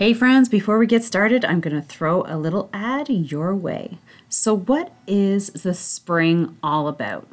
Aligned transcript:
Hey, 0.00 0.14
friends, 0.14 0.48
before 0.48 0.78
we 0.78 0.86
get 0.86 1.04
started, 1.04 1.44
I'm 1.44 1.60
going 1.60 1.76
to 1.76 1.86
throw 1.86 2.22
a 2.22 2.38
little 2.38 2.70
ad 2.72 3.10
your 3.10 3.54
way. 3.54 3.98
So, 4.30 4.56
what 4.56 4.94
is 5.06 5.48
the 5.48 5.74
spring 5.74 6.56
all 6.62 6.88
about? 6.88 7.28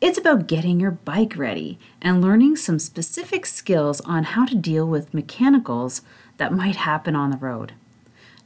It's 0.00 0.16
about 0.16 0.46
getting 0.46 0.78
your 0.78 0.92
bike 0.92 1.36
ready 1.36 1.76
and 2.00 2.22
learning 2.22 2.54
some 2.54 2.78
specific 2.78 3.46
skills 3.46 4.00
on 4.02 4.22
how 4.22 4.46
to 4.46 4.54
deal 4.54 4.86
with 4.86 5.12
mechanicals 5.12 6.02
that 6.36 6.52
might 6.52 6.76
happen 6.76 7.16
on 7.16 7.32
the 7.32 7.36
road. 7.36 7.72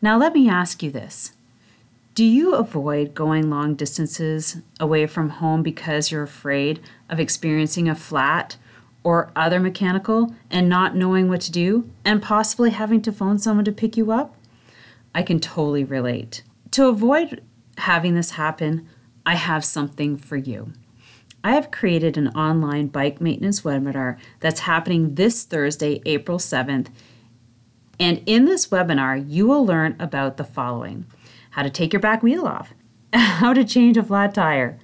Now, 0.01 0.17
let 0.17 0.33
me 0.33 0.49
ask 0.49 0.83
you 0.83 0.91
this 0.91 1.33
Do 2.15 2.25
you 2.25 2.55
avoid 2.55 3.15
going 3.15 3.51
long 3.51 3.75
distances 3.75 4.63
away 4.81 5.07
from 5.07 5.29
home 5.29 5.63
because 5.63 6.11
you're 6.11 6.23
afraid 6.23 6.81
of 7.11 7.21
experiencing 7.21 7.87
a 7.87 7.95
flat 7.95 8.57
or 9.05 9.31
other 9.35 9.59
mechanical 9.61 10.35
and 10.51 10.69
not 10.69 10.97
knowing 10.97 11.29
what 11.29 11.41
to 11.43 11.53
do 11.53 11.91
and 12.05 12.23
possibly 12.23 12.71
having 12.71 13.03
to 13.03 13.13
phone 13.13 13.39
someone 13.39 13.65
to 13.65 13.73
pick 13.73 13.97
you 13.97 14.13
up? 14.13 14.37
I 15.15 15.23
can 15.23 15.41
totally 15.41 15.85
relate. 15.85 16.43
To 16.73 16.87
avoid 16.87 17.43
having 17.79 18.15
this 18.15 18.33
happen, 18.33 18.89
I 19.27 19.35
have 19.35 19.65
something 19.65 20.17
for 20.17 20.37
you. 20.37 20.73
I 21.45 21.53
have 21.55 21.71
created 21.73 22.17
an 22.17 22.29
online 22.29 22.87
bike 22.87 23.21
maintenance 23.21 23.63
webinar 23.63 24.17
that's 24.41 24.61
happening 24.61 25.17
this 25.17 25.45
Thursday, 25.45 26.01
April 26.07 26.39
7th. 26.39 26.89
And 27.99 28.23
in 28.27 28.45
this 28.45 28.69
webinar, 28.69 29.25
you 29.29 29.47
will 29.47 29.67
learn 29.67 29.97
about 29.99 30.37
the 30.37 30.45
following 30.45 31.07
how 31.51 31.63
to 31.63 31.71
take 31.71 31.93
your 31.93 32.01
back 32.01 32.23
wheel 32.23 32.47
off, 32.47 32.73
how 33.13 33.53
to 33.53 33.65
change 33.65 33.97
a 33.97 34.03
flat 34.03 34.35
tire, 34.35 34.79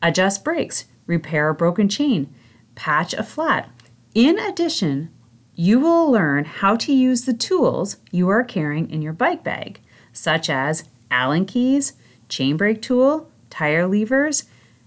adjust 0.00 0.42
brakes, 0.42 0.86
repair 1.06 1.50
a 1.50 1.54
broken 1.54 1.88
chain, 1.88 2.32
patch 2.76 3.12
a 3.14 3.24
flat. 3.24 3.68
In 4.14 4.38
addition, 4.38 5.10
you 5.56 5.80
will 5.80 6.10
learn 6.10 6.44
how 6.44 6.76
to 6.76 6.92
use 6.92 7.24
the 7.24 7.32
tools 7.32 7.96
you 8.12 8.28
are 8.28 8.44
carrying 8.44 8.88
in 8.88 9.02
your 9.02 9.12
bike 9.12 9.42
bag, 9.42 9.80
such 10.12 10.48
as 10.48 10.84
Allen 11.10 11.46
keys, 11.46 11.94
chain 12.28 12.56
break 12.56 12.80
tool, 12.80 13.28
tire 13.50 13.86
levers, 13.86 14.44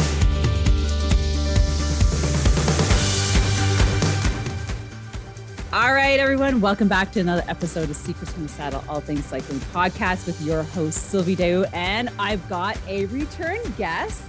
All 5.73 5.93
right, 5.93 6.19
everyone, 6.19 6.59
welcome 6.59 6.89
back 6.89 7.13
to 7.13 7.21
another 7.21 7.45
episode 7.47 7.89
of 7.89 7.95
Secrets 7.95 8.33
from 8.33 8.43
the 8.43 8.49
Saddle, 8.49 8.83
All 8.89 8.99
Things 8.99 9.23
Cycling 9.23 9.59
podcast 9.59 10.25
with 10.25 10.41
your 10.41 10.63
host, 10.63 11.09
Sylvie 11.09 11.33
Daoust. 11.33 11.73
And 11.73 12.09
I've 12.19 12.45
got 12.49 12.77
a 12.89 13.05
return 13.05 13.57
guest, 13.77 14.21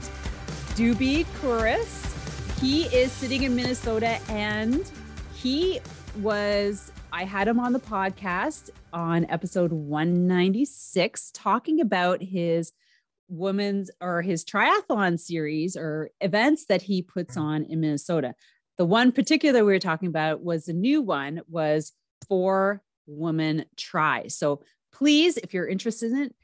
Doobie 0.77 1.27
Kouris. 1.41 2.61
He 2.61 2.85
is 2.95 3.11
sitting 3.11 3.43
in 3.43 3.57
Minnesota 3.57 4.21
and 4.29 4.89
he 5.35 5.81
was, 6.21 6.93
I 7.13 7.25
had 7.25 7.49
him 7.49 7.59
on 7.59 7.73
the 7.73 7.81
podcast 7.81 8.71
on 8.93 9.27
episode 9.29 9.73
196 9.73 11.33
talking 11.35 11.81
about 11.81 12.23
his 12.23 12.71
women's 13.29 13.91
or 14.01 14.23
his 14.23 14.45
triathlon 14.45 15.19
series 15.19 15.77
or 15.77 16.11
events 16.21 16.67
that 16.67 16.83
he 16.83 17.03
puts 17.03 17.37
on 17.37 17.65
in 17.65 17.81
Minnesota. 17.81 18.37
The 18.83 18.87
one 18.87 19.13
particular 19.13 19.65
we 19.65 19.73
were 19.75 19.79
talking 19.79 20.09
about 20.09 20.43
was 20.43 20.65
the 20.65 20.73
new 20.73 21.03
one 21.03 21.43
was 21.49 21.93
four 22.29 22.83
woman 23.07 23.65
try. 23.77 24.27
So 24.27 24.65
please, 24.93 25.37
if 25.37 25.55
you're 25.55 25.69
interested 25.69 26.11
in 26.11 26.19
it, 26.19 26.35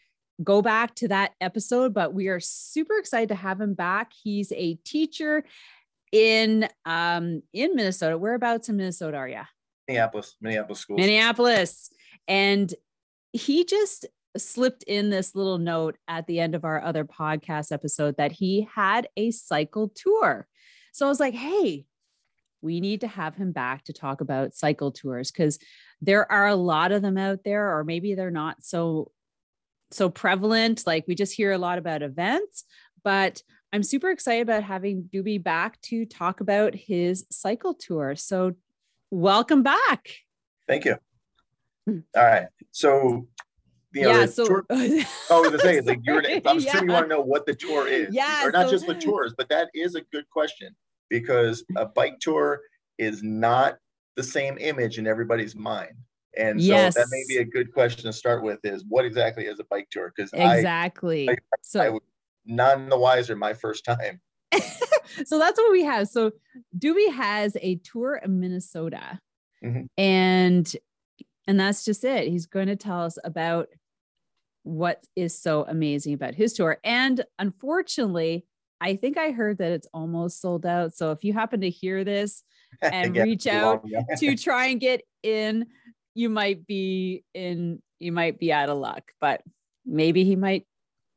go 0.45 0.63
back 0.63 0.95
to 0.95 1.09
that 1.09 1.33
episode. 1.41 1.93
But 1.93 2.15
we 2.15 2.29
are 2.29 2.39
super 2.39 2.97
excited 2.97 3.31
to 3.31 3.35
have 3.35 3.61
him 3.61 3.75
back. 3.75 4.13
He's 4.23 4.53
a 4.53 4.75
teacher 4.85 5.43
in 6.13 6.69
um 6.85 7.43
in 7.53 7.75
Minnesota. 7.75 8.17
Whereabouts 8.17 8.69
in 8.69 8.77
Minnesota 8.77 9.17
are 9.17 9.29
you? 9.29 9.43
Minneapolis, 9.89 10.37
Minneapolis 10.41 10.79
school. 10.79 10.97
Minneapolis. 10.97 11.91
And 12.29 12.73
he 13.33 13.65
just 13.65 14.07
slipped 14.37 14.85
in 14.85 15.11
this 15.11 15.35
little 15.35 15.59
note 15.59 15.97
at 16.07 16.29
the 16.29 16.39
end 16.39 16.55
of 16.55 16.65
our 16.65 16.81
other 16.81 17.05
podcast 17.05 17.73
episode 17.73 18.17
that 18.19 18.31
he 18.31 18.69
had 18.73 19.09
a 19.17 19.33
cycle 19.33 19.89
tour. 19.89 20.47
So 20.93 21.05
I 21.05 21.09
was 21.09 21.19
like, 21.19 21.35
hey, 21.35 21.85
we 22.61 22.81
need 22.81 23.01
to 23.03 23.09
have 23.09 23.35
him 23.35 23.53
back 23.53 23.85
to 23.85 23.93
talk 23.93 24.21
about 24.21 24.55
cycle 24.55 24.93
tours 24.93 25.31
because 25.31 25.59
there 26.01 26.31
are 26.31 26.47
a 26.47 26.55
lot 26.55 26.93
of 26.93 27.03
them 27.03 27.19
out 27.19 27.45
there, 27.45 27.77
or 27.77 27.85
maybe 27.85 28.15
they're 28.15 28.31
not 28.31 28.65
so 28.65 29.11
so 29.91 30.11
prevalent. 30.11 30.87
Like 30.87 31.05
we 31.07 31.15
just 31.15 31.35
hear 31.35 31.53
a 31.53 31.59
lot 31.59 31.79
about 31.79 32.03
events, 32.03 32.65
but 33.03 33.43
I'm 33.73 33.83
super 33.83 34.11
excited 34.11 34.43
about 34.43 34.65
having 34.65 35.09
Doobie 35.13 35.43
back 35.43 35.81
to 35.83 36.07
talk 36.07 36.41
about 36.41 36.75
his 36.75 37.27
cycle 37.31 37.75
tour. 37.75 38.17
So 38.17 38.55
welcome 39.11 39.63
back. 39.63 40.09
Thank 40.67 40.85
you. 40.85 40.97
Hmm. 41.87 41.99
All 42.17 42.25
right. 42.25 42.49
So, 42.71 43.27
you 43.93 44.03
know, 44.03 44.11
yeah. 44.11 44.27
So, 44.27 44.47
tour, 44.47 44.67
oh, 44.71 45.51
the 45.51 45.59
thing 45.59 45.79
is, 45.79 45.87
like, 45.87 46.01
you're, 46.03 46.23
I'm 46.47 46.59
yeah. 46.59 46.81
you 46.81 46.89
want 46.89 47.05
to 47.05 47.09
know 47.09 47.21
what 47.21 47.47
the 47.47 47.55
tour 47.55 47.87
is, 47.89 48.15
yeah, 48.15 48.47
or 48.47 48.53
not 48.53 48.67
so, 48.67 48.73
just 48.73 48.87
the 48.87 48.95
tours, 49.01 49.35
but 49.37 49.49
that 49.49 49.71
is 49.75 49.95
a 49.95 50.03
good 50.13 50.29
question 50.29 50.75
because 51.11 51.65
a 51.77 51.87
bike 51.87 52.19
tour 52.21 52.61
is 52.99 53.23
not 53.23 53.79
the 54.17 54.23
same 54.23 54.59
image 54.59 54.99
in 54.99 55.07
everybody's 55.07 55.55
mind. 55.55 55.95
And 56.37 56.61
so 56.61 56.67
yes. 56.67 56.95
that 56.95 57.07
may 57.11 57.23
be 57.29 57.41
a 57.41 57.45
good 57.45 57.73
question 57.73 58.05
to 58.05 58.13
start 58.13 58.43
with 58.43 58.59
is 58.65 58.85
what 58.89 59.05
exactly 59.05 59.47
is 59.47 59.59
a 59.59 59.65
bike 59.65 59.89
tour? 59.91 60.13
Because 60.15 60.31
exactly. 60.33 61.29
I, 61.29 61.33
I, 61.33 61.37
so 61.63 61.81
I, 61.81 61.99
none 62.47 62.89
the 62.89 62.99
wiser 62.99 63.35
my 63.35 63.55
first 63.55 63.85
time. 63.85 64.21
so 65.25 65.39
that's 65.39 65.59
what 65.59 65.73
we 65.73 65.85
have. 65.85 66.09
So 66.09 66.33
Doobie 66.77 67.13
has 67.13 67.57
a 67.61 67.77
tour 67.77 68.21
in 68.23 68.41
Minnesota. 68.41 69.21
Mm-hmm. 69.65 69.87
And 69.97 70.73
and 71.47 71.59
that's 71.59 71.85
just 71.85 72.05
it. 72.05 72.29
He's 72.29 72.47
going 72.47 72.67
to 72.67 72.77
tell 72.77 73.03
us 73.03 73.19
about 73.25 73.69
what 74.65 75.03
is 75.17 75.37
so 75.37 75.65
amazing 75.67 76.13
about 76.13 76.35
his 76.35 76.53
tour. 76.53 76.79
And 76.85 77.25
unfortunately, 77.39 78.45
I 78.81 78.97
think 78.97 79.19
I 79.19 79.31
heard 79.31 79.59
that 79.59 79.73
it's 79.73 79.89
almost 79.93 80.41
sold 80.41 80.65
out. 80.65 80.95
So 80.95 81.11
if 81.11 81.25
you 81.25 81.33
happen 81.33 81.61
to 81.63 81.71
hear 81.71 82.05
this 82.05 82.43
and 82.83 83.17
reach 83.17 83.47
out 83.47 83.85
to 84.19 84.37
try 84.37 84.67
and 84.67 84.81
get 84.81 85.03
in, 85.23 85.67
you 86.15 86.29
might 86.29 86.67
be 86.67 87.25
in, 87.35 87.83
you 87.99 88.13
might 88.13 88.39
be 88.39 88.53
out 88.53 88.69
of 88.69 88.79
luck, 88.79 89.13
but 89.21 89.43
maybe 89.85 90.25
he 90.25 90.37
might 90.37 90.67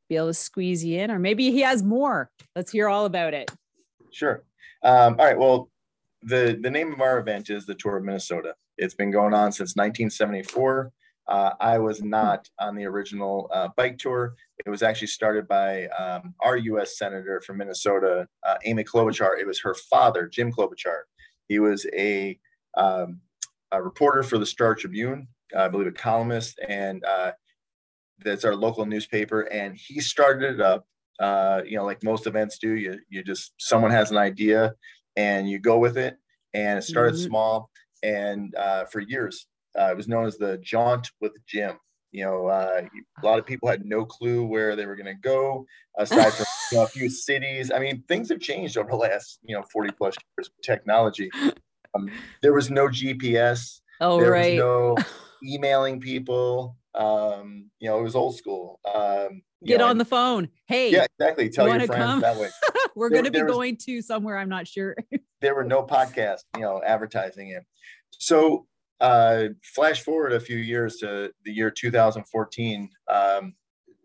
be 0.09 0.17
able 0.17 0.27
to 0.27 0.33
squeeze 0.33 0.83
you 0.83 0.99
in, 0.99 1.11
or 1.11 1.19
maybe 1.19 1.51
he 1.51 1.61
has 1.61 1.83
more. 1.83 2.29
Let's 2.55 2.71
hear 2.71 2.89
all 2.89 3.05
about 3.05 3.33
it. 3.33 3.51
Sure. 4.11 4.43
Um, 4.83 5.15
all 5.19 5.25
right. 5.25 5.37
Well, 5.37 5.69
the 6.23 6.59
the 6.61 6.69
name 6.69 6.93
of 6.93 7.01
our 7.01 7.19
event 7.19 7.49
is 7.49 7.65
the 7.65 7.75
Tour 7.75 7.97
of 7.97 8.03
Minnesota. 8.03 8.55
It's 8.77 8.93
been 8.93 9.11
going 9.11 9.33
on 9.33 9.51
since 9.51 9.75
1974. 9.75 10.91
Uh, 11.31 11.53
I 11.61 11.77
was 11.77 12.03
not 12.03 12.49
on 12.59 12.75
the 12.75 12.83
original 12.83 13.49
uh, 13.53 13.69
bike 13.77 13.97
tour. 13.97 14.35
It 14.65 14.69
was 14.69 14.83
actually 14.83 15.07
started 15.07 15.47
by 15.47 15.85
um, 15.87 16.35
our 16.41 16.57
U.S. 16.57 16.97
Senator 16.97 17.41
from 17.47 17.59
Minnesota, 17.59 18.27
uh, 18.45 18.57
Amy 18.65 18.83
Klobuchar. 18.83 19.39
It 19.39 19.47
was 19.47 19.61
her 19.61 19.73
father, 19.73 20.27
Jim 20.27 20.51
Klobuchar. 20.51 21.03
He 21.47 21.59
was 21.59 21.85
a, 21.93 22.37
um, 22.75 23.21
a 23.71 23.81
reporter 23.81 24.23
for 24.23 24.39
the 24.39 24.45
Star 24.45 24.75
Tribune, 24.75 25.25
I 25.57 25.69
believe 25.69 25.87
a 25.87 25.93
columnist, 25.93 26.59
and 26.67 27.01
uh, 27.05 27.31
that's 28.19 28.43
our 28.43 28.55
local 28.55 28.85
newspaper. 28.85 29.43
And 29.43 29.73
he 29.77 30.01
started 30.01 30.55
it 30.55 30.59
up. 30.59 30.85
Uh, 31.17 31.61
you 31.65 31.77
know, 31.77 31.85
like 31.85 32.03
most 32.03 32.27
events 32.27 32.57
do, 32.57 32.73
you 32.73 32.99
you 33.07 33.23
just 33.23 33.53
someone 33.57 33.91
has 33.91 34.11
an 34.11 34.17
idea 34.17 34.73
and 35.15 35.49
you 35.49 35.59
go 35.59 35.77
with 35.77 35.97
it. 35.97 36.17
And 36.53 36.77
it 36.77 36.81
started 36.81 37.13
mm-hmm. 37.13 37.27
small, 37.27 37.69
and 38.03 38.53
uh, 38.55 38.83
for 38.85 38.99
years 38.99 39.47
uh, 39.79 39.91
it 39.91 39.97
was 39.97 40.07
known 40.07 40.25
as 40.25 40.37
the 40.37 40.57
Jaunt 40.57 41.09
with 41.19 41.33
Jim. 41.47 41.77
You 42.11 42.25
know, 42.25 42.47
uh, 42.47 42.81
a 43.21 43.25
lot 43.25 43.39
of 43.39 43.45
people 43.45 43.69
had 43.69 43.85
no 43.85 44.03
clue 44.03 44.45
where 44.45 44.75
they 44.75 44.85
were 44.85 44.97
going 44.97 45.05
to 45.05 45.21
go, 45.21 45.65
aside 45.97 46.33
from 46.33 46.45
you 46.71 46.77
know, 46.77 46.83
a 46.83 46.87
few 46.87 47.09
cities. 47.09 47.71
I 47.71 47.79
mean, 47.79 48.03
things 48.07 48.27
have 48.29 48.41
changed 48.41 48.77
over 48.77 48.89
the 48.89 48.97
last 48.97 49.39
you 49.43 49.55
know 49.55 49.63
40 49.71 49.91
plus 49.93 50.15
years 50.37 50.49
with 50.49 50.65
technology. 50.65 51.29
Um, 51.95 52.09
there 52.41 52.53
was 52.53 52.69
no 52.69 52.87
GPS. 52.87 53.79
Oh, 53.99 54.19
there 54.19 54.31
right. 54.31 54.53
was 54.53 54.59
no 54.59 54.97
emailing 55.43 55.99
people. 55.99 56.75
Um, 56.93 57.69
you 57.79 57.89
know, 57.89 57.99
it 57.99 58.03
was 58.03 58.15
old 58.15 58.35
school. 58.37 58.79
Um, 58.93 59.43
Get 59.63 59.79
know, 59.79 59.87
on 59.87 59.97
the 59.97 60.05
phone. 60.05 60.49
Hey, 60.65 60.91
yeah, 60.91 61.05
exactly. 61.19 61.49
Tell 61.49 61.67
you 61.67 61.75
your 61.75 61.87
friends 61.87 62.03
come? 62.03 62.21
that 62.21 62.37
way. 62.37 62.49
We're 62.95 63.09
going 63.09 63.25
to 63.25 63.31
be 63.31 63.41
going 63.41 63.77
to 63.85 64.01
somewhere. 64.01 64.37
I'm 64.37 64.49
not 64.49 64.67
sure. 64.67 64.95
there 65.39 65.55
were 65.55 65.63
no 65.63 65.83
podcasts. 65.83 66.43
you 66.55 66.61
know, 66.61 66.81
advertising 66.85 67.49
it. 67.49 67.63
So 68.11 68.65
uh, 69.01 69.47
flash 69.63 70.01
forward 70.01 70.31
a 70.31 70.39
few 70.39 70.57
years 70.57 70.97
to 70.97 71.31
the 71.43 71.51
year 71.51 71.71
2014. 71.71 72.89
Um, 73.09 73.55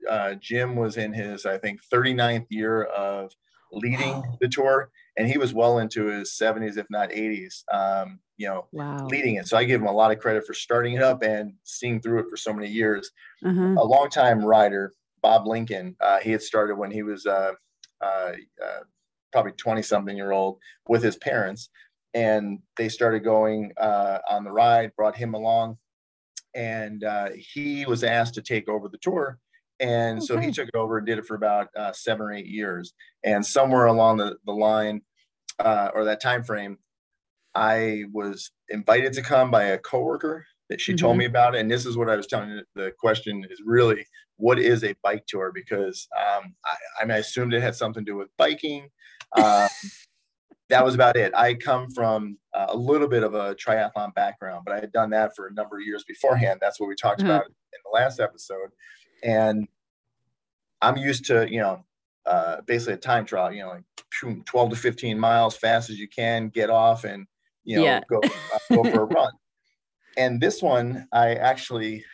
uh, 0.08 0.34
Jim 0.34 0.74
was 0.74 0.96
in 0.96 1.12
his, 1.12 1.44
I 1.44 1.58
think, 1.58 1.80
39th 1.92 2.46
year 2.48 2.84
of 2.84 3.30
leading 3.72 4.14
wow. 4.14 4.38
the 4.40 4.48
tour, 4.48 4.90
and 5.18 5.28
he 5.28 5.38
was 5.38 5.52
well 5.52 5.78
into 5.78 6.06
his 6.06 6.30
70s, 6.30 6.78
if 6.78 6.86
not 6.88 7.10
80s. 7.10 7.62
Um, 7.72 8.20
you 8.38 8.48
know, 8.48 8.66
wow. 8.72 9.06
leading 9.06 9.36
it. 9.36 9.46
So 9.48 9.56
I 9.56 9.64
give 9.64 9.80
him 9.80 9.86
a 9.86 9.92
lot 9.92 10.12
of 10.12 10.18
credit 10.18 10.46
for 10.46 10.54
starting 10.54 10.94
it 10.94 11.02
up 11.02 11.22
and 11.22 11.54
seeing 11.64 12.00
through 12.00 12.20
it 12.20 12.30
for 12.30 12.36
so 12.36 12.52
many 12.52 12.68
years. 12.68 13.10
Uh-huh. 13.44 13.74
A 13.78 13.84
longtime 13.84 14.44
rider, 14.44 14.92
Bob 15.22 15.46
Lincoln, 15.46 15.96
uh, 16.00 16.20
he 16.20 16.32
had 16.32 16.42
started 16.42 16.76
when 16.76 16.90
he 16.90 17.02
was 17.02 17.26
uh, 17.26 17.52
uh, 18.00 18.32
uh 18.62 18.80
probably 19.32 19.52
20 19.52 19.82
something 19.82 20.16
year 20.16 20.32
old 20.32 20.58
with 20.88 21.02
his 21.02 21.16
parents 21.16 21.68
and 22.16 22.60
they 22.78 22.88
started 22.88 23.22
going 23.22 23.72
uh, 23.76 24.18
on 24.28 24.42
the 24.42 24.50
ride, 24.50 24.90
brought 24.96 25.14
him 25.14 25.34
along, 25.34 25.76
and 26.54 27.04
uh, 27.04 27.28
he 27.36 27.84
was 27.84 28.02
asked 28.02 28.32
to 28.34 28.42
take 28.42 28.70
over 28.70 28.88
the 28.88 28.96
tour. 28.98 29.38
And 29.80 30.18
okay. 30.18 30.26
so 30.26 30.38
he 30.38 30.50
took 30.50 30.68
it 30.68 30.74
over 30.74 30.96
and 30.96 31.06
did 31.06 31.18
it 31.18 31.26
for 31.26 31.34
about 31.34 31.68
uh, 31.76 31.92
seven 31.92 32.22
or 32.22 32.32
eight 32.32 32.46
years. 32.46 32.94
And 33.22 33.44
somewhere 33.44 33.84
along 33.84 34.16
the, 34.16 34.36
the 34.46 34.52
line 34.52 35.02
uh, 35.58 35.90
or 35.94 36.04
that 36.04 36.22
time 36.22 36.42
frame, 36.42 36.78
I 37.54 38.04
was 38.10 38.50
invited 38.70 39.12
to 39.12 39.22
come 39.22 39.50
by 39.50 39.64
a 39.64 39.78
coworker 39.78 40.46
that 40.70 40.80
she 40.80 40.92
mm-hmm. 40.92 41.04
told 41.04 41.18
me 41.18 41.26
about 41.26 41.54
it. 41.54 41.60
And 41.60 41.70
this 41.70 41.84
is 41.84 41.98
what 41.98 42.08
I 42.08 42.16
was 42.16 42.26
telling 42.26 42.48
you. 42.48 42.62
The 42.74 42.92
question 42.98 43.44
is 43.50 43.60
really, 43.62 44.06
what 44.38 44.58
is 44.58 44.84
a 44.84 44.94
bike 45.02 45.24
tour? 45.28 45.52
Because 45.54 46.08
um, 46.16 46.54
I, 46.64 47.02
I, 47.02 47.04
mean, 47.04 47.12
I 47.12 47.18
assumed 47.18 47.52
it 47.52 47.60
had 47.60 47.74
something 47.74 48.06
to 48.06 48.10
do 48.10 48.16
with 48.16 48.28
biking. 48.38 48.88
Um, 49.36 49.68
that 50.68 50.84
was 50.84 50.94
about 50.94 51.16
it. 51.16 51.32
I 51.34 51.54
come 51.54 51.90
from 51.90 52.38
uh, 52.52 52.66
a 52.68 52.76
little 52.76 53.08
bit 53.08 53.22
of 53.22 53.34
a 53.34 53.54
triathlon 53.54 54.14
background, 54.14 54.62
but 54.64 54.74
I 54.74 54.80
had 54.80 54.92
done 54.92 55.10
that 55.10 55.36
for 55.36 55.46
a 55.46 55.52
number 55.52 55.76
of 55.76 55.84
years 55.84 56.04
beforehand. 56.04 56.58
That's 56.60 56.80
what 56.80 56.88
we 56.88 56.96
talked 56.96 57.20
mm-hmm. 57.20 57.30
about 57.30 57.46
in 57.46 57.78
the 57.84 57.90
last 57.94 58.20
episode. 58.20 58.70
And 59.22 59.68
I'm 60.82 60.96
used 60.96 61.26
to, 61.26 61.50
you 61.50 61.60
know, 61.60 61.84
uh, 62.26 62.60
basically 62.66 62.94
a 62.94 62.98
time 62.98 63.24
trial, 63.24 63.52
you 63.52 63.62
know, 63.62 63.68
like 63.68 64.44
12 64.44 64.70
to 64.70 64.76
15 64.76 65.18
miles, 65.18 65.56
fast 65.56 65.90
as 65.90 65.98
you 65.98 66.08
can, 66.08 66.48
get 66.48 66.70
off 66.70 67.04
and, 67.04 67.26
you 67.64 67.76
know, 67.76 67.84
yeah. 67.84 68.00
go, 68.10 68.20
uh, 68.24 68.58
go 68.74 68.90
for 68.90 69.02
a 69.02 69.04
run. 69.14 69.32
And 70.16 70.40
this 70.40 70.60
one, 70.60 71.06
I 71.12 71.34
actually 71.34 72.04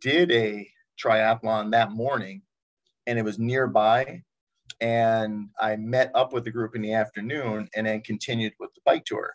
did 0.00 0.30
a 0.30 0.68
triathlon 1.02 1.70
that 1.72 1.92
morning 1.92 2.42
and 3.06 3.18
it 3.18 3.24
was 3.24 3.38
nearby 3.38 4.22
and 4.84 5.48
I 5.58 5.76
met 5.76 6.10
up 6.14 6.34
with 6.34 6.44
the 6.44 6.50
group 6.50 6.76
in 6.76 6.82
the 6.82 6.92
afternoon 6.92 7.68
and 7.74 7.86
then 7.86 8.02
continued 8.02 8.52
with 8.60 8.68
the 8.74 8.82
bike 8.84 9.06
tour. 9.06 9.32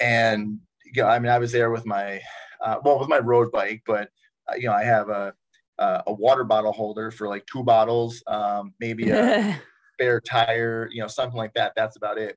And 0.00 0.60
you 0.86 1.02
know, 1.02 1.08
I 1.08 1.18
mean, 1.18 1.30
I 1.30 1.38
was 1.38 1.52
there 1.52 1.70
with 1.70 1.84
my 1.84 2.22
uh, 2.64 2.76
well 2.82 2.98
with 2.98 3.08
my 3.10 3.18
road 3.18 3.52
bike, 3.52 3.82
but 3.86 4.08
uh, 4.50 4.54
you 4.56 4.64
know, 4.64 4.72
I 4.72 4.84
have 4.84 5.10
a 5.10 5.34
a 5.78 6.12
water 6.12 6.42
bottle 6.42 6.72
holder 6.72 7.10
for 7.10 7.28
like 7.28 7.46
two 7.46 7.62
bottles, 7.62 8.22
um, 8.26 8.72
maybe 8.80 9.10
a 9.10 9.60
spare 9.94 10.20
tire, 10.20 10.88
you 10.90 11.02
know, 11.02 11.06
something 11.06 11.36
like 11.36 11.52
that. 11.54 11.72
That's 11.76 11.96
about 11.96 12.18
it. 12.18 12.36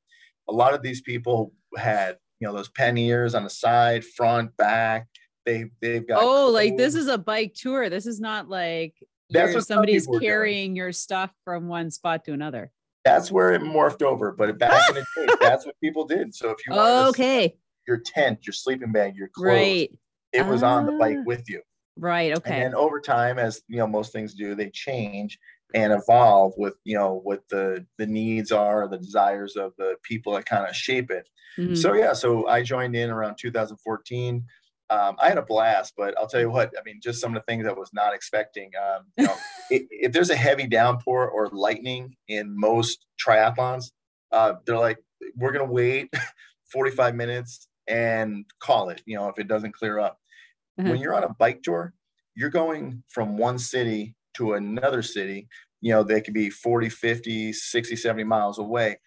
A 0.49 0.53
lot 0.53 0.73
of 0.73 0.83
these 0.83 1.01
people 1.01 1.53
had 1.77 2.17
you 2.41 2.47
know 2.47 2.53
those 2.53 2.69
panniers 2.69 3.33
on 3.33 3.45
the 3.45 3.49
side, 3.49 4.03
front, 4.03 4.55
back. 4.57 5.07
They 5.45 5.65
they've 5.81 6.05
got 6.05 6.17
oh, 6.17 6.25
clothes. 6.25 6.53
like 6.53 6.77
this 6.77 6.95
is 6.95 7.07
a 7.07 7.17
bike 7.17 7.53
tour. 7.55 7.89
This 7.89 8.05
is 8.05 8.19
not 8.19 8.49
like 8.49 8.95
that's 9.31 9.55
what 9.55 9.67
somebody's 9.67 10.07
carrying 10.19 10.75
your 10.75 10.91
stuff 10.91 11.31
from 11.43 11.67
one 11.67 11.91
spot 11.91 12.25
to 12.25 12.33
another. 12.33 12.71
That's 13.03 13.31
where 13.31 13.53
it 13.53 13.61
morphed 13.61 14.03
over. 14.03 14.31
But 14.31 14.57
back 14.59 14.89
in 14.89 14.95
the 14.95 15.05
day, 15.15 15.33
that's 15.41 15.65
what 15.65 15.75
people 15.81 16.05
did. 16.05 16.35
So 16.35 16.51
if 16.51 16.57
you 16.67 16.73
oh, 16.75 17.09
okay, 17.09 17.55
your 17.87 17.97
tent, 17.97 18.45
your 18.45 18.53
sleeping 18.53 18.91
bag, 18.91 19.15
your 19.15 19.29
clothes, 19.29 19.47
right. 19.47 19.91
it 20.33 20.45
was 20.45 20.63
on 20.63 20.85
the 20.85 20.93
bike 20.93 21.17
ah. 21.19 21.23
with 21.25 21.49
you. 21.49 21.61
Right. 21.97 22.37
Okay. 22.37 22.53
And 22.53 22.63
then 22.63 22.75
over 22.75 22.99
time, 22.99 23.37
as 23.37 23.61
you 23.67 23.77
know, 23.77 23.87
most 23.87 24.13
things 24.13 24.33
do, 24.33 24.55
they 24.55 24.69
change 24.69 25.37
and 25.73 25.93
evolve 25.93 26.53
with 26.57 26.75
you 26.83 26.97
know 26.97 27.21
what 27.23 27.43
the 27.49 27.85
the 27.97 28.05
needs 28.05 28.51
are, 28.51 28.87
the 28.87 28.97
desires 28.97 29.55
of 29.55 29.73
the 29.77 29.95
people 30.03 30.33
that 30.33 30.45
kind 30.45 30.67
of 30.67 30.75
shape 30.75 31.11
it. 31.11 31.27
Mm-hmm. 31.57 31.75
So 31.75 31.93
yeah, 31.93 32.13
so 32.13 32.47
I 32.47 32.61
joined 32.61 32.95
in 32.95 33.09
around 33.09 33.35
2014 33.39 34.43
um, 34.91 35.15
I 35.19 35.29
had 35.29 35.37
a 35.37 35.41
blast, 35.41 35.93
but 35.97 36.13
I'll 36.17 36.27
tell 36.27 36.41
you 36.41 36.51
what, 36.51 36.71
I 36.77 36.81
mean, 36.83 36.99
just 37.01 37.21
some 37.21 37.33
of 37.33 37.41
the 37.41 37.45
things 37.51 37.65
I 37.65 37.71
was 37.71 37.91
not 37.93 38.13
expecting. 38.13 38.71
Um, 38.77 39.05
you 39.17 39.25
know, 39.25 39.35
if, 39.71 39.83
if, 39.89 40.11
there's 40.11 40.29
a 40.29 40.35
heavy 40.35 40.67
downpour 40.67 41.29
or 41.29 41.47
lightning 41.49 42.15
in 42.27 42.53
most 42.59 43.05
triathlons, 43.25 43.91
uh, 44.33 44.55
they're 44.65 44.77
like, 44.77 44.97
we're 45.37 45.53
going 45.53 45.65
to 45.65 45.71
wait 45.71 46.13
45 46.73 47.15
minutes 47.15 47.67
and 47.87 48.45
call 48.59 48.89
it, 48.89 49.01
you 49.05 49.15
know, 49.15 49.29
if 49.29 49.39
it 49.39 49.47
doesn't 49.47 49.73
clear 49.73 49.97
up. 49.97 50.19
Mm-hmm. 50.79 50.89
When 50.89 50.99
you're 50.99 51.15
on 51.15 51.23
a 51.23 51.33
bike 51.33 51.63
tour, 51.63 51.93
you're 52.35 52.49
going 52.49 53.01
from 53.07 53.37
one 53.37 53.59
city 53.59 54.15
to 54.35 54.53
another 54.53 55.01
city, 55.01 55.47
you 55.79 55.93
know, 55.93 56.03
they 56.03 56.21
could 56.21 56.33
be 56.33 56.49
40, 56.49 56.89
50, 56.89 57.53
60, 57.53 57.95
70 57.95 58.23
miles 58.23 58.59
away. 58.59 58.99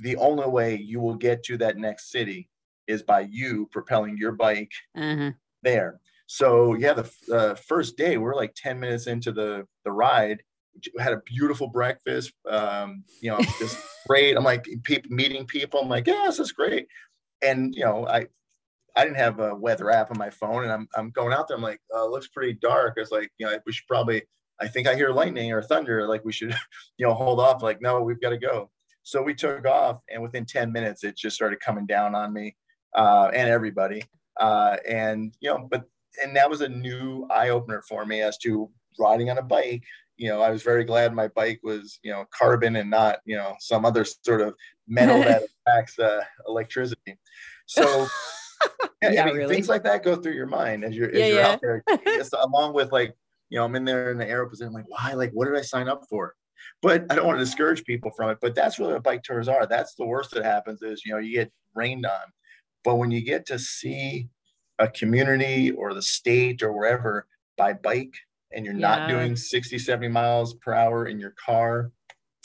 The 0.00 0.16
only 0.16 0.46
way 0.46 0.76
you 0.76 1.00
will 1.00 1.14
get 1.14 1.42
to 1.44 1.56
that 1.58 1.76
next 1.76 2.10
city 2.10 2.48
is 2.88 3.02
by 3.02 3.20
you 3.20 3.68
propelling 3.70 4.16
your 4.16 4.32
bike 4.32 4.72
uh-huh. 4.96 5.30
there. 5.62 6.00
So 6.26 6.74
yeah, 6.74 6.94
the 6.94 7.10
uh, 7.32 7.54
first 7.54 7.96
day 7.96 8.16
we're 8.16 8.34
like 8.34 8.54
10 8.56 8.80
minutes 8.80 9.06
into 9.06 9.30
the, 9.30 9.66
the 9.84 9.92
ride, 9.92 10.42
we 10.96 11.02
had 11.02 11.12
a 11.12 11.22
beautiful 11.24 11.68
breakfast, 11.68 12.32
um, 12.48 13.04
you 13.20 13.30
know, 13.30 13.38
just 13.58 13.78
great. 14.08 14.36
I'm 14.36 14.44
like 14.44 14.66
pe- 14.84 15.02
meeting 15.08 15.46
people. 15.46 15.80
I'm 15.80 15.88
like, 15.88 16.06
yeah, 16.06 16.24
this 16.26 16.38
is 16.38 16.52
great. 16.52 16.86
And, 17.42 17.74
you 17.74 17.84
know, 17.84 18.06
I, 18.06 18.26
I 18.96 19.04
didn't 19.04 19.16
have 19.16 19.40
a 19.40 19.54
weather 19.54 19.90
app 19.90 20.10
on 20.10 20.18
my 20.18 20.30
phone 20.30 20.64
and 20.64 20.72
I'm, 20.72 20.88
I'm 20.96 21.10
going 21.10 21.32
out 21.32 21.48
there. 21.48 21.56
I'm 21.56 21.62
like, 21.62 21.80
uh, 21.94 22.04
it 22.04 22.10
looks 22.10 22.28
pretty 22.28 22.54
dark. 22.54 22.94
It's 22.96 23.12
like, 23.12 23.30
you 23.38 23.46
know, 23.46 23.56
we 23.64 23.72
should 23.72 23.86
probably, 23.86 24.22
I 24.60 24.68
think 24.68 24.88
I 24.88 24.94
hear 24.94 25.10
lightning 25.10 25.52
or 25.52 25.62
thunder. 25.62 26.06
Like 26.06 26.24
we 26.24 26.32
should, 26.32 26.54
you 26.98 27.06
know, 27.06 27.14
hold 27.14 27.40
off. 27.40 27.62
Like, 27.62 27.80
no, 27.80 28.02
we've 28.02 28.20
got 28.20 28.30
to 28.30 28.38
go. 28.38 28.70
So 29.02 29.22
we 29.22 29.34
took 29.34 29.66
off 29.66 30.02
and 30.10 30.22
within 30.22 30.44
10 30.44 30.70
minutes, 30.70 31.02
it 31.02 31.16
just 31.16 31.36
started 31.36 31.60
coming 31.60 31.86
down 31.86 32.14
on 32.14 32.32
me 32.32 32.56
uh, 32.94 33.30
and 33.32 33.48
everybody. 33.48 34.02
Uh, 34.38 34.76
and 34.88 35.34
you 35.40 35.50
know, 35.50 35.66
but 35.70 35.84
and 36.22 36.36
that 36.36 36.50
was 36.50 36.60
a 36.60 36.68
new 36.68 37.26
eye 37.30 37.50
opener 37.50 37.82
for 37.88 38.04
me 38.04 38.22
as 38.22 38.38
to 38.38 38.70
riding 38.98 39.30
on 39.30 39.38
a 39.38 39.42
bike. 39.42 39.84
You 40.16 40.28
know, 40.30 40.42
I 40.42 40.50
was 40.50 40.62
very 40.62 40.84
glad 40.84 41.14
my 41.14 41.28
bike 41.28 41.60
was 41.62 41.98
you 42.02 42.12
know 42.12 42.24
carbon 42.36 42.76
and 42.76 42.90
not 42.90 43.18
you 43.24 43.36
know 43.36 43.54
some 43.60 43.84
other 43.84 44.04
sort 44.04 44.40
of 44.40 44.54
metal 44.86 45.20
that 45.20 45.42
attracts 45.66 45.98
uh, 45.98 46.22
electricity. 46.46 47.18
So. 47.66 48.06
yeah, 49.02 49.10
yeah 49.12 49.22
I 49.22 49.26
mean, 49.26 49.36
really. 49.36 49.54
things 49.54 49.68
like 49.68 49.84
that 49.84 50.02
go 50.02 50.16
through 50.16 50.32
your 50.32 50.46
mind 50.46 50.84
as 50.84 50.94
you're, 50.94 51.10
as 51.10 51.18
yeah, 51.18 51.26
you're 51.26 51.36
yeah. 51.36 51.48
out 51.48 51.60
there. 51.60 51.84
Just 52.06 52.34
along 52.36 52.74
with 52.74 52.90
like, 52.90 53.14
you 53.50 53.58
know, 53.58 53.64
I'm 53.64 53.76
in 53.76 53.84
there 53.84 54.10
in 54.10 54.18
the 54.18 54.28
aero 54.28 54.48
position, 54.48 54.72
like, 54.72 54.88
why? 54.88 55.12
Like, 55.12 55.30
what 55.32 55.46
did 55.46 55.56
I 55.56 55.60
sign 55.62 55.88
up 55.88 56.04
for? 56.10 56.34
But 56.82 57.06
I 57.10 57.14
don't 57.14 57.26
want 57.26 57.38
to 57.38 57.44
discourage 57.44 57.84
people 57.84 58.10
from 58.16 58.30
it. 58.30 58.38
But 58.40 58.54
that's 58.54 58.78
really 58.78 58.94
what 58.94 59.04
bike 59.04 59.22
tours 59.22 59.48
are. 59.48 59.66
That's 59.66 59.94
the 59.94 60.06
worst 60.06 60.32
that 60.32 60.44
happens 60.44 60.82
is, 60.82 61.02
you 61.04 61.12
know, 61.12 61.18
you 61.18 61.32
get 61.32 61.52
rained 61.74 62.04
on. 62.04 62.32
But 62.88 62.96
when 62.96 63.10
you 63.10 63.20
get 63.20 63.44
to 63.48 63.58
see 63.58 64.30
a 64.78 64.88
community 64.88 65.72
or 65.72 65.92
the 65.92 66.00
state 66.00 66.62
or 66.62 66.72
wherever 66.72 67.26
by 67.58 67.74
bike 67.74 68.14
and 68.50 68.64
you're 68.64 68.72
yeah. 68.72 68.96
not 68.96 69.08
doing 69.10 69.36
60, 69.36 69.78
70 69.78 70.08
miles 70.08 70.54
per 70.54 70.72
hour 70.72 71.04
in 71.04 71.20
your 71.20 71.34
car, 71.44 71.92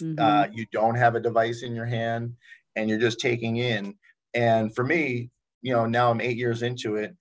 mm-hmm. 0.01 0.21
uh, 0.21 0.47
you 0.51 0.65
don't 0.73 0.95
have 0.95 1.15
a 1.15 1.21
device 1.21 1.63
in 1.63 1.73
your 1.73 1.85
hand 1.85 2.33
and 2.75 2.89
you're 2.89 2.99
just 2.99 3.21
taking 3.21 3.55
in. 3.55 3.95
And 4.33 4.75
for 4.75 4.83
me, 4.83 5.29
you 5.61 5.71
know, 5.71 5.85
now 5.85 6.11
I'm 6.11 6.19
eight 6.19 6.35
years 6.35 6.61
into 6.61 6.97
it, 6.97 7.15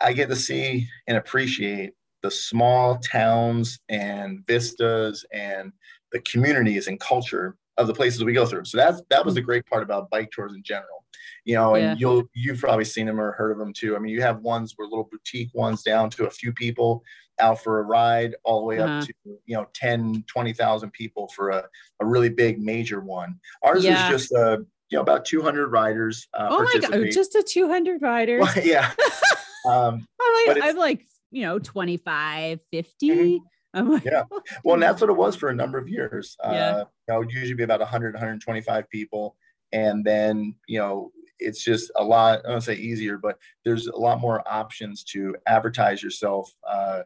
I 0.00 0.12
get 0.12 0.28
to 0.28 0.36
see 0.36 0.86
and 1.08 1.16
appreciate 1.16 1.94
the 2.22 2.30
small 2.30 2.98
towns 2.98 3.80
and 3.88 4.46
vistas 4.46 5.24
and 5.32 5.72
the 6.12 6.20
communities 6.20 6.86
and 6.86 7.00
culture 7.00 7.56
of 7.76 7.88
the 7.88 7.94
places 7.94 8.22
we 8.22 8.34
go 8.34 8.46
through. 8.46 8.66
So 8.66 8.78
that's 8.78 9.02
that 9.10 9.24
was 9.24 9.34
the 9.34 9.40
great 9.40 9.66
part 9.66 9.82
about 9.82 10.10
bike 10.10 10.30
tours 10.30 10.54
in 10.54 10.62
general. 10.62 10.99
You 11.44 11.54
know, 11.54 11.74
and 11.74 11.84
yeah. 11.84 11.94
you'll 11.98 12.24
you've 12.34 12.60
probably 12.60 12.84
seen 12.84 13.06
them 13.06 13.20
or 13.20 13.32
heard 13.32 13.52
of 13.52 13.58
them 13.58 13.72
too. 13.72 13.96
I 13.96 13.98
mean, 13.98 14.12
you 14.12 14.22
have 14.22 14.40
ones 14.40 14.74
where 14.76 14.88
little 14.88 15.08
boutique 15.10 15.50
ones 15.54 15.82
down 15.82 16.10
to 16.10 16.26
a 16.26 16.30
few 16.30 16.52
people 16.52 17.02
out 17.40 17.62
for 17.62 17.80
a 17.80 17.82
ride 17.82 18.34
all 18.44 18.60
the 18.60 18.66
way 18.66 18.78
uh-huh. 18.78 18.98
up 18.98 19.06
to 19.06 19.12
you 19.46 19.56
know 19.56 19.66
10 19.74 20.24
20,000 20.26 20.90
people 20.92 21.28
for 21.34 21.50
a, 21.50 21.64
a 22.00 22.06
really 22.06 22.28
big 22.28 22.60
major 22.60 23.00
one. 23.00 23.38
Ours 23.62 23.84
yeah. 23.84 24.04
is 24.04 24.10
just 24.10 24.32
a 24.32 24.64
you 24.90 24.96
know 24.96 25.02
about 25.02 25.24
200 25.24 25.68
riders 25.68 26.28
uh, 26.34 26.48
oh 26.50 26.62
my 26.62 26.80
god 26.80 27.10
just 27.12 27.34
a 27.34 27.42
200 27.42 28.02
riders 28.02 28.40
well, 28.56 28.64
yeah 28.64 28.90
um 29.66 30.06
I'm, 30.20 30.46
like, 30.46 30.64
I'm 30.64 30.76
like 30.76 31.06
you 31.30 31.42
know 31.42 31.58
25 31.58 32.60
50 32.70 33.08
mm-hmm. 33.08 33.36
Like, 33.72 34.04
yeah 34.04 34.24
well 34.64 34.74
and 34.74 34.82
that's 34.82 35.00
what 35.00 35.10
it 35.10 35.16
was 35.16 35.36
for 35.36 35.48
a 35.48 35.54
number 35.54 35.78
of 35.78 35.88
years 35.88 36.36
yeah. 36.42 36.48
uh 36.48 36.84
you 37.08 37.14
know 37.14 37.20
usually 37.22 37.54
be 37.54 37.62
about 37.62 37.78
100 37.78 38.14
125 38.14 38.90
people 38.90 39.36
and 39.72 40.04
then 40.04 40.56
you 40.66 40.80
know 40.80 41.12
it's 41.40 41.62
just 41.64 41.90
a 41.96 42.04
lot 42.04 42.40
i 42.46 42.50
don't 42.50 42.60
say 42.60 42.74
easier 42.74 43.18
but 43.18 43.38
there's 43.64 43.86
a 43.86 43.96
lot 43.96 44.20
more 44.20 44.42
options 44.46 45.02
to 45.04 45.34
advertise 45.46 46.02
yourself 46.02 46.50
uh, 46.68 47.00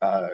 uh, 0.00 0.28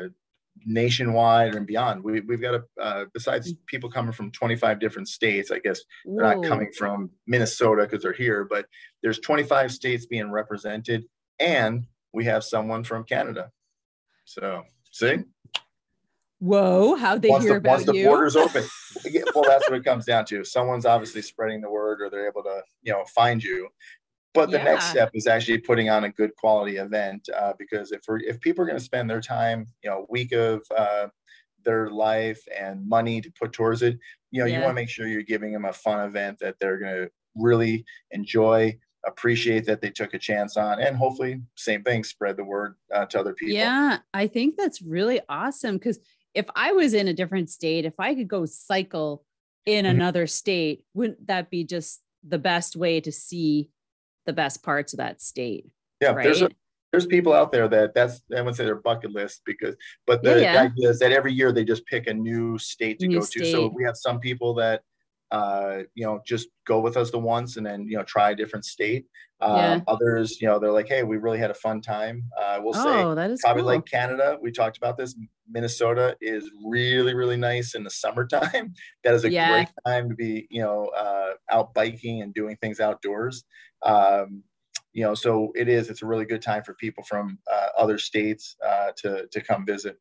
nationwide 0.66 1.54
and 1.54 1.66
beyond. 1.66 2.02
We, 2.02 2.20
we've 2.20 2.40
got 2.40 2.54
a, 2.54 2.64
uh, 2.80 3.04
besides 3.12 3.52
mm. 3.52 3.58
people 3.66 3.90
coming 3.90 4.12
from 4.12 4.30
25 4.32 4.80
different 4.80 5.08
states, 5.08 5.50
I 5.50 5.58
guess 5.58 5.80
they're 6.04 6.24
Whoa. 6.24 6.40
not 6.40 6.48
coming 6.48 6.70
from 6.76 7.10
Minnesota 7.26 7.82
because 7.82 8.02
they're 8.02 8.12
here, 8.12 8.46
but 8.48 8.66
there's 9.02 9.18
25 9.20 9.72
states 9.72 10.06
being 10.06 10.30
represented 10.30 11.04
and 11.38 11.86
we 12.12 12.24
have 12.24 12.44
someone 12.44 12.84
from 12.84 13.04
Canada. 13.04 13.50
So 14.24 14.62
see? 14.90 15.18
Whoa, 16.40 16.94
how'd 16.94 17.22
they 17.22 17.30
once 17.30 17.44
hear 17.44 17.54
the, 17.54 17.58
about 17.58 17.70
once 17.70 17.86
the 17.86 18.04
borders 18.04 18.36
open. 18.36 18.64
well, 19.40 19.50
that's 19.50 19.68
what 19.68 19.78
it 19.78 19.84
comes 19.84 20.04
down 20.04 20.24
to. 20.26 20.44
Someone's 20.44 20.86
obviously 20.86 21.22
spreading 21.22 21.60
the 21.60 21.70
word 21.70 22.00
or 22.00 22.10
they're 22.10 22.28
able 22.28 22.42
to, 22.42 22.62
you 22.82 22.92
know, 22.92 23.04
find 23.14 23.42
you. 23.42 23.68
But 24.34 24.50
the 24.50 24.58
yeah. 24.58 24.64
next 24.64 24.90
step 24.90 25.10
is 25.14 25.26
actually 25.26 25.58
putting 25.58 25.90
on 25.90 26.04
a 26.04 26.10
good 26.10 26.36
quality 26.36 26.76
event 26.76 27.28
uh, 27.36 27.54
because 27.58 27.92
if 27.92 28.02
we're, 28.06 28.20
if 28.20 28.40
people 28.40 28.62
are 28.62 28.66
going 28.66 28.78
to 28.78 28.84
spend 28.84 29.08
their 29.08 29.20
time, 29.20 29.66
you 29.82 29.90
know, 29.90 30.02
a 30.02 30.06
week 30.12 30.32
of 30.32 30.62
uh, 30.76 31.08
their 31.64 31.90
life 31.90 32.40
and 32.56 32.86
money 32.86 33.20
to 33.20 33.32
put 33.32 33.52
towards 33.52 33.82
it, 33.82 33.98
you 34.30 34.40
know, 34.40 34.46
yeah. 34.46 34.56
you 34.56 34.62
want 34.62 34.70
to 34.70 34.74
make 34.74 34.90
sure 34.90 35.08
you're 35.08 35.22
giving 35.22 35.52
them 35.52 35.64
a 35.64 35.72
fun 35.72 36.06
event 36.06 36.38
that 36.40 36.56
they're 36.60 36.78
going 36.78 36.94
to 36.94 37.10
really 37.34 37.84
enjoy, 38.10 38.76
appreciate 39.06 39.64
that 39.66 39.80
they 39.80 39.90
took 39.90 40.14
a 40.14 40.18
chance 40.18 40.56
on, 40.56 40.80
and 40.80 40.96
hopefully, 40.96 41.40
same 41.56 41.82
thing, 41.82 42.04
spread 42.04 42.36
the 42.36 42.44
word 42.44 42.74
uh, 42.94 43.06
to 43.06 43.18
other 43.18 43.34
people. 43.34 43.54
Yeah, 43.54 43.98
I 44.12 44.26
think 44.26 44.56
that's 44.56 44.82
really 44.82 45.20
awesome 45.28 45.76
because 45.76 45.98
if 46.34 46.46
I 46.54 46.72
was 46.72 46.94
in 46.94 47.08
a 47.08 47.14
different 47.14 47.50
state, 47.50 47.84
if 47.84 47.98
I 47.98 48.14
could 48.14 48.28
go 48.28 48.44
cycle 48.44 49.24
in 49.68 49.84
mm-hmm. 49.84 49.94
another 49.94 50.26
state, 50.26 50.84
wouldn't 50.94 51.26
that 51.26 51.50
be 51.50 51.64
just 51.64 52.00
the 52.26 52.38
best 52.38 52.76
way 52.76 53.00
to 53.00 53.12
see 53.12 53.70
the 54.26 54.32
best 54.32 54.62
parts 54.62 54.92
of 54.92 54.98
that 54.98 55.22
state. 55.22 55.66
Yeah, 56.00 56.10
right? 56.10 56.22
there's 56.22 56.42
a, 56.42 56.50
there's 56.92 57.06
people 57.06 57.32
out 57.32 57.50
there 57.50 57.68
that 57.68 57.94
that's 57.94 58.22
I 58.34 58.40
wouldn't 58.40 58.56
say 58.56 58.64
their 58.64 58.76
bucket 58.76 59.12
list 59.12 59.42
because 59.44 59.74
but 60.06 60.22
the, 60.22 60.32
yeah, 60.32 60.36
yeah. 60.36 60.52
the, 60.52 60.58
idea 60.60 60.90
is 60.90 60.98
that 61.00 61.12
every 61.12 61.32
year 61.32 61.52
they 61.52 61.64
just 61.64 61.84
pick 61.86 62.06
a 62.06 62.14
new 62.14 62.58
state 62.58 62.98
to 63.00 63.08
new 63.08 63.20
go 63.20 63.24
state. 63.24 63.44
to. 63.44 63.50
So 63.52 63.72
we 63.74 63.84
have 63.84 63.96
some 63.96 64.20
people 64.20 64.54
that 64.54 64.82
uh, 65.30 65.78
you 65.94 66.04
know, 66.04 66.20
just 66.26 66.48
go 66.66 66.80
with 66.80 66.96
us 66.96 67.10
the 67.10 67.18
once 67.18 67.56
and 67.56 67.66
then, 67.66 67.86
you 67.86 67.96
know, 67.96 68.04
try 68.04 68.30
a 68.30 68.34
different 68.34 68.64
state. 68.64 69.06
Uh, 69.40 69.54
yeah. 69.56 69.80
Others, 69.86 70.40
you 70.40 70.48
know, 70.48 70.58
they're 70.58 70.72
like, 70.72 70.88
hey, 70.88 71.04
we 71.04 71.16
really 71.16 71.38
had 71.38 71.50
a 71.50 71.54
fun 71.54 71.80
time. 71.80 72.24
Uh, 72.40 72.58
we'll 72.60 72.76
oh, 72.76 72.84
say 72.84 73.14
that 73.14 73.30
is 73.30 73.40
probably 73.40 73.62
cool. 73.62 73.72
like 73.72 73.86
Canada. 73.86 74.38
We 74.40 74.50
talked 74.50 74.78
about 74.78 74.96
this. 74.96 75.14
Minnesota 75.48 76.16
is 76.20 76.50
really, 76.64 77.14
really 77.14 77.36
nice 77.36 77.74
in 77.74 77.84
the 77.84 77.90
summertime. 77.90 78.74
that 79.04 79.14
is 79.14 79.24
a 79.24 79.30
yeah. 79.30 79.50
great 79.50 79.68
time 79.86 80.08
to 80.08 80.14
be, 80.14 80.46
you 80.50 80.62
know, 80.62 80.86
uh, 80.96 81.34
out 81.50 81.72
biking 81.74 82.22
and 82.22 82.34
doing 82.34 82.56
things 82.56 82.80
outdoors. 82.80 83.44
Um, 83.82 84.42
you 84.92 85.04
know, 85.04 85.14
so 85.14 85.52
it 85.54 85.68
is. 85.68 85.90
It's 85.90 86.02
a 86.02 86.06
really 86.06 86.24
good 86.24 86.42
time 86.42 86.64
for 86.64 86.74
people 86.74 87.04
from 87.04 87.38
uh, 87.52 87.68
other 87.78 87.98
states 87.98 88.56
uh, 88.66 88.90
to 88.96 89.28
to 89.30 89.40
come 89.40 89.64
visit. 89.66 89.96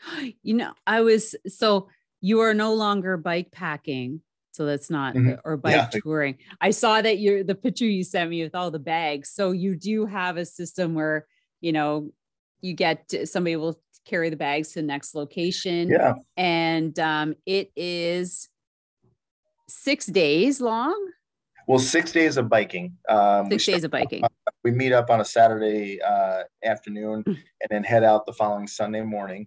You 0.42 0.54
know, 0.54 0.72
I 0.86 1.02
was 1.02 1.34
so 1.46 1.88
you 2.22 2.40
are 2.40 2.54
no 2.54 2.72
longer 2.72 3.18
bike 3.18 3.52
packing 3.52 4.22
so 4.52 4.66
that's 4.66 4.90
not 4.90 5.14
mm-hmm. 5.14 5.34
or 5.44 5.56
bike 5.56 5.74
yeah. 5.74 6.00
touring 6.02 6.36
i 6.60 6.70
saw 6.70 7.00
that 7.00 7.18
you're 7.18 7.42
the 7.44 7.54
picture 7.54 7.86
you 7.86 8.04
sent 8.04 8.30
me 8.30 8.42
with 8.42 8.54
all 8.54 8.70
the 8.70 8.78
bags 8.78 9.30
so 9.30 9.52
you 9.52 9.76
do 9.76 10.06
have 10.06 10.36
a 10.36 10.44
system 10.44 10.94
where 10.94 11.26
you 11.60 11.72
know 11.72 12.10
you 12.60 12.74
get 12.74 13.12
somebody 13.24 13.56
will 13.56 13.78
carry 14.04 14.30
the 14.30 14.36
bags 14.36 14.68
to 14.68 14.80
the 14.80 14.86
next 14.86 15.14
location 15.14 15.88
yeah 15.88 16.14
and 16.36 16.98
um, 16.98 17.34
it 17.46 17.70
is 17.76 18.48
six 19.68 20.06
days 20.06 20.60
long 20.60 21.10
well 21.66 21.78
six 21.78 22.10
days 22.12 22.36
of 22.36 22.48
biking 22.48 22.96
um, 23.08 23.48
six 23.50 23.66
days 23.66 23.84
of 23.84 23.90
biking 23.90 24.22
we 24.64 24.70
meet 24.70 24.92
up 24.92 25.10
on 25.10 25.20
a 25.20 25.24
saturday 25.24 26.00
uh, 26.02 26.42
afternoon 26.64 27.22
mm. 27.24 27.34
and 27.34 27.68
then 27.70 27.84
head 27.84 28.02
out 28.02 28.26
the 28.26 28.32
following 28.32 28.66
sunday 28.66 29.02
morning 29.02 29.46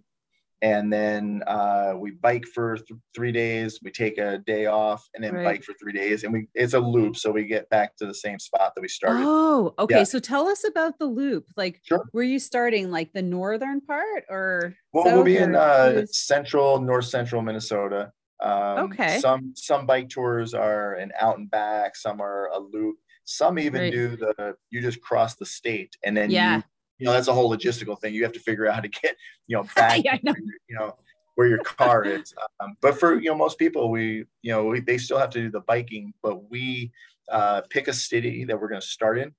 and 0.64 0.90
then 0.90 1.42
uh, 1.46 1.92
we 1.94 2.10
bike 2.10 2.46
for 2.46 2.76
th- 2.76 2.98
three 3.14 3.30
days 3.30 3.80
we 3.82 3.90
take 3.90 4.16
a 4.16 4.38
day 4.38 4.64
off 4.64 5.06
and 5.14 5.22
then 5.22 5.34
right. 5.34 5.44
bike 5.44 5.62
for 5.62 5.74
three 5.74 5.92
days 5.92 6.24
and 6.24 6.32
we 6.32 6.48
it's 6.54 6.72
a 6.72 6.80
loop 6.80 7.16
so 7.16 7.30
we 7.30 7.44
get 7.44 7.68
back 7.68 7.94
to 7.96 8.06
the 8.06 8.14
same 8.14 8.38
spot 8.38 8.72
that 8.74 8.80
we 8.80 8.88
started 8.88 9.22
oh 9.24 9.74
okay 9.78 9.98
yeah. 9.98 10.04
so 10.04 10.18
tell 10.18 10.48
us 10.48 10.66
about 10.66 10.98
the 10.98 11.04
loop 11.04 11.44
like 11.58 11.80
sure. 11.84 12.06
were 12.14 12.22
you 12.22 12.38
starting 12.38 12.90
like 12.90 13.12
the 13.12 13.22
northern 13.22 13.80
part 13.82 14.24
or 14.30 14.74
well 14.94 15.04
we'll 15.04 15.22
be 15.22 15.36
in 15.36 15.54
uh, 15.54 16.04
central 16.06 16.80
north 16.80 17.04
central 17.04 17.42
minnesota 17.42 18.10
um, 18.42 18.90
okay 18.90 19.18
some 19.20 19.52
some 19.54 19.84
bike 19.84 20.08
tours 20.08 20.54
are 20.54 20.94
an 20.94 21.12
out 21.20 21.36
and 21.36 21.50
back 21.50 21.94
some 21.94 22.22
are 22.22 22.48
a 22.54 22.58
loop 22.58 22.96
some 23.24 23.58
even 23.58 23.82
right. 23.82 23.92
do 23.92 24.16
the 24.16 24.54
you 24.70 24.80
just 24.80 25.00
cross 25.02 25.34
the 25.34 25.46
state 25.46 25.94
and 26.04 26.16
then 26.16 26.30
yeah. 26.30 26.56
you 26.56 26.62
you 26.98 27.06
know 27.06 27.12
that's 27.12 27.28
a 27.28 27.32
whole 27.32 27.50
logistical 27.50 28.00
thing. 28.00 28.14
You 28.14 28.22
have 28.22 28.32
to 28.32 28.40
figure 28.40 28.66
out 28.66 28.74
how 28.74 28.80
to 28.80 28.88
get 28.88 29.16
you 29.46 29.56
know 29.56 29.66
back 29.76 30.02
yeah, 30.04 30.18
know. 30.22 30.34
you 30.68 30.76
know 30.76 30.96
where 31.34 31.48
your 31.48 31.58
car 31.58 32.04
is. 32.04 32.32
Um, 32.60 32.76
but 32.80 32.98
for 32.98 33.20
you 33.20 33.30
know 33.30 33.36
most 33.36 33.58
people 33.58 33.90
we 33.90 34.24
you 34.42 34.52
know 34.52 34.64
we, 34.66 34.80
they 34.80 34.98
still 34.98 35.18
have 35.18 35.30
to 35.30 35.40
do 35.40 35.50
the 35.50 35.60
biking 35.60 36.12
but 36.22 36.50
we 36.50 36.92
uh, 37.30 37.62
pick 37.70 37.88
a 37.88 37.92
city 37.92 38.44
that 38.44 38.60
we're 38.60 38.68
going 38.68 38.80
to 38.80 38.86
start 38.86 39.18
in 39.18 39.32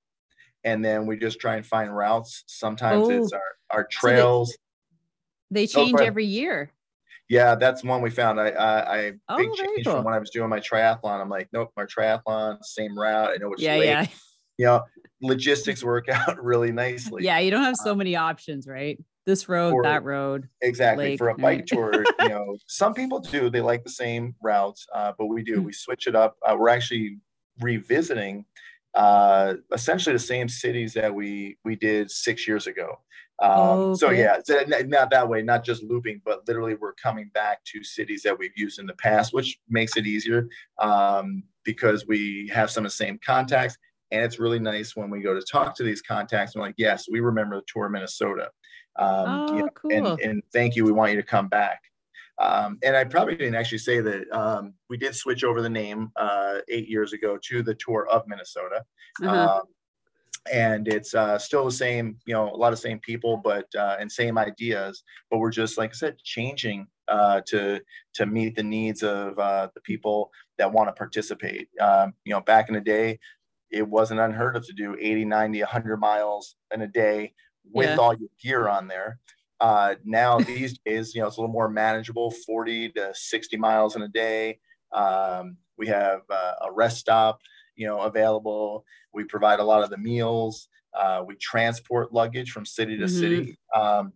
and 0.66 0.84
then 0.84 1.06
we 1.06 1.18
just 1.18 1.40
try 1.40 1.56
and 1.56 1.66
find 1.66 1.96
routes. 1.96 2.44
Sometimes 2.48 3.08
it's 3.08 3.32
our 3.32 3.42
our 3.72 3.84
trails 3.86 4.50
so 4.50 4.56
they, 5.52 5.62
they, 5.62 5.68
change 5.68 6.00
oh, 6.00 6.04
every 6.04 6.26
year. 6.26 6.72
Yeah 7.30 7.56
that's 7.56 7.84
one 7.84 8.02
we 8.02 8.10
found. 8.10 8.40
I 8.42 8.50
i, 8.50 8.98
I 8.98 9.12
oh, 9.30 9.38
big 9.38 9.54
change 9.54 9.86
cool. 9.86 9.96
from 9.96 10.04
when 10.04 10.14
i 10.14 10.20
was 10.20 10.32
doing 10.32 10.50
my 10.50 10.60
triathlon. 10.60 11.22
I'm 11.22 11.30
like 11.30 11.48
nope 11.54 11.72
my 11.78 11.86
triathlon 11.86 12.64
same 12.64 12.98
route. 12.98 13.32
I 13.34 13.38
know 13.38 13.50
which 13.50 13.62
yeah 13.62 13.76
lake. 13.76 13.86
yeah. 13.86 14.08
You 14.58 14.66
know 14.66 14.84
logistics 15.22 15.84
work 15.84 16.10
out 16.10 16.44
really 16.44 16.72
nicely. 16.72 17.24
Yeah, 17.24 17.40
you 17.40 17.52
don't 17.52 17.64
have 17.64 17.76
so 17.78 17.92
um, 17.92 17.98
many 17.98 18.16
options, 18.16 18.68
right? 18.68 18.98
This 19.26 19.50
road, 19.50 19.72
for, 19.72 19.84
that 19.84 20.04
road. 20.04 20.48
Exactly. 20.62 21.10
Lake, 21.10 21.18
for 21.18 21.30
a 21.30 21.36
bike 21.36 21.66
tour, 21.66 22.04
you 22.22 22.30
know, 22.30 22.58
some 22.68 22.94
people 22.94 23.20
do, 23.20 23.50
they 23.50 23.62
like 23.62 23.84
the 23.84 23.90
same 23.90 24.36
routes, 24.44 24.86
uh, 24.94 25.14
but 25.18 25.26
we 25.26 25.44
do, 25.44 25.56
hmm. 25.56 25.64
we 25.64 25.74
switch 25.74 26.06
it 26.08 26.16
up. 26.16 26.38
Uh, 26.48 26.56
we're 26.58 26.70
actually 26.70 27.18
revisiting 27.60 28.46
uh, 28.96 29.56
essentially 29.74 30.14
the 30.14 30.20
same 30.20 30.48
cities 30.48 30.94
that 30.94 31.14
we 31.14 31.58
we 31.66 31.76
did 31.76 32.10
six 32.10 32.48
years 32.48 32.66
ago. 32.66 32.98
Um, 33.42 33.52
okay. 33.52 33.98
So 33.98 34.10
yeah, 34.12 34.38
not 34.86 35.10
that 35.10 35.28
way, 35.28 35.42
not 35.42 35.66
just 35.66 35.84
looping, 35.84 36.22
but 36.24 36.48
literally 36.48 36.76
we're 36.76 36.94
coming 36.94 37.30
back 37.34 37.62
to 37.66 37.84
cities 37.84 38.24
that 38.24 38.38
we've 38.40 38.56
used 38.56 38.80
in 38.80 38.86
the 38.86 38.94
past, 38.94 39.34
which 39.34 39.60
makes 39.68 39.98
it 39.98 40.08
easier 40.08 40.48
um, 40.80 41.44
because 41.66 42.08
we 42.08 42.50
have 42.54 42.72
some 42.72 42.86
of 42.86 42.92
the 42.92 42.96
same 42.96 43.20
contacts 43.26 43.78
and 44.12 44.24
it's 44.24 44.40
really 44.40 44.60
nice 44.60 44.96
when 44.96 45.10
we 45.10 45.22
go 45.22 45.34
to 45.34 45.42
talk 45.42 45.76
to 45.76 45.84
these 45.84 46.02
contacts 46.02 46.56
and 46.56 46.62
like, 46.62 46.76
yes, 46.78 47.06
we 47.10 47.20
remember 47.20 47.58
the 47.58 47.64
tour 47.68 47.86
of 47.86 47.92
Minnesota. 47.92 48.50
Um, 48.98 49.10
oh, 49.10 49.56
you 49.56 49.62
know, 49.64 49.70
cool. 49.76 49.92
and, 49.92 50.20
and 50.22 50.44
thank 50.54 50.76
you. 50.76 50.86
We 50.86 50.92
want 50.92 51.12
you 51.12 51.18
to 51.18 51.28
come 51.28 51.48
back. 51.48 51.82
Um, 52.38 52.78
and 52.84 52.96
I 52.96 53.04
probably 53.06 53.36
didn't 53.36 53.56
actually 53.56 53.78
say 53.80 54.02
that 54.02 54.30
um, 54.32 54.74
we 54.90 54.98
did 54.98 55.16
switch 55.16 55.44
over 55.44 55.62
the 55.62 55.70
name 55.70 56.12
uh, 56.16 56.60
eight 56.70 56.88
years 56.90 57.14
ago 57.14 57.38
to 57.44 57.64
the 57.64 57.76
tour 57.76 58.08
of 58.10 58.28
Minnesota. 58.28 58.84
Uh-huh. 59.24 59.60
Um, 59.60 59.62
and 60.52 60.88
it's 60.88 61.16
uh, 61.16 61.40
still 61.40 61.66
the 61.66 61.72
same, 61.72 62.18
you 62.26 62.34
know, 62.34 62.50
a 62.50 62.56
lot 62.58 62.72
of 62.72 62.80
same 62.80 63.00
people, 63.00 63.38
but 63.38 63.66
uh, 63.76 63.96
and 64.00 64.12
same 64.12 64.38
ideas. 64.38 65.04
But 65.32 65.40
we're 65.40 65.50
just, 65.50 65.78
like 65.78 65.92
I 65.92 65.94
said, 65.94 66.18
changing 66.24 66.88
uh, 67.08 67.42
to 67.48 67.82
to 68.16 68.26
meet 68.26 68.56
the 68.56 68.64
needs 68.64 69.02
of 69.02 69.40
uh, 69.40 69.70
the 69.74 69.82
people 69.82 70.30
that 70.58 70.72
want 70.72 70.88
to 70.90 70.94
participate. 70.94 71.70
Um, 71.82 72.14
you 72.26 72.34
know, 72.34 72.42
back 72.42 72.68
in 72.68 72.76
the 72.76 72.82
day, 72.82 73.20
it 73.72 73.88
wasn't 73.88 74.20
unheard 74.20 74.56
of 74.56 74.66
to 74.68 74.74
do 74.74 74.96
80, 75.00 75.26
90, 75.26 75.60
100 75.60 75.98
miles 75.98 76.56
in 76.74 76.82
a 76.82 76.88
day 76.88 77.34
with 77.72 77.90
yeah. 77.90 77.96
all 77.96 78.14
your 78.14 78.30
gear 78.42 78.68
on 78.68 78.88
there. 78.88 79.20
Uh, 79.60 79.96
now 80.04 80.40
these 80.40 80.78
days, 80.86 81.16
you 81.16 81.22
know, 81.22 81.28
it's 81.28 81.38
a 81.38 81.42
little 81.42 81.54
more 81.54 81.70
manageable, 81.70 82.32
40 82.32 82.90
to 82.90 83.12
60 83.14 83.58
miles 83.58 83.96
in 83.96 84.04
a 84.04 84.08
day. 84.08 84.60
Um, 84.92 85.58
we 85.78 85.88
have 85.88 86.22
uh, 86.30 86.54
a 86.68 86.72
rest 86.72 86.98
stop, 86.98 87.42
you 87.76 87.88
know, 87.88 88.02
available. 88.02 88.86
We 89.14 89.24
provide 89.26 89.60
a 89.60 89.64
lot 89.64 89.84
of 89.84 89.90
the 89.90 89.98
meals. 89.98 90.70
Uh, 90.94 91.24
we 91.26 91.36
transport 91.36 92.14
luggage 92.14 92.52
from 92.52 92.66
city 92.66 92.98
to 92.98 93.06
mm-hmm. 93.06 93.20
city. 93.20 93.58
Um, 93.76 94.14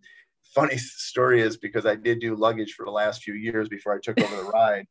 funny 0.54 0.76
story 0.78 1.42
is 1.42 1.56
because 1.56 1.86
I 1.86 1.96
did 1.96 2.20
do 2.20 2.34
luggage 2.34 2.72
for 2.72 2.84
the 2.84 2.92
last 2.92 3.22
few 3.22 3.34
years 3.34 3.68
before 3.68 3.94
I 3.94 3.98
took 4.02 4.20
over 4.20 4.36
the 4.36 4.50
ride, 4.50 4.86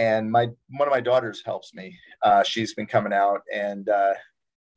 and 0.00 0.30
my 0.30 0.48
one 0.70 0.88
of 0.88 0.92
my 0.92 1.00
daughters 1.00 1.42
helps 1.44 1.74
me. 1.74 1.96
Uh, 2.22 2.42
she's 2.42 2.74
been 2.74 2.86
coming 2.86 3.12
out, 3.12 3.42
and 3.54 3.88
uh, 3.88 4.14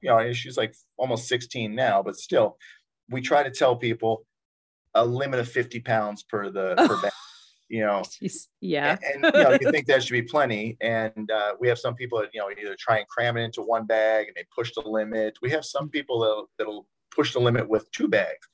you 0.01 0.10
know, 0.10 0.34
she's 0.34 0.58
like 0.58 0.75
almost 0.98 1.30
16 1.30 1.74
now, 1.74 2.03
but 2.03 2.18
still, 2.18 2.58
we 3.10 3.22
try 3.22 3.42
to 3.42 3.50
tell 3.50 3.77
people 3.77 4.25
a 4.94 5.06
limit 5.06 5.39
of 5.39 5.48
50 5.48 5.80
pounds 5.80 6.24
per 6.24 6.50
the 6.51 6.75
per 6.75 6.98
bag. 7.01 7.12
You 7.70 7.86
know, 7.86 8.03
Jeez. 8.22 8.48
yeah, 8.60 8.98
and, 9.13 9.24
and, 9.24 9.34
you 9.34 9.44
know, 9.44 9.58
you 9.62 9.72
think 9.72 9.88
that 9.88 10.03
should 10.03 10.12
be 10.12 10.22
plenty, 10.22 10.77
and 10.82 11.32
uh, 11.32 11.53
we 11.58 11.70
have 11.70 11.80
some 11.80 11.96
people 11.96 12.20
that 12.20 12.30
you 12.34 12.42
know 12.42 12.50
either 12.51 12.75
try 12.77 12.98
and 12.98 13.08
cram 13.08 13.38
it 13.38 13.44
into 13.44 13.62
one 13.62 13.86
bag 13.86 14.27
and 14.27 14.36
they 14.36 14.46
push 14.53 14.74
the 14.75 14.82
limit. 14.82 15.38
We 15.42 15.50
have 15.51 15.63
some 15.63 15.88
people 15.89 16.20
that'll, 16.20 16.50
that'll 16.58 16.88
push 17.15 17.32
the 17.32 17.39
limit 17.39 17.70
with 17.70 17.89
two 17.92 18.10
bags. 18.10 18.46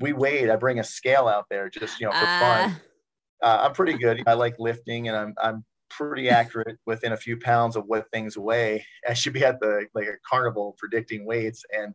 We 0.00 0.12
weighed. 0.12 0.50
I 0.50 0.56
bring 0.56 0.80
a 0.80 0.84
scale 0.84 1.28
out 1.28 1.46
there 1.48 1.70
just 1.70 2.00
you 2.00 2.06
know 2.06 2.12
for 2.12 2.26
fun. 2.26 2.76
Uh, 3.42 3.58
I'm 3.62 3.72
pretty 3.72 3.96
good. 3.96 4.24
I 4.26 4.34
like 4.34 4.56
lifting, 4.58 5.06
and 5.06 5.16
I'm 5.16 5.34
I'm 5.40 5.64
pretty 5.90 6.28
accurate 6.28 6.78
within 6.86 7.12
a 7.12 7.16
few 7.16 7.36
pounds 7.36 7.76
of 7.76 7.86
what 7.86 8.10
things 8.10 8.36
weigh. 8.36 8.84
I 9.08 9.14
should 9.14 9.32
be 9.32 9.44
at 9.44 9.60
the 9.60 9.86
like 9.94 10.06
a 10.06 10.18
carnival 10.28 10.76
predicting 10.78 11.26
weights, 11.26 11.64
and 11.76 11.94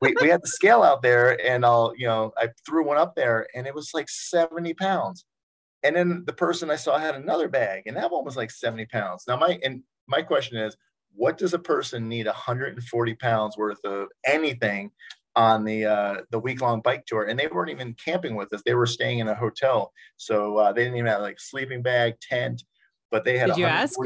we, 0.00 0.14
we 0.20 0.28
had 0.28 0.42
the 0.42 0.48
scale 0.48 0.82
out 0.82 1.02
there, 1.02 1.40
and 1.44 1.64
I'll 1.64 1.92
you 1.96 2.06
know 2.06 2.32
I 2.36 2.48
threw 2.66 2.86
one 2.86 2.98
up 2.98 3.14
there, 3.14 3.46
and 3.54 3.66
it 3.66 3.74
was 3.74 3.90
like 3.94 4.08
70 4.08 4.74
pounds. 4.74 5.24
And 5.82 5.96
then 5.96 6.24
the 6.26 6.34
person 6.34 6.70
I 6.70 6.76
saw 6.76 6.98
had 6.98 7.14
another 7.14 7.48
bag, 7.48 7.84
and 7.86 7.96
that 7.96 8.10
one 8.10 8.24
was 8.24 8.36
like 8.36 8.50
70 8.50 8.86
pounds. 8.86 9.24
Now 9.26 9.36
my 9.36 9.58
and 9.62 9.82
my 10.06 10.22
question 10.22 10.58
is, 10.58 10.76
what 11.14 11.38
does 11.38 11.54
a 11.54 11.58
person 11.58 12.08
need 12.08 12.26
140 12.26 13.14
pounds 13.14 13.56
worth 13.56 13.84
of 13.84 14.08
anything 14.26 14.90
on 15.36 15.64
the 15.64 15.84
uh, 15.84 16.16
the 16.30 16.38
week 16.38 16.60
long 16.60 16.80
bike 16.80 17.04
tour, 17.06 17.24
and 17.24 17.38
they 17.38 17.46
weren't 17.46 17.70
even 17.70 17.94
camping 17.94 18.34
with 18.34 18.52
us. 18.52 18.62
They 18.64 18.74
were 18.74 18.86
staying 18.86 19.20
in 19.20 19.28
a 19.28 19.34
hotel, 19.34 19.92
so 20.16 20.56
uh, 20.56 20.72
they 20.72 20.82
didn't 20.82 20.96
even 20.96 21.10
have 21.10 21.20
like 21.20 21.40
sleeping 21.40 21.82
bag, 21.82 22.14
tent, 22.20 22.64
but 23.10 23.24
they 23.24 23.38
had. 23.38 23.48
Did 23.48 23.58
you 23.58 23.64
ask? 23.66 23.98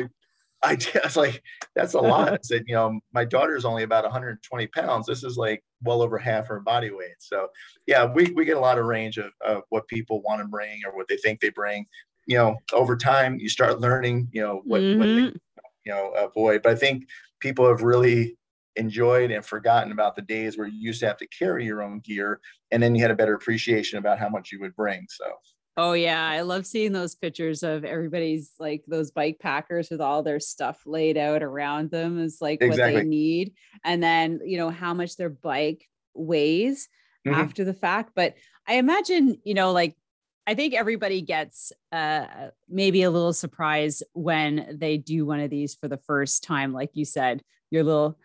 I, 0.64 0.76
did, 0.76 0.96
I 0.96 1.00
was 1.04 1.16
like, 1.16 1.42
that's 1.74 1.94
a 1.94 2.00
lot. 2.00 2.32
I 2.32 2.38
said, 2.42 2.64
you 2.66 2.74
know, 2.74 2.98
my 3.12 3.24
daughter's 3.24 3.64
only 3.64 3.82
about 3.82 4.04
120 4.04 4.66
pounds. 4.68 5.06
This 5.06 5.22
is 5.22 5.36
like 5.36 5.62
well 5.82 6.02
over 6.02 6.18
half 6.18 6.46
her 6.46 6.60
body 6.60 6.90
weight. 6.90 7.16
So, 7.18 7.48
yeah, 7.86 8.10
we, 8.10 8.32
we 8.34 8.44
get 8.44 8.56
a 8.56 8.60
lot 8.60 8.78
of 8.78 8.86
range 8.86 9.18
of, 9.18 9.30
of 9.44 9.62
what 9.68 9.86
people 9.88 10.22
want 10.22 10.40
to 10.40 10.48
bring 10.48 10.80
or 10.86 10.96
what 10.96 11.06
they 11.06 11.18
think 11.18 11.40
they 11.40 11.50
bring. 11.50 11.86
You 12.26 12.38
know, 12.38 12.56
over 12.72 12.96
time, 12.96 13.38
you 13.38 13.50
start 13.50 13.80
learning, 13.80 14.28
you 14.32 14.40
know, 14.40 14.62
what, 14.64 14.80
mm-hmm. 14.80 14.98
what 14.98 15.06
they, 15.06 15.12
mm-hmm. 15.12 15.36
you 15.84 15.92
know, 15.92 16.12
avoid. 16.12 16.62
But 16.62 16.72
I 16.72 16.76
think 16.76 17.08
people 17.40 17.68
have 17.68 17.82
really 17.82 18.38
enjoyed 18.76 19.30
and 19.30 19.44
forgotten 19.44 19.92
about 19.92 20.16
the 20.16 20.22
days 20.22 20.56
where 20.56 20.66
you 20.66 20.78
used 20.80 21.00
to 21.00 21.06
have 21.06 21.18
to 21.18 21.26
carry 21.28 21.64
your 21.64 21.82
own 21.82 22.00
gear 22.00 22.40
and 22.72 22.82
then 22.82 22.94
you 22.94 23.02
had 23.02 23.10
a 23.10 23.14
better 23.14 23.34
appreciation 23.34 23.98
about 23.98 24.18
how 24.18 24.28
much 24.28 24.50
you 24.50 24.60
would 24.60 24.74
bring. 24.74 25.06
So, 25.10 25.26
Oh 25.76 25.92
yeah, 25.94 26.28
I 26.28 26.42
love 26.42 26.66
seeing 26.66 26.92
those 26.92 27.16
pictures 27.16 27.64
of 27.64 27.84
everybody's 27.84 28.52
like 28.60 28.84
those 28.86 29.10
bike 29.10 29.38
packers 29.40 29.90
with 29.90 30.00
all 30.00 30.22
their 30.22 30.38
stuff 30.38 30.80
laid 30.86 31.16
out 31.16 31.42
around 31.42 31.90
them 31.90 32.20
is 32.20 32.38
like 32.40 32.62
exactly. 32.62 32.94
what 32.94 33.00
they 33.00 33.08
need 33.08 33.54
and 33.84 34.00
then, 34.00 34.40
you 34.44 34.56
know, 34.56 34.70
how 34.70 34.94
much 34.94 35.16
their 35.16 35.30
bike 35.30 35.88
weighs 36.14 36.88
mm-hmm. 37.26 37.34
after 37.34 37.64
the 37.64 37.74
fact, 37.74 38.12
but 38.14 38.34
I 38.68 38.74
imagine, 38.74 39.36
you 39.42 39.54
know, 39.54 39.72
like 39.72 39.96
I 40.46 40.54
think 40.54 40.74
everybody 40.74 41.22
gets 41.22 41.72
uh 41.90 42.26
maybe 42.68 43.02
a 43.02 43.10
little 43.10 43.32
surprise 43.32 44.04
when 44.12 44.76
they 44.78 44.96
do 44.96 45.26
one 45.26 45.40
of 45.40 45.50
these 45.50 45.74
for 45.74 45.88
the 45.88 45.98
first 45.98 46.44
time 46.44 46.72
like 46.72 46.90
you 46.92 47.04
said, 47.04 47.42
your 47.70 47.82
little 47.82 48.16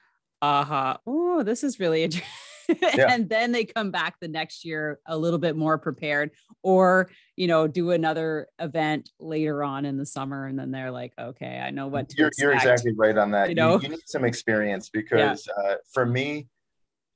aha, 0.44 0.91
uh-huh, 0.91 0.98
oh, 1.08 1.44
this 1.44 1.63
is 1.63 1.79
really 1.79 2.03
interesting 2.03 2.29
yeah. 2.95 3.13
and 3.13 3.29
then 3.29 3.51
they 3.51 3.65
come 3.65 3.91
back 3.91 4.15
the 4.19 4.27
next 4.27 4.63
year 4.63 4.99
a 5.07 5.17
little 5.17 5.39
bit 5.39 5.55
more 5.55 5.77
prepared 5.77 6.31
or 6.63 7.09
you 7.35 7.47
know 7.47 7.67
do 7.67 7.91
another 7.91 8.47
event 8.59 9.09
later 9.19 9.63
on 9.63 9.85
in 9.85 9.97
the 9.97 10.05
summer 10.05 10.45
and 10.45 10.57
then 10.57 10.71
they're 10.71 10.91
like 10.91 11.13
okay 11.19 11.61
i 11.63 11.69
know 11.69 11.88
what 11.88 12.11
you're, 12.17 12.31
you're, 12.38 12.53
exactly 12.53 12.93
right 12.95 13.17
on 13.17 13.32
that 13.32 13.49
you 13.49 13.55
know 13.55 13.75
you, 13.75 13.84
you 13.84 13.89
need 13.89 13.99
some 14.05 14.25
experience 14.25 14.89
because 14.89 15.47
yeah. 15.47 15.71
uh, 15.71 15.75
for 15.91 16.05
me 16.05 16.47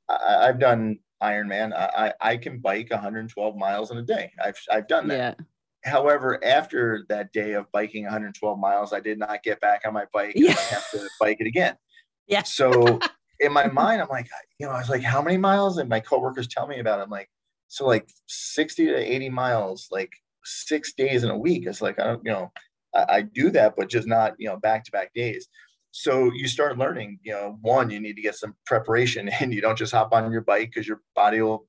I, 0.09 0.47
have 0.47 0.59
done 0.59 0.97
ironman 1.21 1.73
I, 1.73 2.13
I 2.19 2.37
can 2.37 2.59
bike 2.59 2.89
112 2.89 3.55
miles 3.55 3.91
in 3.91 3.97
a 3.97 4.03
day 4.03 4.31
i've, 4.43 4.59
I've 4.71 4.87
done 4.87 5.07
that 5.09 5.37
yeah. 5.39 5.45
However, 5.85 6.41
after 6.43 7.05
that 7.09 7.33
day 7.33 7.53
of 7.53 7.69
biking 7.73 8.03
112 8.03 8.57
miles, 8.57 8.93
I 8.93 9.01
did 9.01 9.19
not 9.19 9.43
get 9.43 9.59
back 9.59 9.81
on 9.85 9.93
my 9.93 10.05
bike 10.13 10.31
yeah. 10.33 10.53
have 10.53 10.89
to 10.91 11.09
bike 11.19 11.37
it 11.39 11.47
again. 11.47 11.75
Yeah. 12.25 12.43
So 12.43 13.01
in 13.43 13.53
my 13.53 13.67
mind, 13.67 14.01
I'm 14.01 14.09
like, 14.09 14.29
you 14.59 14.65
know, 14.65 14.73
I 14.73 14.79
was 14.79 14.89
like, 14.89 15.03
how 15.03 15.21
many 15.21 15.37
miles? 15.37 15.77
And 15.77 15.89
my 15.89 15.99
coworkers 15.99 16.47
tell 16.47 16.67
me 16.67 16.79
about 16.79 16.99
it. 16.99 17.03
I'm 17.03 17.09
like, 17.09 17.29
so 17.67 17.85
like 17.85 18.07
60 18.27 18.85
to 18.87 18.95
80 18.95 19.29
miles, 19.29 19.87
like 19.91 20.11
six 20.43 20.93
days 20.93 21.23
in 21.23 21.29
a 21.29 21.37
week. 21.37 21.65
It's 21.65 21.81
like, 21.81 21.99
I 21.99 22.05
don't, 22.05 22.21
you 22.23 22.31
know, 22.31 22.51
I, 22.93 23.05
I 23.09 23.21
do 23.21 23.49
that, 23.51 23.75
but 23.75 23.89
just 23.89 24.07
not, 24.07 24.33
you 24.37 24.47
know, 24.47 24.57
back 24.57 24.83
to 24.85 24.91
back 24.91 25.13
days. 25.13 25.47
So 25.91 26.31
you 26.33 26.47
start 26.47 26.77
learning, 26.77 27.19
you 27.23 27.33
know, 27.33 27.57
one, 27.61 27.89
you 27.89 27.99
need 27.99 28.15
to 28.15 28.21
get 28.21 28.35
some 28.35 28.55
preparation 28.65 29.29
and 29.39 29.53
you 29.53 29.61
don't 29.61 29.77
just 29.77 29.93
hop 29.93 30.13
on 30.13 30.31
your 30.31 30.41
bike 30.41 30.71
because 30.73 30.87
your 30.87 31.01
body 31.15 31.41
will 31.41 31.67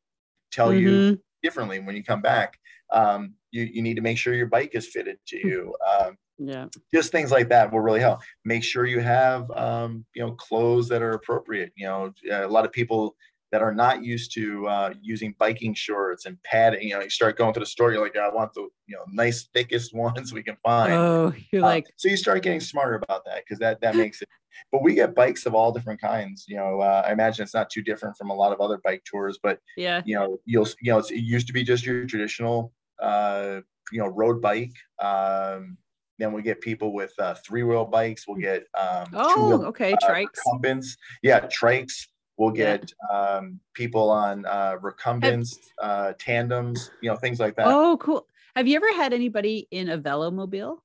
tell 0.53 0.69
mm-hmm. 0.69 0.87
you 0.87 1.21
differently 1.43 1.81
when 1.81 1.97
you 1.97 2.05
come 2.05 2.23
back. 2.23 2.59
Um, 2.93 3.35
you, 3.51 3.63
you 3.65 3.83
need 3.83 3.95
to 3.95 4.03
make 4.03 4.19
sure 4.19 4.35
your 4.35 4.47
bike 4.47 4.71
is 4.75 4.87
fitted 4.87 5.17
to 5.29 5.41
hmm. 5.41 5.49
you. 5.49 5.77
Um, 6.01 6.17
yeah. 6.39 6.67
Just 6.93 7.13
things 7.13 7.31
like 7.31 7.49
that 7.51 7.73
will 7.73 7.81
really 7.81 8.01
help. 8.01 8.21
Make 8.45 8.65
sure 8.65 8.87
you 8.87 9.01
have 9.01 9.51
um, 9.53 10.05
you 10.15 10.25
know 10.25 10.33
clothes 10.33 10.89
that 10.89 11.03
are 11.03 11.13
appropriate 11.13 11.73
you 11.77 11.87
know 11.87 12.13
a 12.31 12.47
lot 12.47 12.65
of 12.65 12.73
people 12.73 13.17
that 13.55 13.63
are 13.63 13.73
not 13.73 14.03
used 14.03 14.35
to 14.35 14.67
uh, 14.67 14.93
using 15.01 15.33
biking 15.39 15.75
shorts 15.75 16.27
and 16.27 16.43
padding 16.43 16.89
you 16.89 16.95
know 16.95 17.01
you 17.01 17.09
start 17.09 17.39
going 17.39 17.55
to 17.55 17.61
the 17.61 17.67
store 17.67 17.93
you're 17.93 18.03
like 18.03 18.17
i 18.17 18.29
want 18.29 18.53
the 18.53 18.63
you 18.87 18.97
know 18.97 19.05
nice 19.13 19.49
thickest 19.55 19.95
ones 20.07 20.33
we 20.33 20.43
can 20.43 20.57
find. 20.63 20.93
Oh 20.93 21.33
you're 21.53 21.63
uh, 21.63 21.69
like 21.69 21.87
so 21.97 22.09
you 22.09 22.17
start 22.17 22.43
getting 22.43 22.59
smarter 22.59 22.97
about 22.97 23.25
that 23.27 23.45
because 23.45 23.61
that 23.61 23.81
that 23.81 23.95
makes 24.03 24.23
it 24.23 24.29
but 24.73 24.83
we 24.83 24.95
get 24.95 25.15
bikes 25.15 25.47
of 25.47 25.55
all 25.55 25.71
different 25.71 26.01
kinds 26.01 26.47
you 26.49 26.57
know 26.57 26.81
uh, 26.81 27.05
i 27.07 27.13
imagine 27.13 27.45
it's 27.45 27.55
not 27.55 27.71
too 27.71 27.83
different 27.83 28.17
from 28.17 28.31
a 28.31 28.35
lot 28.35 28.53
of 28.53 28.61
other 28.61 28.81
bike 28.83 29.05
tours 29.05 29.39
but 29.41 29.61
yeah. 29.77 30.03
you 30.05 30.17
know 30.17 30.37
you'll 30.45 30.69
you 30.81 30.91
know 30.91 30.99
it 30.99 31.11
used 31.13 31.47
to 31.47 31.53
be 31.53 31.63
just 31.63 31.87
your 31.87 32.07
traditional 32.07 32.73
uh 33.01 33.61
you 33.93 34.01
know 34.01 34.09
road 34.09 34.43
bike 34.43 34.75
um 35.01 35.77
then 36.19 36.33
we 36.33 36.43
get 36.43 36.61
people 36.61 36.93
with 36.93 37.13
uh, 37.19 37.35
three 37.35 37.63
wheel 37.63 37.85
bikes. 37.85 38.27
We'll 38.27 38.39
get 38.39 38.67
um, 38.79 39.09
oh, 39.15 39.65
okay, 39.67 39.93
uh, 39.93 39.97
trikes. 40.09 40.39
Recumbents. 40.47 40.97
Yeah, 41.23 41.41
trikes. 41.41 42.07
We'll 42.37 42.51
get 42.51 42.93
yeah. 43.11 43.19
um, 43.19 43.61
people 43.75 44.11
on 44.11 44.45
uh, 44.47 44.77
recumbents, 44.81 45.57
uh, 45.81 46.15
tandems, 46.19 46.91
you 47.01 47.11
know, 47.11 47.17
things 47.17 47.39
like 47.39 47.55
that. 47.57 47.67
Oh, 47.69 47.97
cool. 47.99 48.27
Have 48.57 48.67
you 48.67 48.77
ever 48.77 48.93
had 48.95 49.13
anybody 49.13 49.69
in 49.71 49.89
a 49.89 49.99
velomobile? 49.99 50.79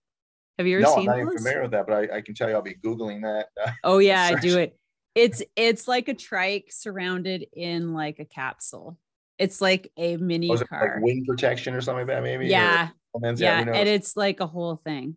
Have 0.58 0.68
you 0.68 0.78
ever 0.78 0.84
no, 0.84 0.96
seen 0.96 1.10
I'm 1.10 1.18
not 1.18 1.22
even 1.22 1.38
familiar 1.38 1.62
with 1.62 1.72
that, 1.72 1.88
but 1.88 2.12
I, 2.12 2.18
I, 2.18 2.22
can 2.22 2.36
tell 2.36 2.50
you 2.50 2.56
I'll 2.56 2.62
be 2.62 2.76
Googling 2.76 3.22
that. 3.22 3.48
Uh, 3.64 3.72
oh 3.84 3.98
yeah, 4.00 4.24
I 4.24 4.40
do 4.40 4.58
it. 4.60 4.78
It's 5.16 5.42
it's 5.56 5.88
like 5.88 6.08
a 6.08 6.14
trike 6.14 6.68
surrounded 6.70 7.48
in 7.54 7.94
like 7.94 8.20
a 8.20 8.26
capsule. 8.26 8.98
It's 9.38 9.62
like 9.62 9.92
a 9.98 10.18
mini 10.18 10.52
oh, 10.52 10.58
car. 10.58 10.96
Like 10.96 11.04
wind 11.04 11.26
protection 11.28 11.74
or 11.74 11.82
something 11.82 12.06
like 12.06 12.16
that, 12.16 12.24
maybe? 12.24 12.48
Yeah. 12.48 12.90
Or, 12.90 12.92
yeah, 13.36 13.60
and 13.60 13.90
it's 13.90 14.16
like 14.16 14.40
a 14.40 14.48
whole 14.48 14.78
thing. 14.78 15.16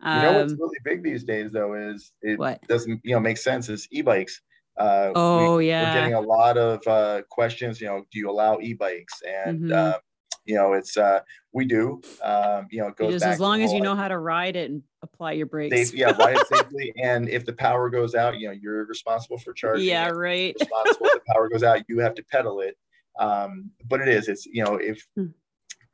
Um, 0.00 0.16
you 0.16 0.22
know 0.22 0.38
what's 0.40 0.52
um, 0.52 0.58
really 0.60 0.78
big 0.84 1.02
these 1.02 1.24
days, 1.24 1.50
though, 1.50 1.74
is 1.74 2.12
it 2.22 2.38
what? 2.38 2.62
doesn't 2.68 3.00
you 3.04 3.14
know 3.14 3.20
make 3.20 3.38
sense 3.38 3.68
is 3.68 3.88
e-bikes. 3.90 4.40
Uh, 4.76 5.10
oh 5.16 5.56
we, 5.56 5.68
yeah, 5.68 5.94
we're 5.94 6.00
getting 6.00 6.14
a 6.14 6.20
lot 6.20 6.56
of 6.56 6.86
uh, 6.86 7.22
questions. 7.28 7.80
You 7.80 7.88
know, 7.88 8.04
do 8.10 8.18
you 8.18 8.30
allow 8.30 8.58
e-bikes? 8.60 9.22
And 9.22 9.62
mm-hmm. 9.62 9.72
uh, 9.72 9.98
you 10.44 10.54
know, 10.54 10.72
it's 10.72 10.96
uh, 10.96 11.20
we 11.52 11.64
do. 11.64 12.00
Um, 12.22 12.68
you 12.70 12.80
know, 12.80 12.88
it 12.88 12.96
goes 12.96 13.12
just 13.12 13.24
as 13.24 13.40
long 13.40 13.62
as 13.62 13.72
you 13.72 13.80
know 13.80 13.96
how 13.96 14.08
to 14.08 14.18
ride 14.18 14.56
it 14.56 14.70
and 14.70 14.82
apply 15.02 15.32
your 15.32 15.46
brakes. 15.46 15.92
yeah, 15.92 16.12
ride 16.16 16.36
it 16.36 16.46
safely. 16.46 16.92
And 17.02 17.28
if 17.28 17.44
the 17.44 17.52
power 17.52 17.90
goes 17.90 18.14
out, 18.14 18.38
you 18.38 18.48
know, 18.48 18.54
you're 18.54 18.86
responsible 18.86 19.38
for 19.38 19.52
charging. 19.52 19.86
Yeah, 19.86 20.08
right. 20.08 20.54
Responsible. 20.58 21.06
if 21.06 21.14
the 21.14 21.32
power 21.32 21.48
goes 21.48 21.62
out, 21.62 21.82
you 21.88 21.98
have 21.98 22.14
to 22.14 22.22
pedal 22.22 22.60
it. 22.60 22.76
Um, 23.18 23.70
but 23.88 24.00
it 24.00 24.08
is. 24.08 24.28
It's 24.28 24.46
you 24.46 24.64
know, 24.64 24.76
if 24.76 25.04
hmm. 25.16 25.26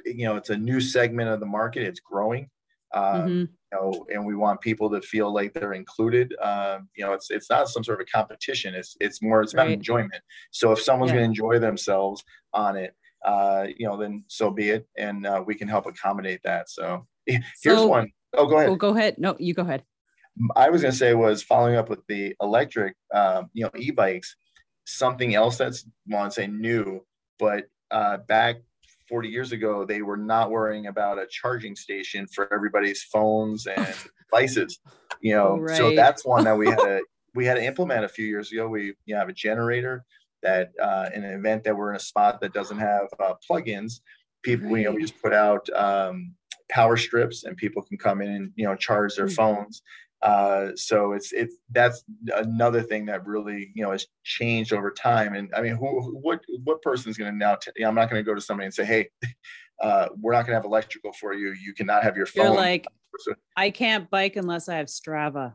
You 0.05 0.27
know, 0.27 0.37
it's 0.37 0.51
a 0.51 0.57
new 0.57 0.81
segment 0.81 1.31
of 1.31 1.41
the 1.41 1.47
market. 1.47 1.83
It's 1.83 2.01
growing. 2.01 2.49
Um, 2.95 3.05
mm-hmm. 3.05 3.31
you 3.31 3.49
know, 3.73 4.07
and 4.13 4.25
we 4.25 4.37
want 4.37 4.61
people 4.61 4.89
to 4.91 5.01
feel 5.01 5.33
like 5.33 5.53
they're 5.53 5.73
included. 5.73 6.33
Um, 6.41 6.89
you 6.95 7.05
know, 7.05 7.13
it's 7.13 7.31
it's 7.31 7.51
not 7.51 7.69
some 7.69 7.83
sort 7.83 8.01
of 8.01 8.07
a 8.07 8.11
competition. 8.11 8.75
It's 8.75 8.97
it's 9.01 9.21
more 9.21 9.43
it's 9.43 9.53
about 9.53 9.67
right. 9.67 9.73
enjoyment. 9.73 10.23
So 10.53 10.71
if 10.73 10.81
someone's 10.81 11.11
yeah. 11.11 11.17
going 11.17 11.25
to 11.25 11.31
enjoy 11.31 11.59
themselves 11.59 12.23
on 12.53 12.77
it, 12.77 12.95
uh, 13.25 13.67
you 13.77 13.87
know, 13.87 13.97
then 13.97 14.25
so 14.29 14.51
be 14.51 14.71
it, 14.71 14.87
and 14.97 15.27
uh, 15.27 15.43
we 15.45 15.55
can 15.55 15.67
help 15.67 15.87
accommodate 15.87 16.41
that. 16.45 16.71
So 16.71 17.07
here's 17.27 17.45
so, 17.63 17.87
one. 17.87 18.13
Oh, 18.35 18.47
go 18.47 18.57
ahead. 18.59 18.69
Well, 18.69 18.77
go 18.77 18.97
ahead. 18.97 19.17
No, 19.19 19.35
you 19.39 19.55
go 19.55 19.63
ahead. 19.63 19.83
I 20.57 20.71
was 20.71 20.83
going 20.83 20.93
to 20.93 20.99
say 20.99 21.15
was 21.15 21.43
following 21.43 21.77
up 21.77 21.89
with 21.89 22.01
the 22.09 22.35
electric, 22.41 22.97
um, 23.15 23.51
you 23.53 23.65
know, 23.65 23.71
e-bikes. 23.77 24.35
Something 24.85 25.35
else 25.35 25.57
that's 25.57 25.87
I 26.13 26.15
want 26.15 26.33
to 26.33 26.35
say 26.35 26.47
new, 26.47 27.05
but 27.39 27.67
uh, 27.91 28.19
back 28.19 28.57
40 29.09 29.29
years 29.29 29.53
ago, 29.53 29.85
they 29.85 30.03
were 30.03 30.17
not 30.17 30.51
worrying 30.51 30.87
about 30.87 31.19
a 31.19 31.27
charging 31.29 31.77
station 31.77 32.27
for 32.27 32.53
everybody's 32.53 33.03
phones 33.03 33.67
and 33.77 33.95
devices. 34.31 34.81
You 35.21 35.35
know, 35.35 35.59
right. 35.59 35.77
so 35.77 35.95
that's 35.95 36.25
one 36.25 36.45
that 36.45 36.57
we 36.57 36.67
had 36.69 36.79
to 36.79 37.03
we 37.35 37.45
had 37.45 37.55
to 37.55 37.65
implement 37.65 38.05
a 38.05 38.09
few 38.09 38.27
years 38.27 38.53
ago. 38.53 38.69
We 38.69 38.95
you 39.07 39.15
know, 39.15 39.19
have 39.19 39.29
a 39.29 39.33
generator 39.33 40.05
that 40.43 40.73
uh, 40.81 41.09
in 41.15 41.25
an 41.25 41.33
event 41.33 41.65
that 41.65 41.77
we're 41.77 41.91
in 41.91 41.97
a 41.97 42.01
spot 42.01 42.41
that 42.41 42.53
doesn't 42.53 42.79
have 42.79 43.09
uh, 43.19 43.35
plugins, 43.51 44.01
people, 44.43 44.69
right. 44.69 44.81
you 44.81 44.85
know, 44.85 44.93
we 44.93 45.01
just 45.01 45.21
put 45.21 45.33
out 45.33 45.69
um, 45.71 46.35
power 46.69 46.97
strips 46.97 47.45
and 47.45 47.57
people 47.57 47.83
can 47.83 47.99
come 47.99 48.21
in 48.21 48.29
and, 48.29 48.53
you 48.55 48.65
know, 48.65 48.77
charge 48.77 49.17
their 49.17 49.27
mm-hmm. 49.27 49.35
phones. 49.35 49.83
Uh, 50.25 50.71
so 50.75 51.13
it's 51.13 51.33
it's 51.33 51.57
that's 51.71 52.03
another 52.35 52.83
thing 52.83 53.05
that 53.05 53.27
really 53.27 53.71
you 53.75 53.85
know 53.85 53.91
has 53.91 54.07
changed 54.25 54.73
over 54.73 54.91
time. 54.91 55.35
And 55.35 55.53
I 55.55 55.61
mean, 55.61 55.77
who, 55.77 56.19
what 56.23 56.41
what 56.65 56.81
person 56.81 57.11
is 57.11 57.19
going 57.19 57.31
to 57.31 57.37
now? 57.37 57.59
I'm 57.87 57.95
not 57.95 58.09
going 58.09 58.25
to 58.25 58.27
go 58.27 58.35
to 58.35 58.41
somebody 58.41 58.65
and 58.65 58.75
say, 58.75 58.87
hey, 58.87 59.11
uh, 59.83 60.09
we're 60.19 60.33
not 60.33 60.47
going 60.47 60.53
to 60.53 60.57
have 60.57 60.65
electrical 60.65 61.13
for 61.13 61.35
you. 61.35 61.53
You 61.53 61.75
cannot 61.75 62.03
have 62.03 62.17
your 62.17 62.25
phone. 62.25 62.47
You're 62.47 62.55
like, 62.55 62.87
I 63.55 63.69
can't 63.69 64.09
bike 64.11 64.37
unless 64.37 64.67
I 64.67 64.77
have 64.77 64.87
Strava. 64.87 65.53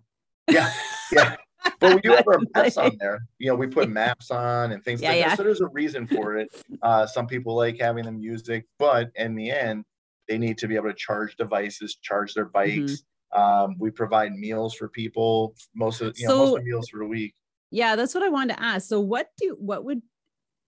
Yeah, 0.47 0.71
yeah. 1.11 1.35
but 1.79 1.95
we 1.95 2.01
do 2.03 2.11
have 2.11 2.27
our 2.27 2.39
maps 2.55 2.77
on 2.77 2.95
there. 2.99 3.25
You 3.39 3.47
know, 3.47 3.55
we 3.55 3.65
put 3.65 3.89
maps 3.89 4.29
on 4.29 4.71
and 4.71 4.83
things 4.83 5.01
yeah, 5.01 5.09
like 5.09 5.19
yeah. 5.19 5.29
that. 5.29 5.37
So 5.37 5.43
there's 5.43 5.61
a 5.61 5.67
reason 5.67 6.05
for 6.05 6.37
it. 6.37 6.49
Uh, 6.83 7.07
some 7.07 7.25
people 7.25 7.55
like 7.55 7.79
having 7.79 8.05
the 8.05 8.11
music, 8.11 8.65
but 8.77 9.09
in 9.15 9.33
the 9.33 9.49
end, 9.49 9.83
they 10.27 10.37
need 10.37 10.59
to 10.59 10.67
be 10.67 10.75
able 10.75 10.89
to 10.89 10.95
charge 10.95 11.35
devices, 11.37 11.97
charge 12.03 12.35
their 12.35 12.45
bikes. 12.45 12.77
Mm-hmm. 12.77 12.93
Um, 13.35 13.75
we 13.77 13.91
provide 13.91 14.33
meals 14.33 14.73
for 14.73 14.87
people. 14.87 15.55
Most 15.75 16.01
of 16.01 16.17
you 16.17 16.27
know, 16.27 16.37
most 16.37 16.57
of 16.57 16.63
the 16.63 16.69
meals 16.69 16.89
for 16.89 16.99
the 16.99 17.05
week. 17.05 17.35
Yeah, 17.71 17.95
that's 17.95 18.15
what 18.15 18.23
I 18.23 18.29
wanted 18.29 18.55
to 18.55 18.63
ask. 18.63 18.87
So 18.87 18.99
what 18.99 19.27
do 19.37 19.55
what 19.59 19.83
would 19.85 20.01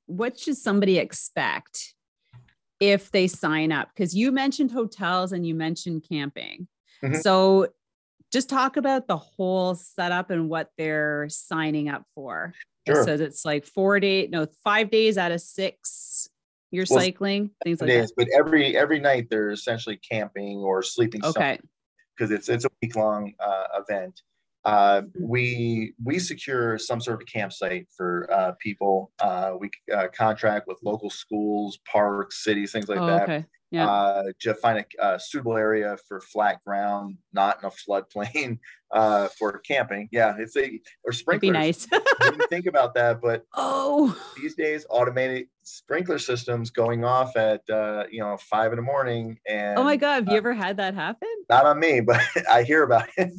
what 0.05 0.39
should 0.39 0.57
somebody 0.57 0.97
expect 0.97 1.95
if 2.79 3.11
they 3.11 3.27
sign 3.27 3.71
up? 3.71 3.89
Because 3.95 4.15
you 4.15 4.31
mentioned 4.31 4.71
hotels 4.71 5.31
and 5.31 5.45
you 5.45 5.55
mentioned 5.55 6.05
camping. 6.07 6.67
Mm-hmm. 7.03 7.21
So 7.21 7.67
just 8.31 8.49
talk 8.49 8.77
about 8.77 9.07
the 9.07 9.17
whole 9.17 9.75
setup 9.75 10.29
and 10.29 10.49
what 10.49 10.69
they're 10.77 11.27
signing 11.29 11.89
up 11.89 12.03
for. 12.15 12.53
Sure. 12.87 13.03
So 13.03 13.13
it's 13.13 13.45
like 13.45 13.65
four 13.65 13.99
days, 13.99 14.29
no, 14.31 14.47
five 14.63 14.89
days 14.89 15.17
out 15.17 15.31
of 15.31 15.41
six. 15.41 16.27
You're 16.71 16.85
well, 16.89 17.01
cycling, 17.01 17.51
things 17.63 17.81
like 17.81 17.89
days, 17.89 18.07
that. 18.07 18.13
But 18.15 18.27
every 18.33 18.77
every 18.77 18.99
night 18.99 19.27
they're 19.29 19.51
essentially 19.51 19.97
camping 19.97 20.57
or 20.59 20.81
sleeping. 20.81 21.23
Okay. 21.23 21.59
Because 22.21 22.31
it's 22.31 22.49
it's 22.49 22.65
a 22.65 22.69
week 22.81 22.95
long 22.95 23.33
uh, 23.39 23.63
event. 23.79 24.21
Uh, 24.63 25.01
mm-hmm. 25.01 25.27
we 25.27 25.93
we 26.03 26.19
secure 26.19 26.77
some 26.77 27.01
sort 27.01 27.19
of 27.19 27.27
campsite 27.27 27.87
for 27.97 28.29
uh, 28.31 28.51
people. 28.59 29.11
Uh, 29.19 29.53
we 29.59 29.71
uh, 29.91 30.07
contract 30.15 30.67
with 30.67 30.77
local 30.83 31.09
schools, 31.09 31.79
parks, 31.91 32.43
cities, 32.43 32.71
things 32.71 32.87
like 32.87 32.99
oh, 32.99 33.07
that. 33.07 33.23
Okay 33.23 33.45
yeah. 33.71 33.87
uh, 33.87 34.23
to 34.41 34.53
find 34.53 34.85
a, 34.99 35.19
suitable 35.19 35.55
area 35.55 35.97
for 36.07 36.19
flat 36.19 36.59
ground, 36.65 37.17
not 37.33 37.59
in 37.61 37.67
a 37.67 37.71
floodplain 37.71 38.59
uh, 38.91 39.29
for 39.39 39.59
camping. 39.59 40.09
Yeah, 40.11 40.35
it's 40.37 40.55
a 40.57 40.79
or 41.05 41.13
sprinklers. 41.13 41.53
nice. 41.53 41.87
didn't 42.21 42.49
think 42.49 42.65
about 42.65 42.93
that, 42.95 43.21
but 43.21 43.45
oh, 43.55 44.15
these 44.37 44.55
days 44.55 44.85
automated 44.89 45.47
sprinkler 45.63 46.19
systems 46.19 46.69
going 46.69 47.05
off 47.05 47.35
at 47.37 47.67
uh, 47.69 48.03
you 48.11 48.19
know 48.19 48.37
five 48.37 48.73
in 48.73 48.75
the 48.75 48.83
morning. 48.83 49.39
And 49.47 49.79
oh 49.79 49.83
my 49.83 49.95
god, 49.95 50.15
have 50.15 50.27
you 50.27 50.33
uh, 50.33 50.37
ever 50.37 50.53
had 50.53 50.77
that 50.77 50.93
happen? 50.93 51.29
Not 51.49 51.65
on 51.65 51.79
me, 51.79 51.99
but 52.05 52.21
I 52.49 52.63
hear 52.63 52.83
about 52.83 53.07
it. 53.17 53.31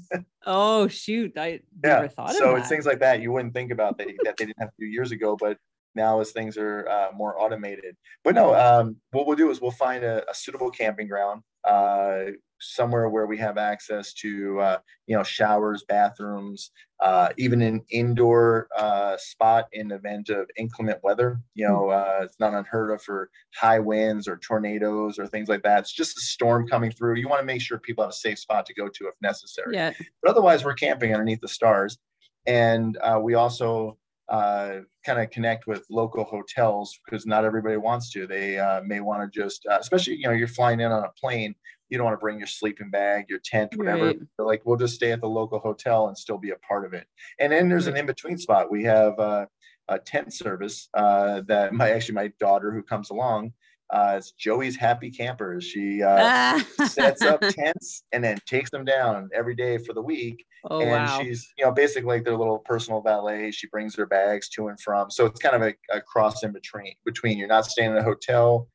oh 0.46 0.88
shoot, 0.88 1.32
I 1.36 1.48
yeah. 1.48 1.60
never 1.82 2.08
thought. 2.08 2.30
Of 2.30 2.36
it. 2.36 2.38
So 2.38 2.56
it's 2.56 2.68
things 2.68 2.86
like 2.86 3.00
that 3.00 3.20
you 3.20 3.32
wouldn't 3.32 3.52
think 3.52 3.70
about 3.70 3.98
that 3.98 4.08
that 4.24 4.36
they 4.38 4.46
didn't 4.46 4.60
have 4.60 4.70
to 4.70 4.76
do 4.80 4.86
years 4.86 5.12
ago, 5.12 5.36
but 5.38 5.58
now 5.94 6.20
as 6.20 6.32
things 6.32 6.56
are 6.56 6.88
uh, 6.88 7.08
more 7.16 7.40
automated. 7.40 7.96
But 8.24 8.34
no, 8.34 8.54
um, 8.54 8.96
what 9.10 9.26
we'll 9.26 9.36
do 9.36 9.50
is 9.50 9.60
we'll 9.60 9.70
find 9.70 10.04
a, 10.04 10.28
a 10.30 10.34
suitable 10.34 10.70
camping 10.70 11.08
ground 11.08 11.42
uh, 11.64 12.24
somewhere 12.60 13.08
where 13.08 13.26
we 13.26 13.36
have 13.38 13.58
access 13.58 14.12
to 14.12 14.60
uh, 14.60 14.78
you 15.06 15.16
know 15.16 15.22
showers, 15.22 15.84
bathrooms, 15.88 16.70
uh, 17.00 17.28
even 17.36 17.60
an 17.62 17.82
indoor 17.90 18.68
uh, 18.76 19.16
spot 19.16 19.66
in 19.72 19.88
the 19.88 19.96
event 19.96 20.28
of 20.28 20.48
inclement 20.56 20.98
weather. 21.02 21.40
You 21.54 21.68
know, 21.68 21.90
uh, 21.90 22.20
it's 22.22 22.40
not 22.40 22.54
unheard 22.54 22.92
of 22.92 23.02
for 23.02 23.30
high 23.54 23.78
winds 23.78 24.26
or 24.28 24.38
tornadoes 24.38 25.18
or 25.18 25.26
things 25.26 25.48
like 25.48 25.62
that. 25.62 25.80
It's 25.80 25.92
just 25.92 26.16
a 26.16 26.20
storm 26.20 26.66
coming 26.66 26.90
through. 26.90 27.16
You 27.16 27.28
want 27.28 27.40
to 27.40 27.46
make 27.46 27.60
sure 27.60 27.78
people 27.78 28.04
have 28.04 28.10
a 28.10 28.14
safe 28.14 28.38
spot 28.38 28.66
to 28.66 28.74
go 28.74 28.88
to 28.88 29.08
if 29.08 29.14
necessary. 29.20 29.74
Yeah. 29.74 29.92
But 30.22 30.30
otherwise, 30.30 30.64
we're 30.64 30.74
camping 30.74 31.12
underneath 31.12 31.40
the 31.40 31.48
stars, 31.48 31.98
and 32.46 32.96
we 33.22 33.34
also 33.34 33.98
uh, 34.32 34.80
kind 35.04 35.20
of 35.20 35.28
connect 35.30 35.66
with 35.66 35.84
local 35.90 36.24
hotels 36.24 36.98
because 37.04 37.26
not 37.26 37.44
everybody 37.44 37.76
wants 37.76 38.10
to. 38.10 38.26
They 38.26 38.58
uh, 38.58 38.80
may 38.82 39.00
want 39.00 39.30
to 39.30 39.40
just, 39.40 39.66
uh, 39.70 39.76
especially 39.78 40.16
you 40.16 40.26
know, 40.26 40.32
you're 40.32 40.48
flying 40.48 40.80
in 40.80 40.90
on 40.90 41.04
a 41.04 41.10
plane. 41.20 41.54
You 41.90 41.98
don't 41.98 42.06
want 42.06 42.18
to 42.18 42.20
bring 42.20 42.38
your 42.38 42.46
sleeping 42.46 42.88
bag, 42.88 43.26
your 43.28 43.40
tent, 43.44 43.76
whatever. 43.76 44.06
Right. 44.06 44.18
like, 44.38 44.62
we'll 44.64 44.78
just 44.78 44.94
stay 44.94 45.12
at 45.12 45.20
the 45.20 45.28
local 45.28 45.58
hotel 45.58 46.08
and 46.08 46.16
still 46.16 46.38
be 46.38 46.50
a 46.50 46.56
part 46.66 46.86
of 46.86 46.94
it. 46.94 47.06
And 47.38 47.52
then 47.52 47.68
there's 47.68 47.86
an 47.86 47.98
in 47.98 48.06
between 48.06 48.38
spot. 48.38 48.70
We 48.70 48.84
have 48.84 49.18
uh, 49.18 49.44
a 49.88 49.98
tent 49.98 50.32
service 50.32 50.88
uh, 50.94 51.42
that 51.48 51.74
my 51.74 51.90
actually 51.90 52.14
my 52.14 52.32
daughter 52.40 52.72
who 52.72 52.82
comes 52.82 53.10
along 53.10 53.52
uh, 53.92 54.14
it's 54.16 54.32
Joey's 54.32 54.74
Happy 54.74 55.10
Campers. 55.10 55.64
She 55.64 56.02
uh, 56.02 56.58
sets 56.86 57.20
up 57.20 57.40
tents 57.40 58.04
and 58.12 58.24
then 58.24 58.38
takes 58.46 58.70
them 58.70 58.86
down 58.86 59.28
every 59.34 59.54
day 59.54 59.76
for 59.76 59.92
the 59.92 60.00
week. 60.00 60.44
Oh, 60.70 60.80
and 60.80 60.90
wow. 60.90 61.20
she's, 61.20 61.52
you 61.58 61.64
know, 61.64 61.72
basically 61.72 62.16
like 62.16 62.24
their 62.24 62.36
little 62.36 62.60
personal 62.60 63.02
valet. 63.02 63.50
She 63.50 63.66
brings 63.68 63.94
their 63.94 64.06
bags 64.06 64.48
to 64.50 64.68
and 64.68 64.80
from. 64.80 65.10
So 65.10 65.26
it's 65.26 65.40
kind 65.40 65.54
of 65.54 65.62
a, 65.62 65.74
a 65.94 66.00
cross 66.00 66.42
in 66.42 66.52
between. 66.52 66.94
Between 67.04 67.36
you're 67.36 67.48
not 67.48 67.66
staying 67.66 67.90
in 67.90 67.98
a 67.98 68.02
hotel, 68.02 68.68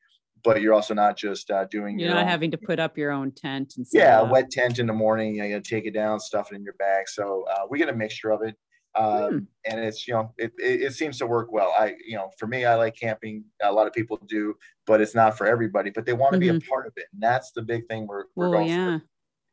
but 0.43 0.61
you're 0.61 0.73
also 0.73 0.93
not 0.93 1.17
just 1.17 1.49
uh, 1.49 1.65
doing. 1.71 1.97
You're 1.97 2.11
not 2.11 2.23
own, 2.23 2.27
having 2.27 2.51
to 2.51 2.57
put 2.57 2.79
up 2.79 2.95
your 2.95 3.11
own 3.11 3.31
tent 3.31 3.73
and. 3.77 3.87
Yeah, 3.91 4.21
wet 4.21 4.51
tent 4.51 4.77
in 4.77 4.85
the 4.85 4.93
morning. 4.93 5.35
You, 5.35 5.41
know, 5.41 5.47
you 5.47 5.61
take 5.61 5.85
it 5.85 5.95
down, 5.95 6.19
stuff 6.19 6.51
it 6.51 6.55
in 6.55 6.63
your 6.63 6.73
bag. 6.73 7.07
So 7.07 7.45
uh, 7.49 7.65
we 7.69 7.79
get 7.79 7.89
a 7.89 7.95
mixture 7.95 8.29
of 8.29 8.43
it. 8.43 8.55
Um, 8.97 9.31
hmm. 9.31 9.37
and 9.65 9.79
it's 9.83 10.07
you 10.07 10.13
know 10.13 10.33
it, 10.37 10.51
it, 10.57 10.81
it, 10.81 10.93
seems 10.93 11.17
to 11.19 11.27
work 11.27 11.51
well 11.51 11.73
i 11.77 11.93
you 12.05 12.15
know 12.15 12.31
for 12.39 12.47
me 12.47 12.65
i 12.65 12.73
like 12.75 12.95
camping 12.95 13.43
a 13.61 13.71
lot 13.71 13.85
of 13.85 13.93
people 13.93 14.17
do 14.27 14.55
but 14.85 15.01
it's 15.01 15.13
not 15.13 15.37
for 15.37 15.45
everybody 15.45 15.91
but 15.91 16.05
they 16.05 16.13
want 16.13 16.33
to 16.33 16.39
mm-hmm. 16.39 16.41
be 16.41 16.49
a 16.49 16.53
mm-hmm. 16.53 16.69
part 16.69 16.87
of 16.87 16.93
it 16.95 17.05
and 17.13 17.21
that's 17.21 17.51
the 17.51 17.61
big 17.61 17.87
thing 17.87 18.07
we're, 18.07 18.23
we're 18.35 18.49
going 18.49 18.67
yeah. 18.67 18.97
for 18.97 19.03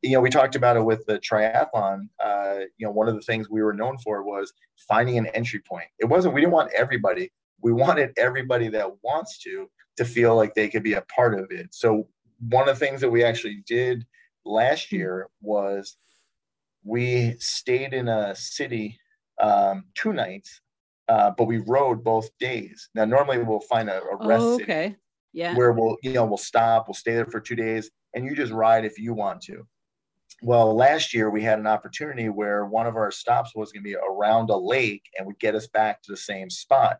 you 0.02 0.12
know 0.12 0.20
we 0.20 0.30
talked 0.30 0.54
about 0.54 0.76
it 0.76 0.84
with 0.84 1.04
the 1.06 1.18
triathlon 1.18 2.08
uh, 2.24 2.60
you 2.78 2.86
know 2.86 2.92
one 2.92 3.08
of 3.08 3.14
the 3.14 3.20
things 3.22 3.50
we 3.50 3.62
were 3.62 3.72
known 3.72 3.98
for 3.98 4.22
was 4.22 4.52
finding 4.76 5.18
an 5.18 5.26
entry 5.28 5.60
point 5.60 5.88
it 5.98 6.06
wasn't 6.06 6.32
we 6.32 6.40
didn't 6.40 6.52
want 6.52 6.72
everybody 6.74 7.30
we 7.60 7.72
wanted 7.72 8.10
everybody 8.16 8.68
that 8.68 8.88
wants 9.02 9.38
to 9.38 9.68
to 9.96 10.04
feel 10.04 10.36
like 10.36 10.54
they 10.54 10.68
could 10.68 10.82
be 10.82 10.94
a 10.94 11.02
part 11.02 11.38
of 11.38 11.50
it 11.50 11.74
so 11.74 12.06
one 12.48 12.68
of 12.68 12.78
the 12.78 12.84
things 12.84 13.00
that 13.00 13.10
we 13.10 13.24
actually 13.24 13.62
did 13.66 14.06
last 14.44 14.90
hmm. 14.90 14.96
year 14.96 15.28
was 15.40 15.96
we 16.84 17.34
stayed 17.38 17.94
in 17.94 18.08
a 18.08 18.34
city 18.36 18.98
um, 19.40 19.84
two 19.94 20.12
nights, 20.12 20.60
uh, 21.08 21.32
but 21.36 21.44
we 21.44 21.58
rode 21.58 22.02
both 22.02 22.28
days. 22.38 22.88
Now, 22.94 23.04
normally 23.04 23.38
we'll 23.38 23.60
find 23.60 23.88
a, 23.88 24.00
a 24.02 24.26
rest 24.26 24.42
oh, 24.42 24.54
okay. 24.54 24.96
Yeah. 25.32 25.56
where 25.56 25.72
we'll, 25.72 25.96
you 26.02 26.12
know, 26.12 26.24
we'll 26.24 26.36
stop, 26.36 26.86
we'll 26.86 26.94
stay 26.94 27.14
there 27.14 27.26
for 27.26 27.40
two 27.40 27.56
days, 27.56 27.90
and 28.14 28.24
you 28.24 28.36
just 28.36 28.52
ride 28.52 28.84
if 28.84 28.98
you 28.98 29.14
want 29.14 29.42
to. 29.42 29.66
Well, 30.42 30.74
last 30.74 31.14
year 31.14 31.30
we 31.30 31.42
had 31.42 31.58
an 31.58 31.66
opportunity 31.66 32.28
where 32.28 32.66
one 32.66 32.86
of 32.86 32.96
our 32.96 33.10
stops 33.10 33.54
was 33.54 33.72
going 33.72 33.82
to 33.82 33.88
be 33.88 33.96
around 33.96 34.50
a 34.50 34.56
lake 34.56 35.02
and 35.16 35.26
would 35.26 35.38
get 35.38 35.54
us 35.54 35.66
back 35.68 36.02
to 36.02 36.12
the 36.12 36.16
same 36.16 36.50
spot. 36.50 36.98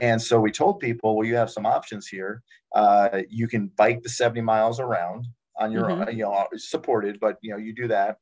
And 0.00 0.20
so 0.20 0.38
we 0.38 0.50
told 0.50 0.80
people, 0.80 1.16
well, 1.16 1.26
you 1.26 1.36
have 1.36 1.50
some 1.50 1.66
options 1.66 2.06
here. 2.06 2.42
Uh, 2.74 3.22
you 3.28 3.48
can 3.48 3.70
bike 3.76 4.02
the 4.02 4.08
70 4.08 4.42
miles 4.42 4.80
around 4.80 5.26
on 5.58 5.72
your 5.72 5.84
mm-hmm. 5.84 6.02
own, 6.02 6.16
you 6.16 6.24
know, 6.24 6.46
supported, 6.56 7.18
but 7.20 7.36
you 7.42 7.50
know, 7.50 7.56
you 7.56 7.74
do 7.74 7.88
that. 7.88 8.18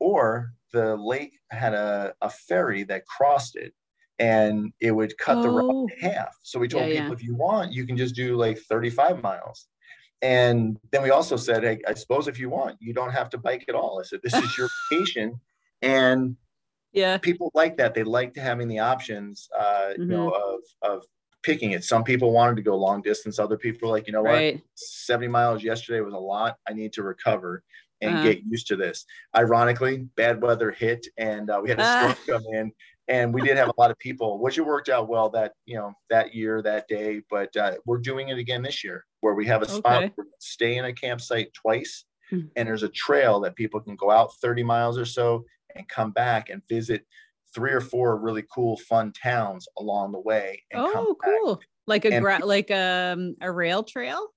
Or 0.00 0.52
the 0.72 0.96
lake 0.96 1.38
had 1.50 1.74
a, 1.74 2.14
a 2.20 2.30
ferry 2.30 2.84
that 2.84 3.06
crossed 3.06 3.56
it 3.56 3.72
and 4.18 4.72
it 4.80 4.92
would 4.92 5.16
cut 5.18 5.38
oh. 5.38 5.42
the 5.42 5.50
route 5.50 5.90
in 5.90 6.10
half. 6.10 6.36
So 6.42 6.58
we 6.58 6.68
told 6.68 6.88
yeah, 6.88 6.94
people 6.94 7.08
yeah. 7.08 7.14
if 7.14 7.22
you 7.22 7.34
want, 7.34 7.72
you 7.72 7.86
can 7.86 7.96
just 7.96 8.14
do 8.14 8.36
like 8.36 8.58
35 8.58 9.22
miles. 9.22 9.66
And 10.22 10.78
then 10.92 11.02
we 11.02 11.10
also 11.10 11.36
said, 11.36 11.64
hey, 11.64 11.80
I 11.88 11.94
suppose 11.94 12.28
if 12.28 12.38
you 12.38 12.50
want, 12.50 12.76
you 12.80 12.92
don't 12.92 13.12
have 13.12 13.30
to 13.30 13.38
bike 13.38 13.64
at 13.68 13.74
all. 13.74 13.98
I 13.98 14.04
said, 14.04 14.20
this 14.22 14.34
is 14.34 14.56
your 14.58 14.68
vacation. 14.90 15.40
And 15.80 16.36
yeah, 16.92 17.16
people 17.16 17.50
like 17.54 17.78
that. 17.78 17.94
They 17.94 18.02
like 18.02 18.36
having 18.36 18.68
the 18.68 18.80
options, 18.80 19.48
uh, 19.58 19.62
mm-hmm. 19.92 20.02
you 20.02 20.08
know, 20.08 20.28
of, 20.30 20.60
of 20.82 21.04
picking 21.42 21.70
it. 21.70 21.84
Some 21.84 22.04
people 22.04 22.32
wanted 22.32 22.56
to 22.56 22.62
go 22.62 22.76
long 22.76 23.00
distance. 23.00 23.38
Other 23.38 23.56
people 23.56 23.88
like, 23.88 24.06
you 24.06 24.12
know 24.12 24.22
right. 24.22 24.56
what, 24.56 24.62
70 24.74 25.28
miles 25.28 25.62
yesterday 25.62 26.00
was 26.00 26.12
a 26.12 26.18
lot. 26.18 26.56
I 26.68 26.74
need 26.74 26.92
to 26.94 27.02
recover 27.02 27.62
and 28.00 28.14
uh-huh. 28.14 28.24
get 28.24 28.42
used 28.44 28.66
to 28.68 28.76
this. 28.76 29.04
Ironically, 29.36 30.08
bad 30.16 30.42
weather 30.42 30.70
hit 30.70 31.06
and 31.18 31.50
uh, 31.50 31.60
we 31.62 31.70
had 31.70 31.80
a 31.80 31.84
storm 31.84 32.12
uh. 32.12 32.38
come 32.38 32.54
in 32.54 32.72
and 33.08 33.34
we 33.34 33.42
did 33.42 33.56
have 33.56 33.68
a 33.68 33.74
lot 33.76 33.90
of 33.90 33.98
people, 33.98 34.38
which 34.38 34.56
it 34.56 34.62
worked 34.62 34.88
out 34.88 35.08
well 35.08 35.28
that, 35.30 35.52
you 35.66 35.74
know, 35.74 35.92
that 36.10 36.32
year, 36.32 36.62
that 36.62 36.86
day, 36.86 37.20
but 37.28 37.54
uh, 37.56 37.72
we're 37.84 37.98
doing 37.98 38.28
it 38.28 38.38
again 38.38 38.62
this 38.62 38.84
year 38.84 39.04
where 39.20 39.34
we 39.34 39.46
have 39.46 39.62
a 39.62 39.68
spot 39.68 40.04
okay. 40.04 40.14
stay 40.38 40.76
in 40.76 40.84
a 40.84 40.92
campsite 40.92 41.52
twice 41.52 42.04
mm-hmm. 42.32 42.46
and 42.56 42.68
there's 42.68 42.82
a 42.82 42.88
trail 42.88 43.40
that 43.40 43.56
people 43.56 43.80
can 43.80 43.96
go 43.96 44.10
out 44.10 44.34
30 44.36 44.62
miles 44.62 44.98
or 44.98 45.04
so 45.04 45.44
and 45.74 45.88
come 45.88 46.10
back 46.12 46.50
and 46.50 46.62
visit 46.68 47.04
three 47.54 47.72
or 47.72 47.80
four 47.80 48.16
really 48.16 48.44
cool 48.52 48.76
fun 48.76 49.12
towns 49.12 49.66
along 49.78 50.12
the 50.12 50.20
way 50.20 50.62
oh 50.74 51.16
cool 51.22 51.60
like 51.86 52.04
a 52.04 52.20
gra- 52.20 52.44
like 52.44 52.70
um, 52.70 53.34
a 53.40 53.50
rail 53.50 53.82
trail 53.82 54.28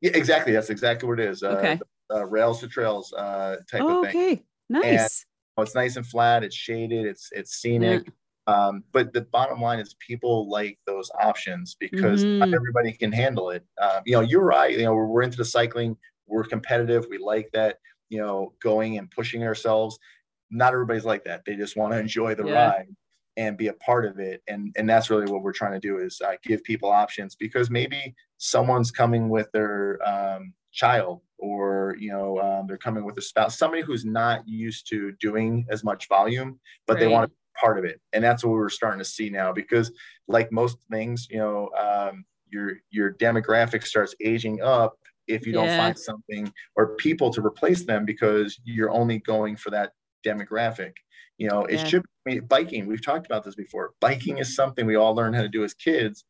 yeah 0.00 0.10
exactly 0.14 0.52
that's 0.52 0.70
exactly 0.70 1.08
what 1.08 1.18
it 1.18 1.28
is 1.28 1.42
uh, 1.42 1.48
okay 1.48 1.72
uh, 1.72 1.78
uh, 2.12 2.24
rails 2.26 2.60
to 2.60 2.68
trails 2.68 3.12
uh, 3.12 3.56
type 3.70 3.82
oh, 3.82 4.04
of 4.04 4.10
thing. 4.10 4.16
Okay, 4.16 4.42
nice. 4.68 4.84
And, 4.84 5.62
it's 5.64 5.74
nice 5.74 5.96
and 5.96 6.06
flat. 6.06 6.44
It's 6.44 6.54
shaded. 6.54 7.04
It's 7.04 7.30
it's 7.32 7.56
scenic. 7.56 8.04
Yeah. 8.06 8.12
Um, 8.46 8.84
but 8.92 9.12
the 9.12 9.22
bottom 9.22 9.60
line 9.60 9.78
is 9.78 9.94
people 9.94 10.48
like 10.48 10.78
those 10.86 11.10
options 11.20 11.76
because 11.78 12.24
mm-hmm. 12.24 12.38
not 12.38 12.54
everybody 12.54 12.92
can 12.92 13.12
handle 13.12 13.50
it. 13.50 13.64
Um, 13.80 14.02
you 14.06 14.14
know, 14.14 14.20
you're 14.20 14.44
right. 14.44 14.72
You 14.72 14.84
know, 14.84 14.94
we're, 14.94 15.06
we're 15.06 15.22
into 15.22 15.36
the 15.36 15.44
cycling. 15.44 15.96
We're 16.26 16.44
competitive. 16.44 17.06
We 17.10 17.18
like 17.18 17.50
that. 17.52 17.78
You 18.08 18.20
know, 18.20 18.54
going 18.62 18.98
and 18.98 19.10
pushing 19.10 19.42
ourselves. 19.42 19.98
Not 20.50 20.72
everybody's 20.72 21.04
like 21.04 21.24
that. 21.24 21.42
They 21.44 21.56
just 21.56 21.76
want 21.76 21.92
to 21.92 21.98
enjoy 21.98 22.34
the 22.36 22.46
yeah. 22.46 22.68
ride 22.68 22.86
and 23.36 23.56
be 23.56 23.68
a 23.68 23.72
part 23.74 24.04
of 24.04 24.18
it 24.18 24.42
and 24.48 24.74
and 24.76 24.90
that's 24.90 25.10
really 25.10 25.30
what 25.30 25.42
we're 25.42 25.52
trying 25.52 25.72
to 25.72 25.78
do 25.78 25.98
is 25.98 26.20
uh, 26.26 26.32
give 26.42 26.60
people 26.64 26.90
options 26.90 27.36
because 27.36 27.70
maybe 27.70 28.12
someone's 28.38 28.90
coming 28.90 29.28
with 29.28 29.48
their 29.52 30.00
um, 30.04 30.52
child 30.78 31.20
or 31.38 31.96
you 31.98 32.10
know 32.10 32.38
um, 32.40 32.66
they're 32.66 32.76
coming 32.76 33.04
with 33.04 33.18
a 33.18 33.22
spouse 33.22 33.58
somebody 33.58 33.82
who's 33.82 34.04
not 34.04 34.46
used 34.46 34.88
to 34.88 35.12
doing 35.20 35.66
as 35.70 35.82
much 35.82 36.08
volume 36.08 36.58
but 36.86 36.94
right. 36.94 37.00
they 37.00 37.06
want 37.08 37.24
to 37.24 37.28
be 37.28 37.60
part 37.60 37.78
of 37.78 37.84
it 37.84 38.00
and 38.12 38.22
that's 38.22 38.44
what 38.44 38.52
we're 38.52 38.68
starting 38.68 38.98
to 38.98 39.04
see 39.04 39.28
now 39.28 39.52
because 39.52 39.90
like 40.28 40.52
most 40.52 40.78
things 40.90 41.26
you 41.30 41.38
know 41.38 41.68
um, 41.78 42.24
your 42.48 42.74
your 42.90 43.12
demographic 43.14 43.84
starts 43.84 44.14
aging 44.22 44.62
up 44.62 44.96
if 45.26 45.46
you 45.46 45.52
yeah. 45.52 45.66
don't 45.66 45.76
find 45.76 45.98
something 45.98 46.52
or 46.76 46.94
people 46.96 47.30
to 47.30 47.44
replace 47.44 47.84
them 47.84 48.04
because 48.04 48.60
you're 48.64 48.90
only 48.90 49.18
going 49.18 49.56
for 49.56 49.70
that 49.70 49.92
demographic 50.24 50.92
you 51.38 51.48
know, 51.48 51.64
it 51.64 51.76
yeah. 51.76 51.84
should 51.84 52.04
be 52.24 52.40
biking. 52.40 52.86
We've 52.86 53.04
talked 53.04 53.24
about 53.24 53.44
this 53.44 53.54
before. 53.54 53.92
Biking 54.00 54.38
is 54.38 54.54
something 54.54 54.86
we 54.86 54.96
all 54.96 55.14
learn 55.14 55.32
how 55.32 55.42
to 55.42 55.48
do 55.48 55.62
as 55.62 55.72
kids. 55.72 56.24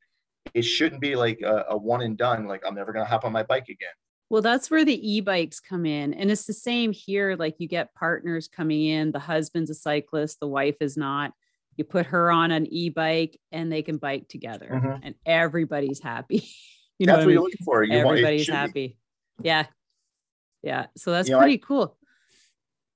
It 0.53 0.63
shouldn't 0.63 1.01
be 1.01 1.17
like 1.17 1.41
a, 1.43 1.65
a 1.71 1.77
one 1.77 2.03
and 2.03 2.17
done, 2.17 2.47
like 2.47 2.63
I'm 2.67 2.75
never 2.75 2.93
going 2.93 3.05
to 3.05 3.11
hop 3.11 3.25
on 3.25 3.33
my 3.33 3.43
bike 3.43 3.69
again. 3.71 3.89
Well, 4.31 4.43
that's 4.43 4.71
where 4.71 4.85
the 4.85 5.11
e-bikes 5.11 5.59
come 5.59 5.87
in. 5.87 6.12
And 6.12 6.31
it's 6.31 6.45
the 6.45 6.53
same 6.53 6.93
here. 6.93 7.35
Like 7.37 7.57
you 7.59 7.69
get 7.69 7.95
partners 7.95 8.49
coming 8.49 8.85
in, 8.85 9.11
the 9.11 9.19
husband's 9.19 9.71
a 9.71 9.75
cyclist, 9.75 10.41
the 10.41 10.47
wife 10.49 10.77
is 10.81 10.97
not. 10.97 11.33
You 11.77 11.85
put 11.85 12.07
her 12.07 12.31
on 12.31 12.51
an 12.51 12.67
e-bike 12.67 13.38
and 13.53 13.73
they 13.73 13.83
can 13.83 13.97
bike 13.97 14.29
together 14.29 14.69
mm-hmm. 14.71 15.03
and 15.03 15.14
everybody's 15.25 16.01
happy. 16.01 16.49
you 16.99 17.07
know 17.07 17.14
that's 17.14 17.21
what, 17.21 17.27
what 17.27 17.33
you're 17.33 17.43
looking 17.43 17.64
for. 17.64 17.83
You 17.83 17.99
everybody's 17.99 18.49
want, 18.49 18.61
happy. 18.61 18.73
Be. 18.73 18.99
Yeah. 19.43 19.67
Yeah. 20.62 20.87
So 20.97 21.12
that's 21.12 21.29
you 21.29 21.37
pretty 21.37 21.57
know, 21.57 21.62
I, 21.62 21.67
cool. 21.67 21.99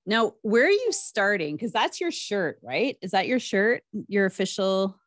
Now, 0.05 0.33
where 0.43 0.67
are 0.67 0.71
you 0.71 0.91
starting? 0.91 1.55
Because 1.55 1.73
that's 1.73 2.01
your 2.01 2.11
shirt, 2.11 2.59
right? 2.63 2.97
Is 3.03 3.13
that 3.13 3.29
your 3.29 3.39
shirt? 3.39 3.83
Your 4.09 4.27
official 4.27 4.99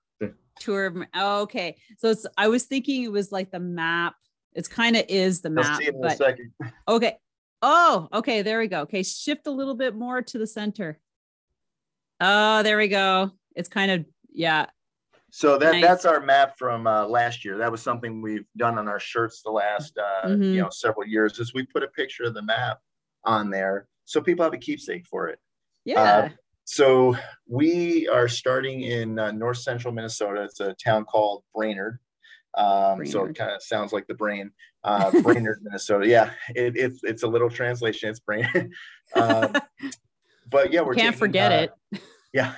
tour? 0.60 1.06
Oh, 1.14 1.42
okay. 1.42 1.76
So 1.98 2.10
it's. 2.12 2.26
I 2.38 2.48
was 2.48 2.64
thinking 2.64 3.04
it 3.04 3.12
was 3.12 3.32
like 3.32 3.52
the 3.52 3.60
map. 3.60 4.16
It's 4.56 4.68
kind 4.68 4.96
of 4.96 5.06
is 5.08 5.42
the 5.42 5.50
map. 5.50 5.82
but, 6.02 6.20
Okay. 6.88 7.18
Oh, 7.62 8.08
okay. 8.14 8.42
There 8.42 8.60
we 8.60 8.68
go. 8.68 8.82
Okay, 8.82 9.04
shift 9.04 9.48
a 9.48 9.52
little 9.52 9.76
bit 9.76 9.96
more 9.96 10.22
to 10.22 10.38
the 10.38 10.48
center. 10.48 11.00
Oh, 12.20 12.64
there 12.64 12.78
we 12.78 12.88
go. 12.88 13.32
It's 13.56 13.70
kind 13.70 13.92
of 13.92 14.06
yeah. 14.32 14.68
So 15.32 15.58
that 15.58 15.74
nice. 15.74 15.84
that's 15.84 16.06
our 16.06 16.22
map 16.22 16.58
from 16.58 16.88
uh, 16.88 17.06
last 17.06 17.44
year. 17.44 17.58
That 17.58 17.72
was 17.72 17.82
something 17.82 18.22
we've 18.22 18.46
done 18.56 18.78
on 18.78 18.88
our 18.88 19.00
shirts 19.00 19.42
the 19.42 19.52
last 19.52 19.98
uh, 19.98 20.28
mm-hmm. 20.28 20.44
you 20.44 20.62
know 20.62 20.70
several 20.70 21.06
years. 21.06 21.38
Is 21.40 21.54
we 21.54 21.66
put 21.66 21.84
a 21.84 21.88
picture 21.88 22.24
of 22.24 22.34
the 22.34 22.42
map 22.42 22.80
on 23.26 23.50
there 23.50 23.88
so 24.06 24.22
people 24.22 24.44
have 24.44 24.54
a 24.54 24.58
keepsake 24.58 25.06
for 25.08 25.28
it. 25.28 25.40
Yeah. 25.84 26.02
Uh, 26.02 26.30
so 26.64 27.16
we 27.48 28.08
are 28.08 28.28
starting 28.28 28.82
in 28.82 29.20
uh, 29.20 29.32
north 29.32 29.58
central 29.58 29.94
Minnesota. 29.94 30.44
It's 30.44 30.60
a 30.60 30.74
town 30.74 31.06
called 31.06 31.44
Brainerd. 31.54 32.00
Um, 32.58 32.98
Brainerd. 32.98 33.12
So 33.12 33.26
it 33.26 33.36
kind 33.36 33.52
of 33.52 33.62
sounds 33.62 33.94
like 33.94 34.08
the 34.08 34.14
brain. 34.14 34.52
Uh, 34.84 35.12
Brainerd, 35.22 35.60
Minnesota. 35.64 36.08
Yeah, 36.08 36.32
it, 36.56 36.76
it's 36.78 37.04
it's 37.04 37.24
a 37.24 37.28
little 37.28 37.50
translation. 37.50 38.10
It's 38.10 38.20
Brainerd. 38.20 38.72
Uh, 39.14 39.48
but 40.50 40.74
yeah, 40.74 40.82
we 40.82 40.96
can't 40.96 41.14
taking, 41.14 41.20
forget 41.20 41.52
uh, 41.52 41.68
it. 41.94 42.02
Yeah, 42.34 42.56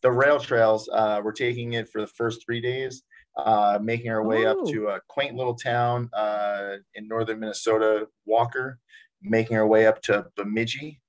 the 0.00 0.10
rail 0.10 0.40
trails. 0.40 0.88
Uh, 0.90 1.20
we're 1.22 1.32
taking 1.32 1.74
it 1.74 1.90
for 1.90 2.00
the 2.00 2.06
first 2.06 2.44
three 2.44 2.60
days. 2.62 3.02
Uh, 3.36 3.78
making 3.80 4.10
our 4.10 4.24
way 4.24 4.44
Ooh. 4.44 4.48
up 4.48 4.66
to 4.66 4.88
a 4.88 5.00
quaint 5.08 5.36
little 5.36 5.54
town 5.54 6.08
uh, 6.14 6.76
in 6.94 7.06
northern 7.06 7.38
Minnesota, 7.38 8.08
Walker 8.24 8.78
making 9.22 9.56
our 9.56 9.66
way 9.66 9.86
up 9.86 10.00
to 10.02 10.26
Bemidji. 10.36 11.00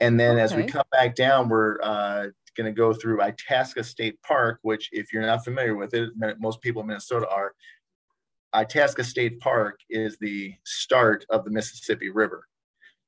And 0.00 0.18
then 0.18 0.34
okay. 0.34 0.42
as 0.42 0.54
we 0.54 0.64
come 0.64 0.84
back 0.92 1.14
down, 1.14 1.48
we're 1.48 1.78
uh, 1.82 2.28
going 2.58 2.72
to 2.72 2.76
go 2.76 2.92
through 2.92 3.22
Itasca 3.22 3.84
State 3.84 4.20
Park, 4.22 4.58
which, 4.62 4.90
if 4.92 5.12
you're 5.12 5.22
not 5.22 5.44
familiar 5.44 5.76
with 5.76 5.94
it, 5.94 6.10
most 6.38 6.60
people 6.60 6.82
in 6.82 6.88
Minnesota 6.88 7.28
are. 7.30 7.52
Itasca 8.54 9.04
State 9.04 9.40
Park 9.40 9.78
is 9.88 10.16
the 10.20 10.54
start 10.64 11.24
of 11.30 11.44
the 11.44 11.50
Mississippi 11.50 12.10
River. 12.10 12.46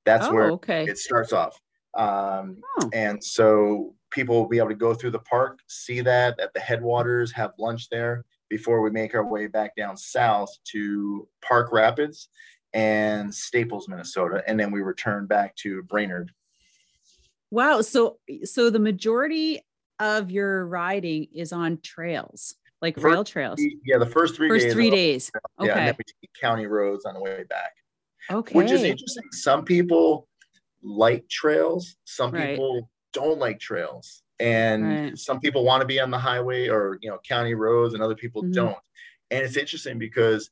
That's 0.05 0.27
oh, 0.27 0.35
where 0.35 0.51
okay. 0.53 0.85
it 0.85 0.99
starts 0.99 1.33
off. 1.33 1.59
Um, 1.97 2.63
oh. 2.81 2.91
And 2.93 3.23
so 3.23 3.95
people 4.11 4.37
will 4.37 4.49
be 4.49 4.59
able 4.59 4.69
to 4.69 4.75
go 4.75 4.95
through 4.95 5.11
the 5.11 5.21
park, 5.21 5.59
see 5.67 6.01
that 6.03 6.39
at 6.39 6.53
the 6.55 6.61
headwaters, 6.61 7.33
have 7.33 7.53
lunch 7.59 7.89
there 7.91 8.25
before 8.49 8.81
we 8.81 8.91
make 8.91 9.15
our 9.15 9.25
way 9.25 9.47
back 9.47 9.75
down 9.77 9.97
south 9.97 10.51
to 10.73 11.27
Park 11.43 11.73
Rapids 11.73 12.29
and 12.73 13.35
Staples, 13.35 13.89
Minnesota, 13.89 14.43
and 14.47 14.59
then 14.59 14.71
we 14.71 14.83
return 14.83 15.27
back 15.27 15.57
to 15.57 15.83
Brainerd. 15.85 16.31
Wow. 17.51 17.81
So 17.83 18.19
so 18.45 18.71
the 18.71 18.79
majority 18.79 19.61
of 19.99 20.31
your 20.31 20.67
riding 20.67 21.29
is 21.35 21.53
on 21.53 21.79
trails, 21.83 22.55
like 22.81 22.95
first, 22.97 23.05
rail 23.05 23.25
trails. 23.25 23.61
Yeah, 23.85 23.99
the 23.99 24.07
first 24.07 24.37
three 24.37 24.49
first 24.49 24.67
days. 24.67 24.73
three 24.73 24.91
days. 24.91 25.31
Okay. 25.59 25.69
Yeah, 25.69 25.79
and 25.79 25.89
then 25.89 25.95
we 25.99 26.05
take 26.05 26.31
county 26.41 26.67
roads 26.67 27.05
on 27.05 27.15
the 27.15 27.21
way 27.21 27.45
back. 27.49 27.73
Okay. 28.31 28.55
Which 28.55 28.71
is 28.71 28.83
interesting. 28.83 29.25
Some 29.33 29.65
people 29.65 30.29
like 30.83 31.29
trails, 31.29 31.97
some 32.05 32.33
right. 32.33 32.51
people 32.51 32.89
don't 33.13 33.39
like 33.39 33.61
trails. 33.61 34.23
And 34.39 34.89
right. 34.89 35.19
some 35.19 35.39
people 35.39 35.65
want 35.65 35.83
to 35.83 35.87
be 35.87 36.01
on 36.01 36.11
the 36.11 36.19
highway 36.19 36.69
or 36.69 36.99
you 37.03 37.11
know 37.11 37.19
county 37.29 37.55
roads 37.55 37.95
and 37.95 38.03
other 38.03 38.15
people 38.15 38.43
mm-hmm. 38.43 38.53
don't. 38.53 38.79
And 39.31 39.45
it's 39.45 39.57
interesting 39.57 39.99
because 39.99 40.51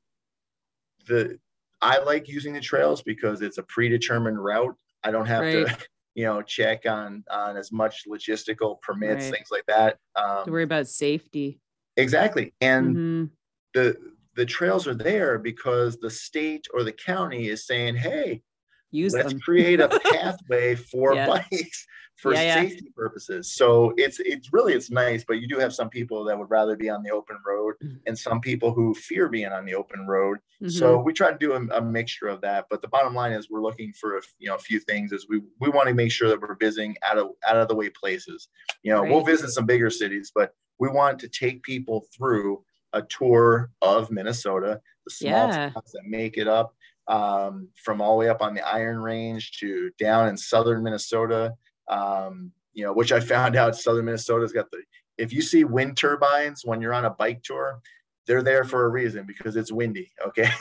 the 1.07 1.39
I 1.81 1.99
like 1.99 2.29
using 2.29 2.53
the 2.53 2.61
trails 2.61 3.03
because 3.03 3.41
it's 3.41 3.59
a 3.59 3.63
predetermined 3.63 4.43
route. 4.43 4.77
I 5.05 5.11
don't 5.11 5.27
have 5.27 5.43
right. 5.43 5.67
to, 5.67 5.79
you 6.19 6.25
know, 6.25 6.43
check 6.43 6.85
on 6.85 7.23
on 7.31 7.57
as 7.57 7.71
much 7.71 8.03
logistical 8.09 8.81
permits, 8.81 9.27
right. 9.27 9.35
things 9.35 9.49
like 9.53 9.65
that. 9.69 9.99
Um, 10.17 10.45
to 10.47 10.51
worry 10.51 10.65
about 10.65 10.89
safety. 10.89 11.61
Exactly, 11.97 12.55
and 12.61 12.87
mm-hmm. 12.89 13.25
the 13.73 13.97
the 14.35 14.45
trails 14.45 14.89
are 14.89 14.97
there 14.97 15.39
because 15.39 15.99
the 15.99 16.11
state 16.11 16.67
or 16.75 16.83
the 16.83 16.91
county 16.91 17.47
is 17.47 17.67
saying, 17.69 17.95
"Hey, 17.95 18.43
Use 18.91 19.13
let's 19.13 19.31
them. 19.31 19.41
create 19.41 19.81
a 19.81 19.89
pathway 20.13 20.75
for 20.75 21.15
yeah. 21.15 21.27
bikes 21.27 21.87
for 22.17 22.35
yeah, 22.35 22.55
safety 22.55 22.85
yeah. 22.85 22.91
purposes. 22.97 23.53
So 23.53 23.95
it's 23.97 24.19
it's 24.21 24.53
really 24.53 24.75
it's 24.75 24.91
nice, 24.91 25.25
but 25.27 25.35
you 25.35 25.47
do 25.47 25.59
have 25.59 25.73
some 25.73 25.89
people 25.89 26.25
that 26.25 26.39
would 26.39 26.51
rather 26.51 26.77
be 26.77 26.91
on 26.91 27.03
the 27.03 27.11
open 27.11 27.37
road, 27.47 27.75
mm-hmm. 27.83 27.97
and 28.07 28.19
some 28.19 28.41
people 28.41 28.73
who 28.73 28.93
fear 28.95 29.29
being 29.29 29.53
on 29.53 29.65
the 29.65 29.75
open 29.75 30.07
road. 30.07 30.39
Mm-hmm. 30.63 30.71
So 30.71 30.99
we 30.99 31.13
try 31.13 31.31
to 31.31 31.39
do 31.39 31.53
a, 31.53 31.79
a, 31.79 31.81
mixture 31.81 32.27
of 32.27 32.41
that. 32.41 32.67
But 32.71 32.83
the 32.83 32.89
bottom 32.89 33.15
line 33.15 33.33
is 33.33 33.49
we're 33.49 33.63
looking 33.63 33.93
for 33.93 34.19
a, 34.19 34.21
you 34.39 34.49
know 34.49 34.57
a 34.57 34.59
few 34.59 34.81
things. 34.81 35.13
Is 35.13 35.27
we 35.29 35.43
we 35.61 35.69
want 35.69 35.89
to 35.89 35.95
make 35.95 36.11
sure 36.11 36.29
that 36.29 36.41
we're 36.41 36.57
visiting 36.57 36.97
out 37.03 37.19
of 37.19 37.29
out 37.47 37.57
of 37.57 37.69
the 37.69 37.77
way 37.77 37.89
places. 37.91 38.49
You 38.83 38.93
know, 38.93 39.03
right. 39.03 39.11
we'll 39.11 39.25
visit 39.25 39.51
some 39.51 39.67
bigger 39.67 39.91
cities, 39.91 40.33
but 40.35 40.53
we 40.79 40.89
want 40.89 41.19
to 41.21 41.29
take 41.29 41.63
people 41.63 42.07
through 42.17 42.65
a 42.93 43.03
tour 43.03 43.71
of 43.83 44.11
Minnesota, 44.11 44.81
the 45.05 45.11
small 45.11 45.49
yeah. 45.49 45.71
towns 45.71 45.93
that 45.93 46.05
make 46.05 46.37
it 46.37 46.49
up. 46.49 46.75
Um, 47.09 47.69
from 47.75 48.03
all 48.03 48.13
the 48.13 48.19
way 48.19 48.29
up 48.29 48.43
on 48.43 48.53
the 48.53 48.61
Iron 48.61 48.99
Range 48.99 49.51
to 49.61 49.91
down 49.99 50.29
in 50.29 50.37
southern 50.37 50.83
Minnesota, 50.83 51.55
um, 51.89 52.53
you 52.75 52.85
know, 52.85 52.93
which 52.93 53.13
I 53.13 53.21
found 53.21 53.57
out 53.57 53.77
southern 53.77 54.05
Minnesota's 54.05 54.53
got 54.53 54.71
the, 54.71 54.83
if 55.17 55.33
you 55.33 55.43
see 55.43 55.65
wind 55.65 55.97
turbines 55.97 56.63
when 56.65 56.81
you're 56.83 56.93
on 56.93 57.07
a 57.07 57.11
bike 57.11 57.43
tour, 57.43 57.81
they're 58.27 58.43
there 58.43 58.65
for 58.65 58.85
a 58.85 58.89
reason 58.89 59.25
because 59.27 59.57
it's 59.57 59.73
windy. 59.73 60.13
Okay. 60.25 60.51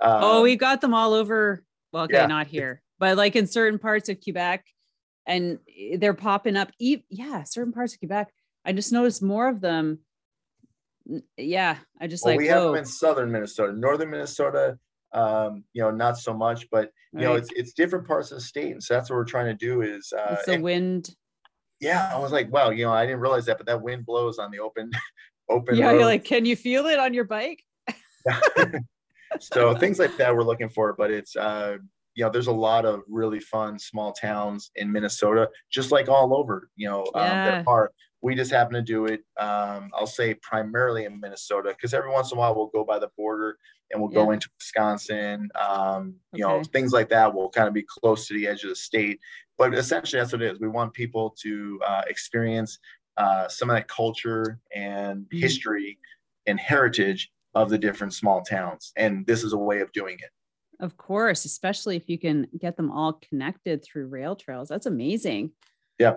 um, 0.00 0.22
oh, 0.22 0.42
we've 0.42 0.58
got 0.58 0.80
them 0.80 0.94
all 0.94 1.14
over. 1.14 1.64
Well, 1.92 2.04
okay, 2.04 2.18
yeah. 2.18 2.26
not 2.26 2.46
here, 2.46 2.82
but 2.98 3.16
like 3.16 3.36
in 3.36 3.46
certain 3.46 3.78
parts 3.78 4.08
of 4.08 4.20
Quebec 4.22 4.64
and 5.26 5.58
they're 5.96 6.14
popping 6.14 6.56
up. 6.56 6.70
Yeah, 6.78 7.42
certain 7.44 7.72
parts 7.72 7.94
of 7.94 8.00
Quebec. 8.00 8.32
I 8.64 8.72
just 8.72 8.92
noticed 8.92 9.22
more 9.22 9.48
of 9.48 9.60
them. 9.60 10.00
Yeah, 11.36 11.76
I 12.00 12.06
just 12.06 12.24
well, 12.24 12.34
like 12.34 12.38
we 12.38 12.48
have 12.48 12.64
them 12.64 12.74
in 12.74 12.84
southern 12.84 13.30
Minnesota, 13.30 13.72
northern 13.72 14.10
Minnesota 14.10 14.78
um, 15.16 15.64
you 15.72 15.82
know, 15.82 15.90
not 15.90 16.18
so 16.18 16.34
much, 16.34 16.68
but 16.70 16.90
you 17.12 17.20
right. 17.20 17.24
know, 17.24 17.34
it's 17.34 17.48
it's 17.56 17.72
different 17.72 18.06
parts 18.06 18.30
of 18.30 18.36
the 18.36 18.42
state, 18.42 18.72
and 18.72 18.82
so 18.82 18.94
that's 18.94 19.08
what 19.08 19.16
we're 19.16 19.24
trying 19.24 19.46
to 19.46 19.54
do 19.54 19.80
is 19.80 20.12
uh, 20.16 20.34
it's 20.34 20.44
the 20.44 20.52
and, 20.52 20.62
wind. 20.62 21.10
Yeah, 21.80 22.10
I 22.12 22.18
was 22.18 22.32
like, 22.32 22.52
wow, 22.52 22.70
you 22.70 22.84
know, 22.84 22.92
I 22.92 23.06
didn't 23.06 23.20
realize 23.20 23.46
that, 23.46 23.56
but 23.56 23.66
that 23.66 23.80
wind 23.80 24.06
blows 24.06 24.38
on 24.38 24.50
the 24.50 24.60
open, 24.60 24.90
open. 25.48 25.76
Yeah, 25.76 25.86
road. 25.86 25.94
you're 25.94 26.04
like, 26.04 26.24
can 26.24 26.44
you 26.44 26.54
feel 26.54 26.86
it 26.86 26.98
on 26.98 27.14
your 27.14 27.24
bike? 27.24 27.62
so 29.40 29.74
things 29.74 29.98
like 29.98 30.16
that 30.18 30.34
we're 30.34 30.42
looking 30.42 30.68
for, 30.68 30.92
but 30.92 31.10
it's 31.10 31.34
uh, 31.34 31.78
you 32.14 32.24
know, 32.24 32.30
there's 32.30 32.46
a 32.46 32.52
lot 32.52 32.84
of 32.84 33.02
really 33.08 33.40
fun 33.40 33.78
small 33.78 34.12
towns 34.12 34.70
in 34.76 34.92
Minnesota, 34.92 35.48
just 35.70 35.92
like 35.92 36.08
all 36.08 36.36
over, 36.36 36.68
you 36.76 36.88
know, 36.88 37.04
um, 37.14 37.24
yeah. 37.24 37.44
that 37.50 37.64
are. 37.66 37.90
We 38.26 38.34
just 38.34 38.50
happen 38.50 38.74
to 38.74 38.82
do 38.82 39.06
it. 39.06 39.20
Um, 39.38 39.92
I'll 39.94 40.04
say 40.08 40.34
primarily 40.34 41.04
in 41.04 41.20
Minnesota 41.20 41.68
because 41.68 41.94
every 41.94 42.10
once 42.10 42.32
in 42.32 42.38
a 42.38 42.40
while 42.40 42.56
we'll 42.56 42.66
go 42.66 42.82
by 42.82 42.98
the 42.98 43.08
border 43.16 43.56
and 43.92 44.02
we'll 44.02 44.10
yeah. 44.10 44.24
go 44.24 44.32
into 44.32 44.48
Wisconsin. 44.58 45.48
Um, 45.54 46.16
you 46.32 46.44
okay. 46.44 46.56
know, 46.56 46.64
things 46.64 46.92
like 46.92 47.08
that 47.10 47.32
We'll 47.32 47.50
kind 47.50 47.68
of 47.68 47.72
be 47.72 47.84
close 47.88 48.26
to 48.26 48.34
the 48.34 48.48
edge 48.48 48.64
of 48.64 48.70
the 48.70 48.74
state. 48.74 49.20
But 49.56 49.76
essentially, 49.76 50.18
that's 50.18 50.32
what 50.32 50.42
it 50.42 50.50
is. 50.50 50.58
We 50.58 50.66
want 50.66 50.92
people 50.92 51.36
to 51.42 51.80
uh, 51.86 52.02
experience 52.08 52.80
uh, 53.16 53.46
some 53.46 53.70
of 53.70 53.76
that 53.76 53.86
culture 53.86 54.58
and 54.74 55.20
mm-hmm. 55.20 55.38
history 55.38 55.96
and 56.48 56.58
heritage 56.58 57.30
of 57.54 57.70
the 57.70 57.78
different 57.78 58.12
small 58.12 58.42
towns. 58.42 58.90
And 58.96 59.24
this 59.24 59.44
is 59.44 59.52
a 59.52 59.56
way 59.56 59.82
of 59.82 59.92
doing 59.92 60.16
it. 60.18 60.30
Of 60.80 60.96
course, 60.96 61.44
especially 61.44 61.94
if 61.94 62.08
you 62.08 62.18
can 62.18 62.48
get 62.58 62.76
them 62.76 62.90
all 62.90 63.20
connected 63.28 63.84
through 63.84 64.08
rail 64.08 64.34
trails. 64.34 64.66
That's 64.66 64.86
amazing. 64.86 65.52
Yeah. 66.00 66.14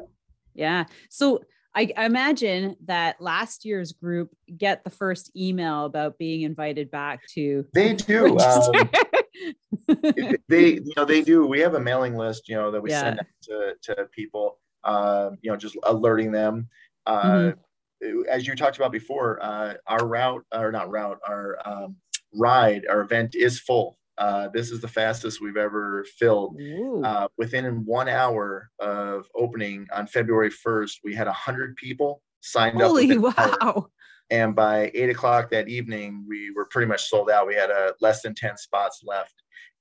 Yeah. 0.56 0.86
So 1.12 1.42
I, 1.80 2.06
imagine 2.06 2.76
that 2.86 3.22
last 3.22 3.64
year's 3.64 3.94
group 3.94 4.36
get 4.58 4.84
the 4.84 4.90
first 4.90 5.32
email 5.36 5.86
about 5.86 6.18
being 6.18 6.42
invited 6.42 6.92
back 6.92 7.22
to. 7.36 7.66
They 7.74 7.94
do. 7.94 8.38
Um, 8.38 8.90
they, 10.50 10.74
you 10.74 10.94
know, 10.98 11.06
they 11.06 11.22
do. 11.22 11.46
We 11.46 11.60
have 11.62 11.76
a 11.76 11.80
mailing 11.80 12.18
list, 12.18 12.50
you 12.50 12.56
know, 12.56 12.72
that 12.72 12.82
we 12.82 12.90
yeah. 12.90 13.02
send 13.02 13.22
to, 13.44 13.74
to 13.84 14.06
people, 14.12 14.58
uh, 14.84 15.32
you 15.42 15.52
know, 15.52 15.58
just 15.58 15.78
alerting 15.84 16.32
them. 16.32 16.68
Uh, 17.06 17.54
mm-hmm. 18.04 18.22
As 18.30 18.46
you 18.46 18.56
talked 18.56 18.78
about 18.78 18.92
before, 18.92 19.42
uh, 19.42 19.76
our 19.88 20.06
route, 20.06 20.44
or 20.54 20.72
not 20.72 20.90
route, 20.90 21.20
our 21.28 21.58
um, 21.66 21.96
ride, 22.34 22.88
our 22.90 23.02
event 23.02 23.36
is 23.36 23.60
full. 23.60 23.98
Uh, 24.20 24.50
this 24.50 24.70
is 24.70 24.82
the 24.82 24.88
fastest 24.88 25.42
we've 25.42 25.58
ever 25.58 26.06
filled. 26.18 26.60
Uh, 27.04 27.30
within 27.38 27.86
one 27.86 28.10
hour 28.10 28.70
of 28.80 29.26
opening 29.34 29.88
on 29.96 30.06
February 30.08 30.52
1st, 30.52 30.98
we 31.06 31.16
had 31.16 31.28
100 31.28 31.78
people 31.78 32.22
signed 32.42 32.80
Holy 32.80 33.10
up. 33.14 33.34
Holy 33.38 33.54
wow. 33.64 33.88
And 34.30 34.56
by 34.56 34.92
eight 34.94 35.10
o'clock 35.10 35.50
that 35.52 35.70
evening, 35.70 36.26
we 36.28 36.52
were 36.52 36.66
pretty 36.66 36.88
much 36.88 37.06
sold 37.06 37.32
out. 37.32 37.48
We 37.48 37.56
had 37.56 37.72
a 37.72 37.74
uh, 37.74 37.92
less 38.02 38.22
than 38.22 38.36
10 38.36 38.58
spots 38.58 39.02
left. 39.04 39.34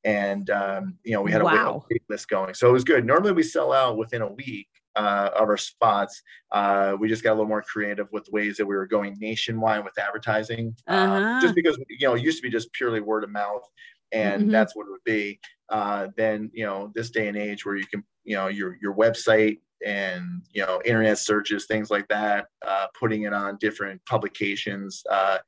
And, 0.04 0.48
um, 0.50 0.94
you 1.04 1.12
know, 1.12 1.20
we 1.20 1.32
had 1.32 1.42
a 1.42 1.44
wow. 1.44 1.84
wait 1.90 2.02
list 2.08 2.28
going. 2.28 2.54
So 2.54 2.68
it 2.68 2.72
was 2.72 2.84
good. 2.84 3.04
Normally 3.04 3.32
we 3.32 3.42
sell 3.42 3.72
out 3.72 3.98
within 3.98 4.22
a 4.22 4.32
week. 4.32 4.68
Uh, 4.96 5.30
of 5.36 5.48
our 5.48 5.56
spots. 5.56 6.20
Uh, 6.50 6.96
we 6.98 7.06
just 7.06 7.22
got 7.22 7.30
a 7.30 7.34
little 7.34 7.46
more 7.46 7.62
creative 7.62 8.08
with 8.10 8.24
the 8.24 8.32
ways 8.32 8.56
that 8.56 8.66
we 8.66 8.74
were 8.74 8.86
going 8.86 9.16
nationwide 9.20 9.84
with 9.84 9.96
advertising, 9.96 10.74
uh, 10.88 10.92
uh-huh. 10.92 11.40
just 11.40 11.54
because 11.54 11.78
you 11.88 12.04
know 12.08 12.14
it 12.14 12.22
used 12.22 12.38
to 12.38 12.42
be 12.42 12.50
just 12.50 12.72
purely 12.72 13.00
word 13.00 13.22
of 13.22 13.30
mouth 13.30 13.62
and 14.12 14.42
mm-hmm. 14.42 14.50
that's 14.50 14.74
what 14.74 14.86
it 14.86 14.90
would 14.90 15.04
be. 15.04 15.38
Uh, 15.68 16.08
then 16.16 16.50
you 16.52 16.64
know 16.64 16.90
this 16.94 17.10
day 17.10 17.28
and 17.28 17.36
age 17.36 17.64
where 17.64 17.76
you 17.76 17.86
can 17.86 18.02
you 18.24 18.36
know 18.36 18.48
your 18.48 18.76
your 18.80 18.94
website 18.94 19.58
and 19.86 20.42
you 20.52 20.64
know 20.64 20.80
internet 20.84 21.18
searches 21.18 21.66
things 21.66 21.90
like 21.90 22.08
that, 22.08 22.46
uh, 22.66 22.86
putting 22.98 23.22
it 23.22 23.32
on 23.32 23.56
different 23.60 24.04
publications. 24.06 25.02
Uh, 25.10 25.38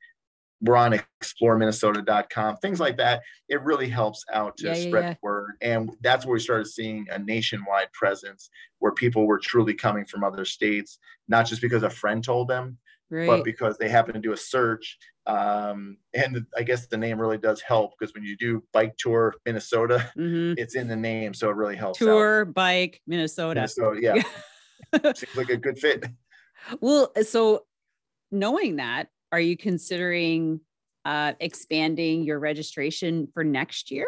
we're 0.61 0.75
on 0.75 0.99
exploreminnesota.com, 1.21 2.57
things 2.57 2.79
like 2.79 2.97
that. 2.97 3.21
It 3.49 3.61
really 3.63 3.89
helps 3.89 4.23
out 4.31 4.57
to 4.57 4.67
yeah, 4.67 4.73
spread 4.75 5.03
yeah, 5.03 5.09
yeah. 5.09 5.13
the 5.13 5.19
word. 5.23 5.51
And 5.61 5.91
that's 6.01 6.25
where 6.25 6.33
we 6.33 6.39
started 6.39 6.67
seeing 6.67 7.07
a 7.09 7.17
nationwide 7.17 7.91
presence 7.93 8.49
where 8.79 8.91
people 8.91 9.25
were 9.25 9.39
truly 9.39 9.73
coming 9.73 10.05
from 10.05 10.23
other 10.23 10.45
states, 10.45 10.99
not 11.27 11.47
just 11.47 11.61
because 11.61 11.83
a 11.83 11.89
friend 11.89 12.23
told 12.23 12.47
them, 12.47 12.77
right. 13.09 13.27
but 13.27 13.43
because 13.43 13.77
they 13.77 13.89
happen 13.89 14.13
to 14.13 14.19
do 14.19 14.33
a 14.33 14.37
search. 14.37 14.97
Um, 15.27 15.97
and 16.13 16.45
I 16.57 16.63
guess 16.63 16.87
the 16.87 16.97
name 16.97 17.19
really 17.19 17.37
does 17.37 17.61
help 17.61 17.93
because 17.97 18.13
when 18.13 18.23
you 18.23 18.35
do 18.35 18.63
bike 18.73 18.95
tour 18.97 19.35
Minnesota, 19.45 20.11
mm-hmm. 20.17 20.53
it's 20.57 20.75
in 20.75 20.87
the 20.87 20.95
name, 20.95 21.33
so 21.33 21.49
it 21.49 21.55
really 21.55 21.75
helps. 21.75 21.99
Tour 21.99 22.41
out. 22.41 22.53
bike 22.53 23.01
Minnesota. 23.05 23.59
Minnesota, 23.59 23.99
yeah, 24.01 25.13
seems 25.13 25.35
like 25.35 25.49
a 25.49 25.57
good 25.57 25.77
fit. 25.77 26.05
Well, 26.79 27.11
so 27.23 27.65
knowing 28.31 28.77
that, 28.77 29.09
are 29.31 29.39
you 29.39 29.57
considering 29.57 30.61
uh, 31.05 31.33
expanding 31.39 32.23
your 32.23 32.39
registration 32.39 33.27
for 33.33 33.43
next 33.43 33.91
year? 33.91 34.07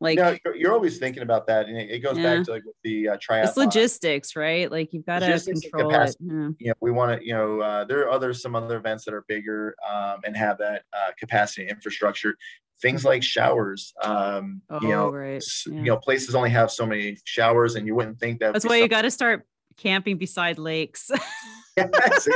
Like 0.00 0.16
no, 0.16 0.34
you're, 0.44 0.56
you're, 0.56 0.72
always 0.72 0.98
thinking 0.98 1.22
about 1.22 1.46
that, 1.48 1.66
and 1.68 1.76
it, 1.76 1.90
it 1.90 1.98
goes 1.98 2.16
yeah. 2.16 2.36
back 2.36 2.46
to 2.46 2.52
like 2.52 2.64
with 2.64 2.76
the 2.82 3.10
uh, 3.10 3.16
triathlon. 3.18 3.48
It's 3.48 3.56
logistics, 3.58 4.34
right? 4.34 4.70
Like 4.70 4.94
you've 4.94 5.04
got 5.04 5.18
to 5.18 5.38
control 5.38 5.94
it. 5.94 6.16
Yeah. 6.18 6.48
You 6.58 6.68
know, 6.68 6.74
we 6.80 6.90
want 6.90 7.20
to. 7.20 7.26
You 7.26 7.34
know, 7.34 7.60
uh, 7.60 7.84
there 7.84 8.00
are 8.00 8.10
other 8.10 8.32
some 8.32 8.56
other 8.56 8.78
events 8.78 9.04
that 9.04 9.12
are 9.12 9.24
bigger 9.28 9.74
um, 9.88 10.20
and 10.24 10.34
have 10.36 10.56
that 10.58 10.84
uh, 10.94 11.10
capacity 11.18 11.68
infrastructure. 11.68 12.34
Things 12.80 13.04
like 13.04 13.22
showers. 13.22 13.92
Um, 14.02 14.62
oh, 14.70 14.80
you 14.80 14.88
know, 14.88 15.10
right. 15.10 15.44
yeah. 15.66 15.74
you 15.74 15.82
know, 15.82 15.98
places 15.98 16.34
only 16.34 16.48
have 16.48 16.70
so 16.70 16.86
many 16.86 17.18
showers, 17.24 17.74
and 17.74 17.86
you 17.86 17.94
wouldn't 17.94 18.18
think 18.18 18.40
that. 18.40 18.54
That's 18.54 18.64
why 18.64 18.76
you 18.76 18.88
got 18.88 19.02
to 19.02 19.10
start 19.10 19.46
camping 19.76 20.16
beside 20.16 20.58
lakes. 20.58 21.10
yeah, 21.76 21.88
see? 22.18 22.32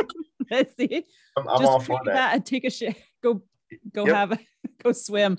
see? 0.79 1.07
I'm, 1.39 1.49
I'm 1.49 1.67
all 1.67 1.81
for 1.81 1.99
that. 2.05 2.15
that. 2.15 2.47
Take 2.47 2.65
a 2.65 2.71
shit. 2.71 2.97
Go 3.23 3.43
go 3.93 4.07
yep. 4.07 4.15
have 4.15 4.33
a 4.33 4.39
go 4.83 4.93
swim. 4.93 5.39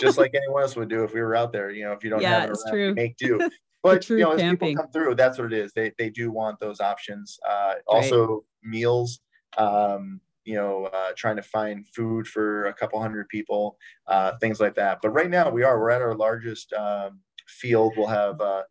Just 0.00 0.18
like 0.18 0.34
anyone 0.34 0.62
else 0.62 0.76
would 0.76 0.88
do 0.88 1.04
if 1.04 1.14
we 1.14 1.20
were 1.20 1.36
out 1.36 1.52
there. 1.52 1.70
You 1.70 1.84
know, 1.84 1.92
if 1.92 2.04
you 2.04 2.10
don't 2.10 2.20
yeah, 2.20 2.40
have 2.40 2.50
it 2.50 2.58
around, 2.66 2.72
true. 2.72 2.94
make 2.94 3.16
do. 3.16 3.50
But 3.82 4.08
you 4.08 4.18
know, 4.18 4.32
as 4.32 4.40
camping. 4.40 4.70
people 4.70 4.82
come 4.82 4.90
through, 4.90 5.14
that's 5.14 5.38
what 5.38 5.52
it 5.52 5.56
is. 5.56 5.72
They 5.72 5.92
they 5.96 6.10
do 6.10 6.32
want 6.32 6.58
those 6.58 6.80
options. 6.80 7.38
Uh, 7.48 7.74
also, 7.86 8.26
right. 8.26 8.40
meals. 8.64 9.20
Um, 9.58 10.20
you 10.44 10.54
know, 10.54 10.86
uh, 10.86 11.12
trying 11.16 11.36
to 11.36 11.42
find 11.42 11.86
food 11.88 12.26
for 12.26 12.66
a 12.66 12.74
couple 12.74 13.00
hundred 13.00 13.28
people, 13.28 13.76
uh, 14.08 14.32
things 14.40 14.58
like 14.58 14.74
that. 14.74 14.98
But 15.02 15.10
right 15.10 15.30
now, 15.30 15.50
we 15.50 15.62
are 15.62 15.78
we're 15.78 15.90
at 15.90 16.02
our 16.02 16.16
largest 16.16 16.72
um, 16.72 17.20
field. 17.46 17.92
We'll 17.96 18.08
have 18.08 18.40
uh, 18.40 18.62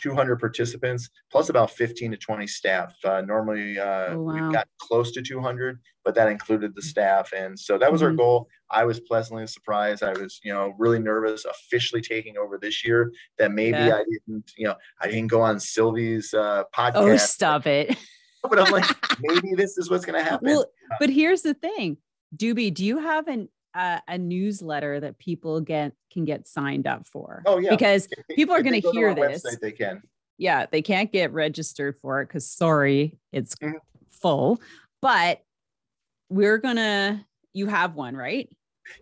200 0.00 0.38
participants 0.38 1.10
plus 1.30 1.48
about 1.48 1.70
15 1.70 2.12
to 2.12 2.16
20 2.16 2.46
staff. 2.46 2.94
Uh, 3.04 3.20
normally, 3.20 3.78
uh, 3.78 4.14
oh, 4.14 4.22
wow. 4.22 4.48
we 4.48 4.52
got 4.52 4.68
close 4.80 5.12
to 5.12 5.22
200, 5.22 5.78
but 6.04 6.14
that 6.14 6.28
included 6.28 6.74
the 6.74 6.82
staff, 6.82 7.32
and 7.36 7.58
so 7.58 7.78
that 7.78 7.90
was 7.90 8.00
mm-hmm. 8.00 8.10
our 8.10 8.16
goal. 8.16 8.48
I 8.70 8.84
was 8.84 9.00
pleasantly 9.00 9.46
surprised. 9.46 10.02
I 10.02 10.12
was, 10.12 10.40
you 10.42 10.52
know, 10.52 10.74
really 10.78 10.98
nervous 10.98 11.44
officially 11.44 12.00
taking 12.00 12.38
over 12.38 12.58
this 12.58 12.84
year. 12.84 13.12
That 13.38 13.52
maybe 13.52 13.78
yeah. 13.78 13.96
I 13.96 14.04
didn't, 14.10 14.50
you 14.56 14.66
know, 14.66 14.74
I 15.00 15.06
didn't 15.08 15.28
go 15.28 15.42
on 15.42 15.60
Sylvie's 15.60 16.32
uh, 16.34 16.64
podcast. 16.74 16.92
Oh, 16.96 17.16
stop 17.16 17.66
it! 17.66 17.96
but 18.48 18.58
I'm 18.58 18.72
like, 18.72 18.84
maybe 19.20 19.54
this 19.54 19.78
is 19.78 19.90
what's 19.90 20.04
going 20.04 20.22
to 20.22 20.28
happen. 20.28 20.48
Well, 20.48 20.66
but 20.98 21.10
here's 21.10 21.42
the 21.42 21.54
thing, 21.54 21.98
Doobie, 22.36 22.72
do 22.72 22.84
you 22.84 22.98
have 22.98 23.28
an 23.28 23.48
uh, 23.74 24.00
a 24.08 24.18
newsletter 24.18 25.00
that 25.00 25.18
people 25.18 25.60
get 25.60 25.92
can 26.12 26.24
get 26.24 26.46
signed 26.46 26.86
up 26.86 27.06
for. 27.06 27.42
Oh 27.46 27.58
yeah, 27.58 27.70
because 27.70 28.08
people 28.30 28.54
are 28.54 28.62
going 28.62 28.80
to 28.80 28.90
hear 28.90 29.14
this. 29.14 29.42
Website, 29.42 29.60
they 29.60 29.72
can. 29.72 30.02
Yeah, 30.38 30.66
they 30.70 30.82
can't 30.82 31.12
get 31.12 31.32
registered 31.32 31.96
for 32.00 32.20
it 32.20 32.28
because 32.28 32.48
sorry, 32.48 33.18
it's 33.32 33.54
mm-hmm. 33.56 33.76
full. 34.10 34.60
But 35.00 35.42
we're 36.28 36.58
gonna. 36.58 37.26
You 37.52 37.66
have 37.66 37.94
one, 37.94 38.16
right? 38.16 38.48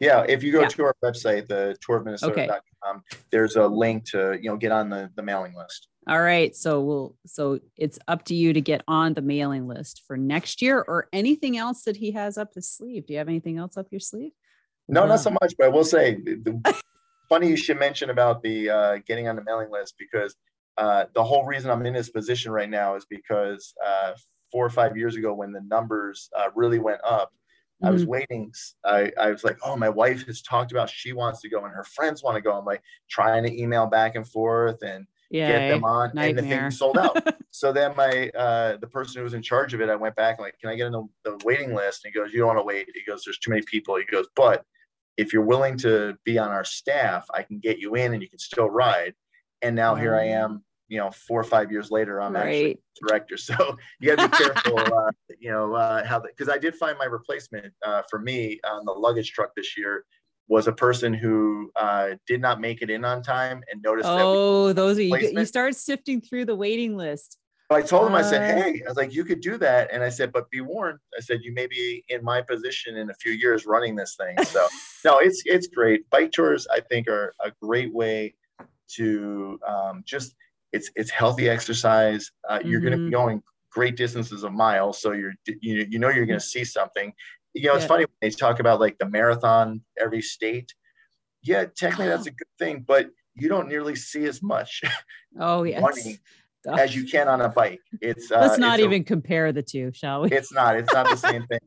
Yeah, 0.01 0.25
if 0.29 0.43
you 0.43 0.53
go 0.53 0.63
yeah. 0.63 0.69
to 0.69 0.85
our 0.85 0.97
website, 1.05 1.49
the 1.49 1.77
tourofminnesota.com, 1.87 2.97
okay. 2.97 3.23
there's 3.31 3.57
a 3.57 3.67
link 3.67 4.05
to 4.11 4.39
you 4.41 4.51
know 4.51 4.57
get 4.57 4.73
on 4.73 4.91
the 4.91 5.11
the 5.17 5.23
mailing 5.23 5.55
list. 5.55 5.89
All 6.09 6.21
right, 6.21 6.55
so 6.57 6.81
we'll 6.81 7.17
so 7.27 7.61
it's 7.77 7.99
up 8.09 8.25
to 8.27 8.35
you 8.35 8.53
to 8.53 8.61
get 8.61 8.83
on 8.89 9.15
the 9.15 9.23
mailing 9.23 9.69
list 9.69 10.03
for 10.07 10.17
next 10.17 10.63
year 10.63 10.85
or 10.87 11.09
anything 11.13 11.57
else 11.57 11.83
that 11.85 11.97
he 11.97 12.13
has 12.13 12.39
up 12.39 12.55
his 12.55 12.69
sleeve. 12.69 13.07
Do 13.07 13.13
you 13.13 13.19
have 13.19 13.29
anything 13.29 13.59
else 13.59 13.77
up 13.77 13.87
your 13.91 14.01
sleeve? 14.01 14.33
No, 14.91 15.07
not 15.07 15.21
so 15.21 15.31
much, 15.31 15.55
but 15.59 15.67
I 15.67 15.69
will 15.69 15.85
say, 15.85 16.17
the, 16.17 16.81
funny 17.29 17.49
you 17.49 17.57
should 17.57 17.79
mention 17.79 18.11
about 18.11 18.43
the 18.43 18.69
uh, 18.69 18.99
getting 19.07 19.29
on 19.29 19.37
the 19.37 19.45
mailing 19.45 19.71
list 19.71 19.95
because 19.99 20.35
uh, 20.77 21.05
the 21.15 21.23
whole 21.23 21.45
reason 21.45 21.71
I'm 21.71 21.85
in 21.87 21.95
this 21.95 22.11
position 22.11 22.53
right 22.53 22.69
now 22.69 22.97
is 22.97 23.07
because 23.09 23.73
uh, 23.85 24.13
four 24.51 24.67
or 24.67 24.71
five 24.71 24.97
years 24.97 25.17
ago, 25.17 25.33
when 25.33 25.53
the 25.53 25.63
numbers 25.63 26.29
uh, 26.37 26.49
really 26.55 26.79
went 26.79 27.01
up, 27.05 27.29
mm-hmm. 27.29 27.87
I 27.87 27.91
was 27.91 28.03
mm-hmm. 28.03 28.11
waiting. 28.11 28.53
I, 28.85 29.13
I 29.19 29.31
was 29.31 29.45
like, 29.45 29.59
oh, 29.65 29.77
my 29.77 29.89
wife 29.89 30.27
has 30.27 30.43
talked 30.43 30.73
about 30.73 30.91
she 30.91 31.13
wants 31.13 31.41
to 31.43 31.49
go 31.49 31.65
and 31.65 31.75
her 31.75 31.85
friends 31.85 32.23
want 32.23 32.37
to 32.37 32.41
go. 32.41 32.53
I'm 32.53 32.65
like 32.65 32.83
trying 33.09 33.45
to 33.45 33.61
email 33.61 33.87
back 33.87 34.17
and 34.17 34.27
forth 34.27 34.83
and 34.83 35.07
yeah, 35.31 35.53
get 35.53 35.69
them 35.69 35.85
on, 35.85 36.11
nightmare. 36.13 36.29
and 36.29 36.39
the 36.39 36.43
thing 36.43 36.71
sold 36.73 36.99
out. 36.99 37.17
so 37.53 37.73
then 37.73 37.95
my 37.97 38.31
uh, 38.31 38.77
the 38.79 38.89
person 38.89 39.19
who 39.19 39.25
was 39.25 39.35
in 39.35 39.43
charge 39.43 39.75
of 39.75 39.81
it, 39.81 39.89
I 39.89 39.95
went 39.95 40.17
back 40.17 40.39
and 40.39 40.45
like, 40.45 40.59
can 40.59 40.71
I 40.71 40.75
get 40.75 40.93
on 40.93 41.09
the, 41.25 41.31
the 41.31 41.45
waiting 41.45 41.75
list? 41.75 42.05
And 42.05 42.13
he 42.13 42.19
goes, 42.19 42.33
you 42.33 42.41
don't 42.41 42.49
want 42.49 42.59
to 42.59 42.65
wait. 42.65 42.89
He 42.93 43.03
goes, 43.09 43.23
there's 43.25 43.39
too 43.39 43.51
many 43.51 43.63
people. 43.63 43.97
He 43.97 44.05
goes, 44.05 44.27
but 44.35 44.65
if 45.17 45.33
you're 45.33 45.45
willing 45.45 45.77
to 45.79 46.17
be 46.25 46.39
on 46.39 46.49
our 46.49 46.65
staff, 46.65 47.27
I 47.35 47.43
can 47.43 47.59
get 47.59 47.79
you 47.79 47.95
in 47.95 48.13
and 48.13 48.23
you 48.23 48.29
can 48.29 48.39
still 48.39 48.69
ride. 48.69 49.15
And 49.63 49.77
now 49.77 49.95
here 49.95 50.15
I 50.15 50.27
mm. 50.27 50.45
am, 50.45 50.65
you 50.89 50.99
know, 50.99 51.11
four 51.11 51.41
or 51.41 51.45
five 51.45 51.71
years 51.71 51.91
later, 51.91 52.21
I'm 52.21 52.35
right. 52.35 52.47
actually 52.47 52.79
director. 53.07 53.37
So 53.39 53.77
you 54.01 54.15
got 54.15 54.23
to 54.23 54.29
be 54.29 54.45
careful, 54.45 54.79
uh, 54.81 55.11
you 55.39 55.51
know, 55.51 55.75
uh, 55.75 56.05
how 56.05 56.21
because 56.21 56.49
I 56.49 56.59
did 56.59 56.75
find 56.75 56.97
my 56.99 57.05
replacement 57.05 57.73
uh, 57.85 58.03
for 58.09 58.19
me 58.19 58.61
on 58.69 58.85
the 58.85 58.93
luggage 58.93 59.33
truck 59.33 59.51
this 59.55 59.77
year 59.77 60.05
was 60.49 60.67
a 60.67 60.73
person 60.73 61.15
who 61.15 61.71
uh, 61.77 62.11
did 62.27 62.41
not 62.41 62.61
make 62.61 62.83
it 62.83 62.91
in 62.91 63.05
on 63.05 63.23
time 63.23 63.63
and 63.71 63.81
noticed. 63.83 64.09
Oh, 64.09 64.73
those 64.73 64.99
are 64.99 65.03
you, 65.03 65.17
you 65.17 65.45
start 65.45 65.77
sifting 65.77 66.21
through 66.21 66.45
the 66.45 66.57
waiting 66.57 66.97
list. 66.97 67.39
I 67.77 67.83
told 67.83 68.09
him, 68.09 68.15
I 68.15 68.23
said, 68.23 68.43
hey, 68.43 68.83
I 68.85 68.89
was 68.89 68.97
like, 68.97 69.15
you 69.15 69.25
could 69.25 69.41
do 69.41 69.57
that. 69.59 69.91
And 69.93 70.03
I 70.03 70.09
said, 70.09 70.33
but 70.33 70.51
be 70.51 70.61
warned. 70.61 70.99
I 71.17 71.21
said, 71.21 71.41
you 71.43 71.53
may 71.55 71.69
be 71.69 72.05
in 72.09 72.25
my 72.25 72.43
position 72.43 72.97
in 72.97 73.11
a 73.11 73.15
few 73.15 73.33
years 73.33 73.65
running 73.65 73.95
this 73.95 74.17
thing. 74.17 74.45
So 74.45 74.67
no, 75.05 75.19
it's 75.19 75.43
it's 75.47 75.69
great. 75.69 76.09
Bike 76.11 76.33
tours, 76.33 76.67
I 76.73 76.81
think, 76.81 77.09
are 77.09 77.33
a 77.45 77.53
great 77.63 77.95
way 77.95 78.35
to 78.97 79.61
um, 79.67 80.03
just 80.05 80.35
it's 80.73 80.91
it's 80.97 81.11
healthy 81.11 81.49
exercise. 81.49 82.31
Uh, 82.49 82.59
mm-hmm. 82.59 82.69
You're 82.69 82.81
going 82.81 82.99
to 82.99 83.05
be 83.05 83.11
going 83.11 83.43
great 83.71 83.97
distances 83.97 84.43
of 84.43 84.53
miles, 84.53 85.01
so 85.01 85.13
you're 85.13 85.35
you, 85.47 85.87
you 85.89 85.99
know 85.99 86.09
you're 86.09 86.27
going 86.27 86.41
to 86.41 86.45
see 86.45 86.65
something. 86.65 87.13
You 87.55 87.69
know, 87.69 87.75
it's 87.75 87.85
yeah. 87.85 87.89
funny 87.89 88.05
when 88.05 88.17
they 88.21 88.31
talk 88.31 88.61
about 88.61 88.81
like 88.81 88.99
the 88.99 89.09
marathon 89.09 89.83
every 89.99 90.23
state. 90.23 90.75
Yeah, 91.43 91.67
technically 91.77 92.09
that's 92.09 92.27
a 92.27 92.31
good 92.31 92.49
thing, 92.59 92.85
but 92.87 93.11
you 93.35 93.49
don't 93.49 93.69
nearly 93.69 93.97
see 93.97 94.25
as 94.27 94.43
much. 94.43 94.83
Oh 95.39 95.63
yeah, 95.65 95.81
as 96.67 96.95
you 96.95 97.05
can 97.05 97.29
on 97.29 97.41
a 97.41 97.49
bike. 97.49 97.81
It's 98.01 98.31
uh, 98.31 98.41
let's 98.41 98.59
not 98.59 98.81
even 98.81 99.03
a, 99.03 99.05
compare 99.05 99.53
the 99.53 99.63
two, 99.63 99.93
shall 99.93 100.23
we? 100.23 100.31
It's 100.31 100.53
not. 100.53 100.77
It's 100.77 100.93
not 100.93 101.09
the 101.09 101.17
same 101.29 101.47
thing. 101.47 101.61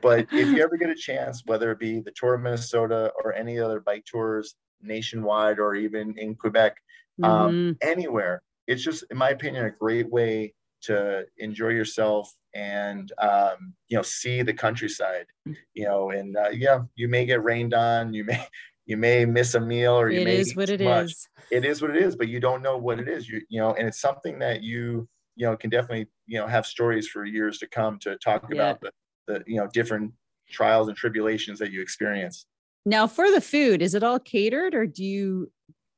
But 0.00 0.26
if 0.32 0.48
you 0.48 0.62
ever 0.62 0.76
get 0.76 0.88
a 0.88 0.94
chance, 0.94 1.42
whether 1.44 1.70
it 1.70 1.78
be 1.78 2.00
the 2.00 2.12
Tour 2.12 2.34
of 2.34 2.42
Minnesota 2.42 3.12
or 3.22 3.34
any 3.34 3.58
other 3.58 3.80
bike 3.80 4.04
tours 4.06 4.54
nationwide 4.80 5.58
or 5.58 5.74
even 5.74 6.14
in 6.16 6.34
Quebec, 6.34 6.76
um, 7.22 7.30
mm-hmm. 7.30 7.46
um, 7.46 7.76
anywhere, 7.82 8.42
it's 8.66 8.82
just, 8.82 9.04
in 9.10 9.18
my 9.18 9.30
opinion, 9.30 9.66
a 9.66 9.70
great 9.70 10.10
way 10.10 10.54
to 10.82 11.24
enjoy 11.38 11.68
yourself 11.68 12.32
and 12.54 13.12
um, 13.18 13.72
you 13.88 13.96
know 13.96 14.02
see 14.02 14.42
the 14.42 14.54
countryside. 14.54 15.26
You 15.74 15.84
know, 15.84 16.10
and 16.10 16.36
uh, 16.36 16.50
yeah, 16.50 16.80
you 16.94 17.08
may 17.08 17.26
get 17.26 17.42
rained 17.42 17.74
on. 17.74 18.12
You 18.12 18.24
may 18.24 18.46
you 18.86 18.96
may 18.96 19.24
miss 19.24 19.54
a 19.54 19.60
meal 19.60 19.92
or 19.92 20.10
you 20.10 20.20
it 20.20 20.24
may 20.24 20.38
is 20.38 20.56
what 20.56 20.68
it 20.68 20.80
much. 20.80 21.06
is. 21.06 21.28
It 21.50 21.64
is 21.64 21.82
what 21.82 21.90
it 21.90 22.02
is, 22.02 22.16
but 22.16 22.28
you 22.28 22.40
don't 22.40 22.62
know 22.62 22.76
what 22.76 22.98
it 22.98 23.08
is. 23.08 23.28
You 23.28 23.40
you 23.48 23.60
know, 23.60 23.74
and 23.74 23.86
it's 23.86 24.00
something 24.00 24.38
that 24.40 24.62
you 24.62 25.08
you 25.36 25.46
know 25.46 25.56
can 25.56 25.70
definitely 25.70 26.06
you 26.26 26.38
know 26.38 26.46
have 26.46 26.66
stories 26.66 27.08
for 27.08 27.24
years 27.24 27.58
to 27.58 27.68
come 27.68 27.98
to 28.00 28.16
talk 28.18 28.46
yeah. 28.50 28.56
about 28.56 28.80
the 28.80 28.90
the 29.26 29.42
you 29.46 29.56
know 29.56 29.68
different 29.72 30.12
trials 30.50 30.88
and 30.88 30.96
tribulations 30.96 31.58
that 31.58 31.70
you 31.70 31.80
experience. 31.80 32.46
Now, 32.84 33.06
for 33.06 33.30
the 33.30 33.40
food, 33.40 33.80
is 33.80 33.94
it 33.94 34.02
all 34.02 34.18
catered, 34.18 34.74
or 34.74 34.86
do 34.86 35.04
you 35.04 35.50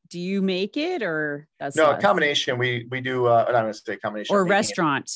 do 0.09 0.21
you 0.21 0.43
make 0.43 0.77
it, 0.77 1.03
or 1.03 1.49
that's 1.59 1.77
no 1.77 1.93
a 1.93 2.01
combination? 2.01 2.59
We 2.59 2.87
we 2.91 3.01
do. 3.01 3.27
Uh, 3.27 3.45
I'm 3.49 3.53
going 3.53 3.73
to 3.73 3.75
say 3.75 3.97
combination 3.97 4.35
or 4.35 4.45
restaurant. 4.45 5.11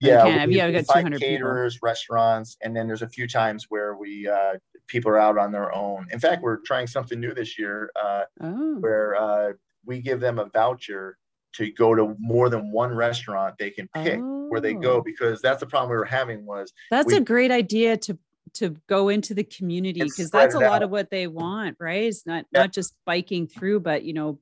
Yeah, 0.00 0.46
we, 0.46 0.56
yeah, 0.56 0.66
we 0.66 0.72
got 0.72 0.84
200 0.92 1.20
caterers, 1.20 1.74
people. 1.74 1.86
restaurants, 1.86 2.56
and 2.60 2.74
then 2.74 2.88
there's 2.88 3.02
a 3.02 3.08
few 3.08 3.28
times 3.28 3.66
where 3.68 3.94
we 3.94 4.26
uh, 4.26 4.54
people 4.92 5.10
are 5.10 5.18
out 5.18 5.38
on 5.38 5.50
their 5.50 5.74
own. 5.74 6.06
In 6.12 6.20
fact, 6.20 6.42
we're 6.42 6.58
trying 6.58 6.86
something 6.86 7.18
new 7.18 7.32
this 7.32 7.58
year 7.58 7.90
uh, 8.00 8.24
oh. 8.42 8.76
where 8.78 9.16
uh, 9.16 9.52
we 9.86 10.00
give 10.00 10.20
them 10.20 10.38
a 10.38 10.44
voucher 10.44 11.16
to 11.54 11.72
go 11.72 11.94
to 11.94 12.14
more 12.18 12.50
than 12.50 12.70
one 12.70 12.94
restaurant 12.94 13.56
they 13.58 13.70
can 13.70 13.88
pick 13.94 14.20
oh. 14.22 14.46
where 14.48 14.60
they 14.60 14.74
go 14.74 14.96
oh. 14.96 15.02
because 15.02 15.40
that's 15.40 15.60
the 15.60 15.66
problem 15.66 15.90
we 15.90 15.96
were 15.96 16.04
having 16.04 16.46
was 16.46 16.72
that's 16.90 17.08
we, 17.08 17.16
a 17.16 17.20
great 17.20 17.50
idea 17.50 17.96
to 17.96 18.18
to 18.54 18.76
go 18.86 19.08
into 19.08 19.34
the 19.34 19.44
community 19.44 20.02
because 20.02 20.30
that's 20.30 20.54
a 20.54 20.58
lot 20.58 20.76
out. 20.76 20.82
of 20.82 20.90
what 20.90 21.10
they 21.10 21.26
want 21.26 21.76
right 21.78 22.04
it's 22.04 22.26
not 22.26 22.44
yeah. 22.52 22.60
not 22.60 22.72
just 22.72 22.94
biking 23.04 23.46
through 23.46 23.80
but 23.80 24.02
you 24.02 24.14
know 24.14 24.38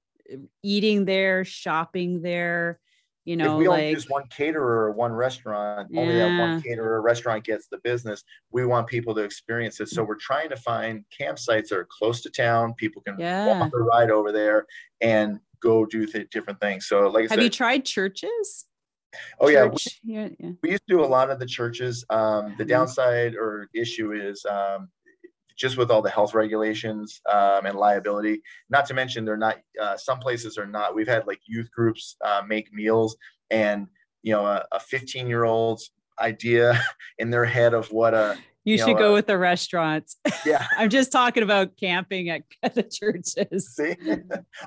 eating 0.62 1.04
there 1.04 1.44
shopping 1.44 2.22
there 2.22 2.78
you 3.24 3.36
know, 3.36 3.54
if 3.54 3.58
we 3.58 3.68
like, 3.68 3.78
only 3.80 3.90
use 3.90 4.08
one 4.08 4.24
caterer 4.28 4.86
or 4.86 4.92
one 4.92 5.12
restaurant, 5.12 5.88
yeah. 5.90 6.00
only 6.00 6.14
that 6.16 6.38
one 6.38 6.62
caterer 6.62 7.02
restaurant 7.02 7.44
gets 7.44 7.68
the 7.68 7.78
business. 7.78 8.24
We 8.50 8.64
want 8.66 8.86
people 8.86 9.14
to 9.14 9.22
experience 9.22 9.78
it. 9.80 9.88
So 9.88 10.02
we're 10.02 10.16
trying 10.16 10.48
to 10.48 10.56
find 10.56 11.04
campsites 11.18 11.68
that 11.68 11.76
are 11.76 11.88
close 11.90 12.22
to 12.22 12.30
town. 12.30 12.74
People 12.74 13.02
can 13.02 13.16
yeah. 13.18 13.46
walk 13.46 13.70
the 13.70 13.78
ride 13.78 14.10
over 14.10 14.32
there 14.32 14.66
and 15.00 15.38
go 15.60 15.84
do 15.84 16.06
th- 16.06 16.30
different 16.30 16.60
things. 16.60 16.86
So, 16.86 17.08
like, 17.08 17.20
I 17.20 17.22
have 17.22 17.30
said, 17.30 17.42
you 17.42 17.50
tried 17.50 17.84
churches? 17.84 18.66
Oh 19.40 19.50
Church? 19.50 20.00
yeah. 20.04 20.28
We, 20.28 20.36
yeah, 20.38 20.50
we 20.62 20.70
used 20.70 20.86
to 20.88 20.94
do 20.96 21.04
a 21.04 21.06
lot 21.06 21.30
of 21.30 21.38
the 21.40 21.46
churches. 21.46 22.04
Um, 22.10 22.54
the 22.56 22.64
mm-hmm. 22.64 22.70
downside 22.70 23.34
or 23.34 23.68
issue 23.74 24.12
is 24.12 24.44
um, 24.46 24.88
just 25.60 25.76
with 25.76 25.90
all 25.90 26.00
the 26.00 26.10
health 26.10 26.32
regulations 26.32 27.20
um, 27.30 27.66
and 27.66 27.76
liability. 27.76 28.40
Not 28.70 28.86
to 28.86 28.94
mention, 28.94 29.24
they're 29.24 29.36
not. 29.36 29.58
Uh, 29.80 29.96
some 29.96 30.18
places 30.18 30.56
are 30.56 30.66
not. 30.66 30.94
We've 30.94 31.06
had 31.06 31.26
like 31.26 31.40
youth 31.46 31.70
groups 31.70 32.16
uh, 32.24 32.42
make 32.46 32.72
meals, 32.72 33.16
and 33.50 33.86
you 34.22 34.32
know, 34.32 34.62
a 34.72 34.80
15 34.80 35.28
year 35.28 35.44
old's 35.44 35.90
idea 36.18 36.82
in 37.18 37.30
their 37.30 37.44
head 37.44 37.74
of 37.74 37.92
what 37.92 38.14
a 38.14 38.38
you, 38.64 38.72
you 38.72 38.78
should 38.78 38.88
know, 38.88 38.98
go 38.98 39.10
uh, 39.12 39.14
with 39.14 39.26
the 39.26 39.38
restaurants. 39.38 40.16
Yeah. 40.44 40.66
I'm 40.78 40.90
just 40.90 41.10
talking 41.10 41.42
about 41.42 41.76
camping 41.78 42.28
at, 42.28 42.42
at 42.62 42.74
the 42.74 42.82
churches. 42.82 43.74
See? 43.74 43.96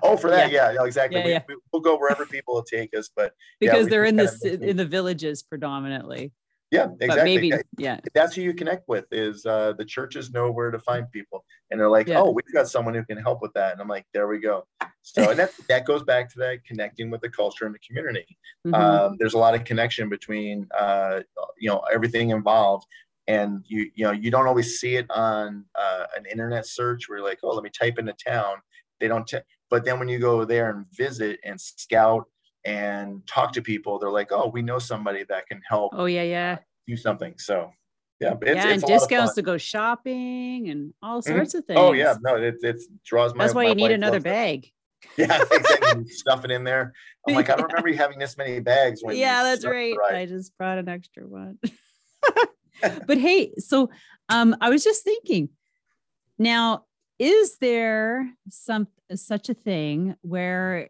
oh, 0.01 0.17
for 0.17 0.29
that. 0.29 0.51
Yeah, 0.51 0.71
yeah 0.71 0.83
exactly. 0.83 1.19
Yeah, 1.19 1.25
we, 1.25 1.31
yeah. 1.31 1.43
We, 1.47 1.55
will 1.71 1.79
go 1.79 1.97
wherever 1.97 2.25
people 2.25 2.55
will 2.55 2.63
take 2.63 2.95
us, 2.95 3.09
but 3.15 3.33
because 3.59 3.87
they're 3.87 4.05
in 4.05 4.15
the 4.15 4.59
in 4.61 4.77
the 4.77 4.85
villages 4.85 5.43
predominantly. 5.43 6.31
Yeah, 6.73 6.87
exactly. 6.99 7.23
maybe, 7.23 7.53
yeah. 7.77 7.99
That's 8.15 8.35
who 8.35 8.41
you 8.41 8.53
connect 8.53 8.87
with 8.87 9.05
is 9.11 9.45
uh, 9.45 9.73
the 9.77 9.85
churches 9.85 10.31
know 10.31 10.49
where 10.49 10.71
to 10.71 10.79
find 10.79 11.09
people. 11.11 11.45
And 11.69 11.79
they're 11.79 11.89
like, 11.89 12.07
yeah. 12.07 12.19
oh, 12.19 12.31
we've 12.31 12.51
got 12.51 12.67
someone 12.67 12.95
who 12.95 13.05
can 13.05 13.19
help 13.19 13.43
with 13.43 13.53
that. 13.53 13.73
And 13.73 13.81
I'm 13.81 13.87
like, 13.87 14.07
there 14.11 14.27
we 14.27 14.39
go. 14.39 14.65
So 15.03 15.29
and 15.29 15.37
that, 15.37 15.51
that 15.69 15.85
goes 15.85 16.01
back 16.01 16.31
to 16.33 16.39
that 16.39 16.65
connecting 16.65 17.11
with 17.11 17.21
the 17.21 17.29
culture 17.29 17.67
and 17.67 17.75
the 17.75 17.79
community. 17.79 18.37
Mm-hmm. 18.65 18.73
Um, 18.73 19.17
there's 19.19 19.35
a 19.35 19.37
lot 19.37 19.53
of 19.53 19.65
connection 19.65 20.09
between, 20.09 20.67
uh, 20.75 21.19
you 21.59 21.69
know, 21.69 21.83
everything 21.93 22.31
involved. 22.31 22.87
And 23.27 23.63
you, 23.67 23.91
you 23.93 24.05
know, 24.05 24.11
you 24.11 24.31
don't 24.31 24.47
always 24.47 24.79
see 24.79 24.95
it 24.95 25.05
on 25.11 25.65
uh, 25.79 26.05
an 26.17 26.25
internet 26.25 26.65
search 26.65 27.07
where 27.07 27.19
you're 27.19 27.27
like, 27.27 27.39
oh, 27.43 27.49
let 27.49 27.63
me 27.63 27.69
type 27.69 27.99
into 27.99 28.13
town. 28.13 28.55
They 28.99 29.07
don't, 29.07 29.27
t- 29.27 29.37
but 29.69 29.85
then 29.85 29.99
when 29.99 30.09
you 30.09 30.17
go 30.17 30.43
there 30.43 30.71
and 30.71 30.85
visit 30.91 31.39
and 31.43 31.61
scout 31.61 32.27
and 32.65 33.25
talk 33.27 33.53
to 33.53 33.61
people, 33.61 33.99
they're 33.99 34.11
like, 34.11 34.31
"Oh, 34.31 34.47
we 34.47 34.61
know 34.61 34.79
somebody 34.79 35.23
that 35.29 35.47
can 35.47 35.61
help." 35.67 35.93
Oh 35.95 36.05
yeah, 36.05 36.23
yeah. 36.23 36.57
Do 36.87 36.95
something. 36.97 37.35
So 37.37 37.71
yeah, 38.19 38.33
it's, 38.41 38.55
yeah, 38.55 38.73
it's 38.73 38.83
and 38.83 38.91
discounts 38.91 39.33
to 39.35 39.41
go 39.41 39.57
shopping 39.57 40.69
and 40.69 40.93
all 41.01 41.21
mm-hmm. 41.21 41.35
sorts 41.35 41.51
mm-hmm. 41.51 41.57
of 41.59 41.65
things. 41.65 41.79
Oh 41.79 41.91
yeah, 41.93 42.15
no, 42.21 42.35
it 42.35 42.57
it 42.61 42.81
draws 43.05 43.33
my. 43.35 43.43
That's 43.43 43.55
why 43.55 43.63
my 43.63 43.69
you 43.69 43.75
need 43.75 43.91
another 43.91 44.19
bag. 44.19 44.69
Yeah, 45.17 45.43
exactly. 45.51 46.07
Stuff 46.07 46.45
it 46.45 46.51
in 46.51 46.63
there. 46.63 46.93
I'm 47.27 47.35
like, 47.35 47.49
I 47.49 47.57
don't 47.57 47.67
remember 47.67 47.89
you 47.89 47.97
having 47.97 48.19
this 48.19 48.37
many 48.37 48.61
bags. 48.61 49.01
When 49.03 49.15
yeah, 49.17 49.43
that's 49.43 49.65
right. 49.65 49.93
I 50.09 50.25
just 50.25 50.57
brought 50.57 50.77
an 50.77 50.87
extra 50.87 51.27
one. 51.27 51.59
but 53.05 53.17
hey, 53.17 53.51
so 53.57 53.89
um, 54.29 54.55
I 54.61 54.69
was 54.69 54.81
just 54.81 55.03
thinking. 55.03 55.49
Now, 56.39 56.85
is 57.19 57.57
there 57.57 58.31
some 58.49 58.87
such 59.13 59.49
a 59.49 59.53
thing 59.53 60.15
where 60.21 60.89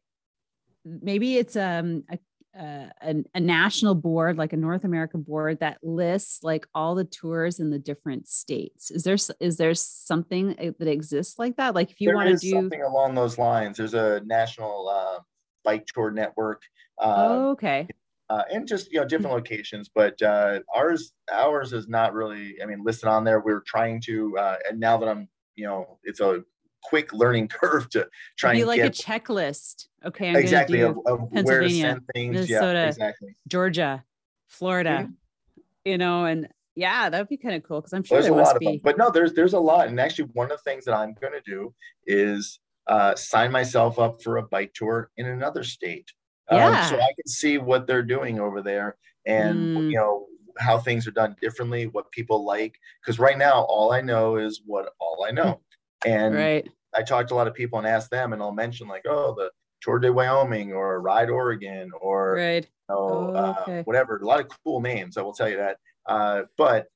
maybe 0.85 1.37
it's 1.37 1.55
um, 1.55 2.03
a, 2.09 2.19
a, 2.55 3.23
a, 3.33 3.39
national 3.39 3.95
board, 3.95 4.37
like 4.37 4.53
a 4.53 4.57
North 4.57 4.83
American 4.83 5.21
board 5.21 5.59
that 5.59 5.77
lists 5.81 6.43
like 6.43 6.67
all 6.75 6.95
the 6.95 7.05
tours 7.05 7.59
in 7.59 7.69
the 7.69 7.79
different 7.79 8.27
states. 8.27 8.91
Is 8.91 9.03
there 9.03 9.17
is 9.39 9.57
there 9.57 9.73
something 9.73 10.55
eh, 10.59 10.71
that 10.77 10.87
exists 10.87 11.39
like 11.39 11.57
that? 11.57 11.75
Like 11.75 11.91
if 11.91 11.99
you 11.99 12.13
want 12.13 12.29
to 12.29 12.37
do 12.37 12.51
something 12.51 12.81
along 12.81 13.15
those 13.15 13.37
lines, 13.37 13.77
there's 13.77 13.93
a 13.93 14.21
national 14.25 14.89
uh, 14.89 15.19
bike 15.63 15.85
tour 15.85 16.11
network. 16.11 16.61
Uh, 16.99 17.15
oh, 17.17 17.49
okay. 17.51 17.87
Uh, 18.29 18.43
and 18.51 18.67
just 18.67 18.91
you 18.91 18.99
know 18.99 19.05
different 19.05 19.33
locations, 19.33 19.89
but 19.93 20.19
uh, 20.21 20.59
ours 20.73 21.13
ours 21.31 21.73
is 21.73 21.87
not 21.87 22.13
really. 22.13 22.55
I 22.61 22.65
mean, 22.65 22.83
listed 22.83 23.09
on 23.09 23.23
there. 23.23 23.41
We're 23.41 23.61
trying 23.61 24.01
to, 24.01 24.37
uh, 24.37 24.57
and 24.69 24.79
now 24.79 24.97
that 24.97 25.09
I'm 25.09 25.27
you 25.55 25.65
know 25.65 25.99
it's 26.03 26.19
a 26.19 26.43
quick 26.83 27.13
learning 27.13 27.47
curve 27.49 27.89
to 27.91 28.07
try 28.37 28.51
and 28.51 28.59
be 28.59 28.65
like 28.65 28.77
get, 28.77 28.87
a 28.87 29.03
checklist. 29.03 29.87
Okay, 30.05 30.29
I'm 30.29 30.35
exactly 30.35 30.81
of, 30.81 30.97
of 31.05 31.29
where 31.31 31.61
to 31.61 31.69
send 31.69 32.01
things. 32.13 32.33
Minnesota, 32.33 32.79
yeah, 32.79 32.87
exactly. 32.87 33.35
Georgia, 33.47 34.03
Florida, 34.47 35.07
mm-hmm. 35.07 35.61
you 35.85 35.97
know, 35.97 36.25
and 36.25 36.47
yeah, 36.75 37.09
that'd 37.09 37.27
be 37.27 37.37
kind 37.37 37.55
of 37.55 37.63
cool 37.63 37.81
because 37.81 37.93
I'm 37.93 38.03
sure 38.03 38.17
there's 38.17 38.25
there 38.25 38.39
a 38.39 38.43
lot 38.43 38.59
be. 38.59 38.65
of 38.65 38.71
them. 38.73 38.81
But 38.83 38.97
no, 38.97 39.09
there's 39.11 39.33
there's 39.33 39.53
a 39.53 39.59
lot, 39.59 39.87
and 39.87 39.99
actually, 39.99 40.29
one 40.33 40.51
of 40.51 40.57
the 40.57 40.69
things 40.69 40.85
that 40.85 40.95
I'm 40.95 41.15
going 41.19 41.33
to 41.33 41.41
do 41.45 41.73
is 42.07 42.59
uh, 42.87 43.15
sign 43.15 43.51
myself 43.51 43.99
up 43.99 44.21
for 44.21 44.37
a 44.37 44.43
bike 44.43 44.73
tour 44.73 45.09
in 45.17 45.27
another 45.27 45.63
state. 45.63 46.11
Um, 46.49 46.57
yeah. 46.57 46.81
Um, 46.81 46.89
so 46.89 46.95
I 46.97 47.13
can 47.15 47.27
see 47.27 47.57
what 47.57 47.87
they're 47.87 48.03
doing 48.03 48.39
over 48.39 48.61
there, 48.61 48.97
and 49.25 49.77
mm. 49.77 49.89
you 49.91 49.97
know 49.97 50.27
how 50.59 50.77
things 50.77 51.07
are 51.07 51.11
done 51.11 51.35
differently, 51.41 51.87
what 51.87 52.11
people 52.11 52.45
like. 52.45 52.79
Because 53.01 53.19
right 53.19 53.37
now, 53.37 53.63
all 53.63 53.91
I 53.91 54.01
know 54.01 54.37
is 54.37 54.61
what 54.65 54.89
all 54.99 55.25
I 55.27 55.31
know. 55.31 55.61
And 56.05 56.35
right. 56.35 56.69
I 56.93 57.03
talked 57.03 57.29
to 57.29 57.35
a 57.35 57.37
lot 57.37 57.47
of 57.47 57.53
people 57.53 57.79
and 57.79 57.87
asked 57.87 58.11
them, 58.11 58.33
and 58.33 58.41
I'll 58.41 58.51
mention 58.51 58.87
like, 58.87 59.03
oh, 59.07 59.33
the 59.35 59.49
Tour 59.81 59.99
de 59.99 60.11
Wyoming 60.11 60.73
or 60.73 61.01
Ride 61.01 61.29
Oregon 61.29 61.91
or 61.99 62.35
right. 62.35 62.63
you 62.63 62.95
know, 62.95 63.33
oh, 63.35 63.55
okay. 63.61 63.79
uh, 63.79 63.83
whatever. 63.83 64.17
A 64.17 64.25
lot 64.25 64.39
of 64.39 64.47
cool 64.63 64.79
names, 64.81 65.17
I 65.17 65.21
will 65.21 65.33
tell 65.33 65.49
you 65.49 65.57
that. 65.57 65.77
Uh, 66.07 66.43
but 66.57 66.87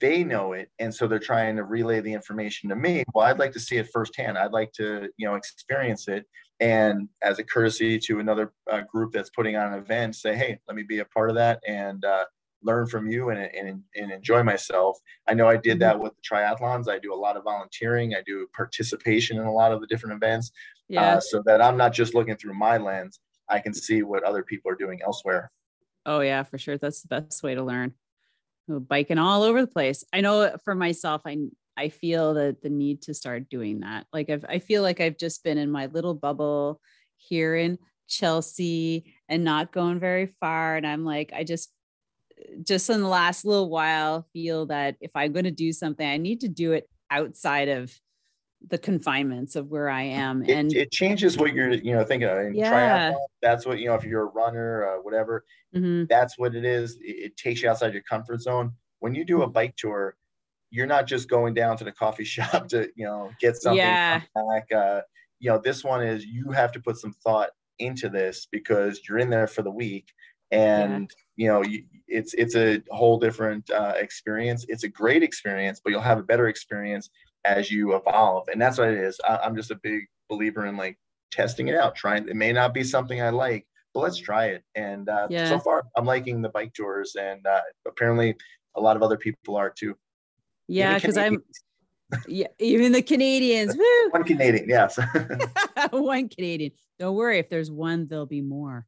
they 0.00 0.24
know 0.24 0.52
it, 0.52 0.70
and 0.78 0.94
so 0.94 1.06
they're 1.06 1.18
trying 1.18 1.56
to 1.56 1.64
relay 1.64 2.00
the 2.00 2.12
information 2.12 2.68
to 2.68 2.76
me. 2.76 3.02
Well, 3.14 3.26
I'd 3.26 3.38
like 3.38 3.52
to 3.52 3.60
see 3.60 3.76
it 3.78 3.88
firsthand. 3.92 4.36
I'd 4.36 4.52
like 4.52 4.72
to, 4.72 5.08
you 5.16 5.26
know, 5.26 5.34
experience 5.34 6.06
it, 6.08 6.26
and 6.60 7.08
as 7.22 7.38
a 7.38 7.44
courtesy 7.44 7.98
to 8.00 8.20
another 8.20 8.52
uh, 8.70 8.82
group 8.82 9.12
that's 9.12 9.30
putting 9.30 9.56
on 9.56 9.72
an 9.72 9.78
event, 9.78 10.16
say, 10.16 10.36
hey, 10.36 10.58
let 10.68 10.76
me 10.76 10.82
be 10.82 10.98
a 10.98 11.04
part 11.06 11.30
of 11.30 11.36
that, 11.36 11.60
and 11.66 12.04
uh, 12.04 12.24
learn 12.66 12.86
from 12.86 13.06
you 13.06 13.30
and, 13.30 13.40
and, 13.40 13.82
and 13.94 14.12
enjoy 14.12 14.42
myself. 14.42 14.98
I 15.26 15.34
know 15.34 15.48
I 15.48 15.56
did 15.56 15.74
mm-hmm. 15.74 15.80
that 15.80 16.00
with 16.00 16.12
the 16.16 16.22
triathlons. 16.22 16.88
I 16.88 16.98
do 16.98 17.14
a 17.14 17.16
lot 17.16 17.36
of 17.36 17.44
volunteering. 17.44 18.14
I 18.14 18.22
do 18.26 18.46
participation 18.54 19.38
in 19.38 19.46
a 19.46 19.52
lot 19.52 19.72
of 19.72 19.80
the 19.80 19.86
different 19.86 20.16
events. 20.16 20.50
Uh, 20.50 20.84
yeah. 20.88 21.14
Uh, 21.14 21.20
so 21.20 21.42
that 21.46 21.62
I'm 21.62 21.76
not 21.76 21.92
just 21.92 22.14
looking 22.14 22.36
through 22.36 22.54
my 22.54 22.76
lens. 22.76 23.20
I 23.48 23.60
can 23.60 23.72
see 23.72 24.02
what 24.02 24.24
other 24.24 24.42
people 24.42 24.70
are 24.70 24.76
doing 24.76 25.00
elsewhere. 25.02 25.50
Oh 26.04 26.20
yeah, 26.20 26.42
for 26.42 26.58
sure. 26.58 26.78
That's 26.78 27.02
the 27.02 27.08
best 27.08 27.42
way 27.42 27.54
to 27.54 27.62
learn. 27.62 27.94
Biking 28.68 29.18
all 29.18 29.42
over 29.42 29.60
the 29.60 29.66
place. 29.68 30.04
I 30.12 30.20
know 30.20 30.56
for 30.64 30.74
myself, 30.74 31.22
I 31.24 31.38
I 31.76 31.88
feel 31.90 32.34
that 32.34 32.62
the 32.62 32.70
need 32.70 33.02
to 33.02 33.14
start 33.14 33.48
doing 33.48 33.80
that. 33.80 34.06
Like 34.12 34.30
I've, 34.30 34.44
I 34.48 34.58
feel 34.58 34.82
like 34.82 35.00
I've 35.00 35.18
just 35.18 35.44
been 35.44 35.58
in 35.58 35.70
my 35.70 35.86
little 35.86 36.14
bubble 36.14 36.80
here 37.16 37.54
in 37.54 37.78
Chelsea 38.08 39.14
and 39.28 39.44
not 39.44 39.72
going 39.72 39.98
very 39.98 40.26
far. 40.40 40.76
And 40.76 40.86
I'm 40.86 41.04
like, 41.04 41.32
I 41.34 41.44
just 41.44 41.70
just 42.62 42.90
in 42.90 43.00
the 43.00 43.08
last 43.08 43.44
little 43.44 43.68
while 43.68 44.26
feel 44.32 44.66
that 44.66 44.96
if 45.00 45.10
I'm 45.14 45.32
going 45.32 45.44
to 45.44 45.50
do 45.50 45.72
something, 45.72 46.06
I 46.06 46.16
need 46.16 46.40
to 46.40 46.48
do 46.48 46.72
it 46.72 46.88
outside 47.10 47.68
of 47.68 47.98
the 48.68 48.78
confinements 48.78 49.56
of 49.56 49.68
where 49.68 49.88
I 49.88 50.02
am. 50.02 50.42
It, 50.42 50.50
and 50.50 50.72
it 50.72 50.90
changes 50.90 51.36
what 51.36 51.52
you're, 51.52 51.72
you 51.72 51.94
know, 51.94 52.04
thinking 52.04 52.28
of. 52.28 52.54
Yeah. 52.54 52.72
triathlon, 53.12 53.16
that's 53.42 53.66
what, 53.66 53.78
you 53.78 53.86
know, 53.86 53.94
if 53.94 54.04
you're 54.04 54.22
a 54.22 54.32
runner, 54.32 54.86
uh, 54.86 55.02
whatever, 55.02 55.44
mm-hmm. 55.74 56.04
that's 56.08 56.38
what 56.38 56.54
it 56.54 56.64
is. 56.64 56.96
It, 56.96 57.16
it, 57.16 57.36
takes 57.36 57.62
you 57.62 57.70
outside 57.70 57.92
your 57.92 58.02
comfort 58.02 58.40
zone. 58.40 58.72
When 59.00 59.14
you 59.14 59.24
do 59.24 59.42
a 59.42 59.46
bike 59.46 59.76
tour, 59.76 60.16
you're 60.70 60.86
not 60.86 61.06
just 61.06 61.28
going 61.28 61.54
down 61.54 61.76
to 61.76 61.84
the 61.84 61.92
coffee 61.92 62.24
shop 62.24 62.68
to, 62.68 62.88
you 62.96 63.04
know, 63.04 63.30
get 63.40 63.56
something 63.56 63.78
yeah. 63.78 64.22
back. 64.34 64.72
Uh, 64.72 65.02
you 65.38 65.50
know, 65.50 65.60
this 65.62 65.84
one 65.84 66.02
is 66.02 66.24
you 66.24 66.50
have 66.50 66.72
to 66.72 66.80
put 66.80 66.96
some 66.96 67.12
thought 67.12 67.50
into 67.78 68.08
this 68.08 68.48
because 68.50 69.00
you're 69.06 69.18
in 69.18 69.30
there 69.30 69.46
for 69.46 69.62
the 69.62 69.70
week 69.70 70.12
and. 70.50 71.10
You 71.36 71.48
know 71.48 71.62
it's 72.08 72.34
it's 72.34 72.56
a 72.56 72.82
whole 72.90 73.18
different 73.18 73.68
uh, 73.70 73.94
experience. 73.96 74.64
It's 74.68 74.84
a 74.84 74.88
great 74.88 75.22
experience 75.22 75.80
but 75.82 75.90
you'll 75.90 76.00
have 76.00 76.18
a 76.18 76.22
better 76.22 76.48
experience 76.48 77.10
as 77.46 77.70
you 77.70 77.94
evolve 77.94 78.48
and 78.48 78.60
that's 78.60 78.78
what 78.78 78.88
it 78.88 78.98
is. 78.98 79.18
I, 79.24 79.36
i'm 79.38 79.56
just 79.56 79.70
a 79.70 79.76
big 79.76 80.06
believer 80.28 80.66
in 80.66 80.76
like 80.76 80.98
testing 81.30 81.68
it 81.68 81.76
out 81.76 81.94
trying 81.94 82.28
it 82.28 82.36
may 82.36 82.52
not 82.52 82.74
be 82.74 82.82
something 82.82 83.22
i 83.22 83.30
like 83.30 83.66
but 83.94 84.00
let's 84.00 84.18
try 84.18 84.46
it 84.46 84.64
and 84.74 85.08
uh, 85.08 85.26
yeah. 85.30 85.48
so 85.48 85.58
far 85.58 85.84
i'm 85.96 86.04
liking 86.04 86.42
the 86.42 86.48
bike 86.48 86.72
tours 86.74 87.16
and 87.18 87.46
uh, 87.46 87.60
apparently 87.86 88.34
a 88.74 88.80
lot 88.80 88.96
of 88.96 89.02
other 89.02 89.16
people 89.16 89.56
are 89.56 89.70
too. 89.70 89.96
Yeah 90.68 90.94
because 90.94 91.16
i'm 91.16 91.42
yeah 92.28 92.48
even 92.58 92.92
the 92.92 93.02
canadians 93.02 93.76
woo! 93.78 94.10
one 94.10 94.24
canadian 94.24 94.68
yes. 94.68 94.98
One 95.90 96.28
canadian. 96.28 96.72
Don't 96.98 97.14
worry 97.14 97.38
if 97.38 97.48
there's 97.48 97.70
one 97.70 98.06
there'll 98.08 98.26
be 98.26 98.40
more 98.40 98.86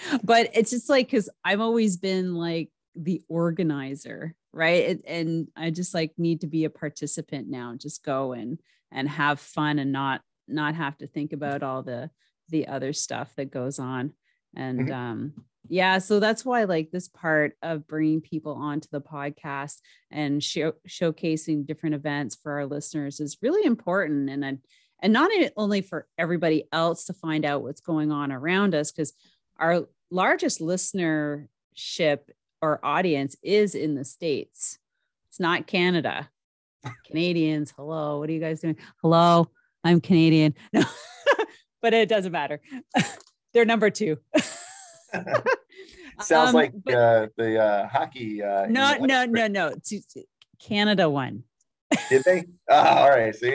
but 0.22 0.50
it's 0.54 0.70
just 0.70 0.88
like 0.88 1.06
because 1.06 1.28
I've 1.44 1.60
always 1.60 1.96
been 1.96 2.34
like 2.34 2.70
the 2.94 3.22
organizer, 3.28 4.34
right? 4.52 5.00
And 5.06 5.48
I 5.56 5.70
just 5.70 5.94
like 5.94 6.12
need 6.18 6.42
to 6.42 6.46
be 6.46 6.64
a 6.64 6.70
participant 6.70 7.48
now, 7.48 7.74
just 7.76 8.04
go 8.04 8.32
and 8.32 8.58
and 8.90 9.08
have 9.08 9.40
fun 9.40 9.78
and 9.78 9.92
not 9.92 10.22
not 10.46 10.74
have 10.74 10.96
to 10.98 11.06
think 11.06 11.32
about 11.32 11.62
all 11.62 11.82
the 11.82 12.10
the 12.48 12.68
other 12.68 12.92
stuff 12.92 13.32
that 13.36 13.50
goes 13.50 13.78
on. 13.78 14.12
And 14.56 14.88
mm-hmm. 14.88 14.94
um 14.94 15.32
yeah, 15.70 15.98
so 15.98 16.18
that's 16.18 16.44
why 16.44 16.64
like 16.64 16.90
this 16.90 17.08
part 17.08 17.52
of 17.62 17.86
bringing 17.86 18.22
people 18.22 18.54
onto 18.54 18.88
the 18.90 19.02
podcast 19.02 19.76
and 20.10 20.42
show, 20.42 20.72
showcasing 20.88 21.66
different 21.66 21.94
events 21.94 22.38
for 22.42 22.52
our 22.52 22.66
listeners 22.66 23.20
is 23.20 23.38
really 23.42 23.66
important 23.66 24.30
and 24.30 24.44
and 24.44 24.58
and 25.00 25.12
not 25.12 25.30
only 25.56 25.80
for 25.80 26.06
everybody 26.18 26.64
else 26.72 27.04
to 27.04 27.12
find 27.12 27.44
out 27.44 27.62
what's 27.62 27.80
going 27.80 28.10
on 28.10 28.32
around 28.32 28.74
us 28.74 28.90
because 28.90 29.12
our 29.58 29.86
largest 30.10 30.60
listenership 30.60 32.20
or 32.62 32.80
audience 32.82 33.36
is 33.42 33.74
in 33.74 33.94
the 33.94 34.04
States. 34.04 34.78
It's 35.30 35.40
not 35.40 35.66
Canada. 35.66 36.30
Canadians, 37.06 37.72
hello. 37.76 38.18
What 38.18 38.30
are 38.30 38.32
you 38.32 38.40
guys 38.40 38.60
doing? 38.60 38.76
Hello, 39.02 39.50
I'm 39.84 40.00
Canadian. 40.00 40.54
No, 40.72 40.84
but 41.82 41.94
it 41.94 42.08
doesn't 42.08 42.32
matter. 42.32 42.60
They're 43.54 43.64
number 43.64 43.90
two. 43.90 44.18
Sounds 46.20 46.48
um, 46.48 46.54
like 46.54 46.72
but, 46.84 46.94
uh, 46.94 47.26
the 47.36 47.62
uh, 47.62 47.88
hockey. 47.88 48.42
Uh, 48.42 48.66
no, 48.66 48.96
no, 48.98 49.24
no, 49.24 49.46
no. 49.46 49.74
Canada 50.58 51.08
won. 51.08 51.44
Did 52.08 52.24
they? 52.24 52.44
Uh, 52.70 52.74
all 52.74 53.10
right. 53.10 53.34
So 53.34 53.46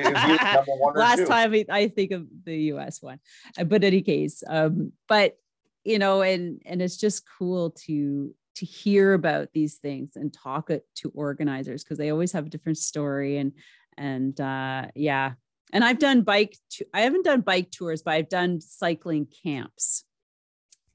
Last 0.96 1.28
time 1.28 1.54
I 1.70 1.88
think 1.90 2.12
of 2.12 2.26
the 2.46 2.56
U.S. 2.56 3.02
one, 3.02 3.20
but 3.58 3.84
in 3.84 3.84
any 3.84 4.02
case, 4.02 4.44
um, 4.48 4.94
but 5.10 5.38
you 5.84 6.00
know 6.00 6.22
and 6.22 6.62
and 6.66 6.82
it's 6.82 6.98
just 6.98 7.24
cool 7.38 7.72
to 7.72 8.34
to 8.56 8.66
hear 8.66 9.14
about 9.14 9.50
these 9.54 9.76
things 9.76 10.16
and 10.16 10.34
talk 10.34 10.70
it 10.70 10.86
to 10.96 11.12
organizers 11.16 11.84
because 11.84 11.98
they 11.98 12.12
always 12.12 12.32
have 12.32 12.46
a 12.46 12.50
different 12.50 12.78
story 12.78 13.38
and 13.38 13.54
and 13.98 14.40
uh 14.40 14.88
yeah. 14.96 15.34
And 15.72 15.84
i've 15.84 15.98
done 15.98 16.22
bike 16.22 16.56
to, 16.72 16.86
i 16.94 17.02
haven't 17.02 17.26
done 17.26 17.42
bike 17.42 17.72
tours 17.72 18.04
but 18.04 18.14
i've 18.14 18.30
done 18.30 18.62
cycling 18.62 19.28
camps 19.44 20.06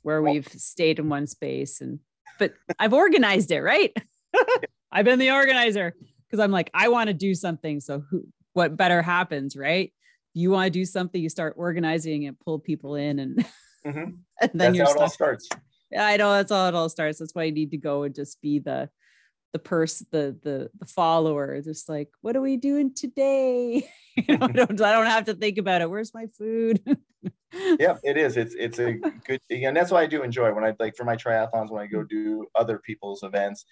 where 0.03 0.22
we've 0.22 0.47
stayed 0.47 1.01
in 1.01 1.09
one 1.09 1.26
space 1.26 1.80
and 1.80 1.99
but 2.39 2.55
i've 2.78 2.93
organized 2.93 3.51
it 3.51 3.61
right? 3.61 3.93
I've 4.93 5.05
been 5.05 5.18
the 5.18 5.32
organizer 5.32 5.95
because 6.26 6.39
i'm 6.43 6.53
like 6.53 6.70
i 6.74 6.89
want 6.89 7.09
to 7.09 7.14
do 7.14 7.34
something 7.34 7.80
so 7.80 8.05
who 8.09 8.24
what 8.59 8.76
better 8.76 9.03
happens 9.03 9.57
right? 9.57 9.93
You 10.34 10.51
want 10.51 10.66
to 10.66 10.70
do 10.70 10.84
something 10.84 11.22
you 11.22 11.28
start 11.28 11.55
organizing 11.57 12.26
and 12.26 12.39
pull 12.39 12.59
people 12.59 12.97
in 12.97 13.20
and 13.20 13.45
Mm-hmm. 13.89 14.11
and 14.41 14.51
then 14.55 14.72
that's 14.74 14.78
how 14.78 14.97
it 14.97 15.03
all 15.03 15.11
starts. 15.11 15.49
Yeah, 15.91 16.07
I 16.07 16.16
know 16.16 16.32
that's 16.32 16.53
how 16.53 16.68
it 16.68 16.74
all 16.74 16.89
starts. 16.89 17.18
That's 17.18 17.34
why 17.34 17.45
you 17.45 17.53
need 17.53 17.70
to 17.70 17.78
go 17.78 18.03
and 18.03 18.14
just 18.14 18.41
be 18.43 18.59
the 18.59 18.91
the 19.53 19.59
person, 19.59 20.07
the 20.11 20.36
the 20.43 20.70
the 20.78 20.86
follower. 20.86 21.61
Just 21.62 21.89
like, 21.89 22.11
what 22.20 22.36
are 22.36 22.41
we 22.41 22.57
doing 22.57 22.95
today? 22.95 23.89
you 24.16 24.36
know, 24.36 24.47
I 24.47 24.53
don't, 24.53 24.80
I 24.80 24.93
don't 24.93 25.07
have 25.07 25.24
to 25.26 25.34
think 25.34 25.59
about 25.59 25.80
it. 25.80 25.91
Where's 25.91 26.12
my 26.12 26.26
food? 26.36 26.80
yeah, 27.78 27.97
it 28.03 28.16
is. 28.16 28.36
It's 28.36 28.55
it's 28.55 28.78
a 28.78 28.93
good 28.93 29.41
thing, 29.49 29.64
and 29.64 29.76
that's 29.76 29.91
why 29.91 30.03
I 30.03 30.07
do 30.07 30.22
enjoy 30.22 30.53
when 30.53 30.64
I 30.64 30.74
like 30.78 30.97
for 30.97 31.05
my 31.05 31.16
triathlons 31.16 31.70
when 31.70 31.82
I 31.82 31.86
go 31.86 32.03
do 32.03 32.47
other 32.55 32.78
people's 32.78 33.22
events. 33.22 33.64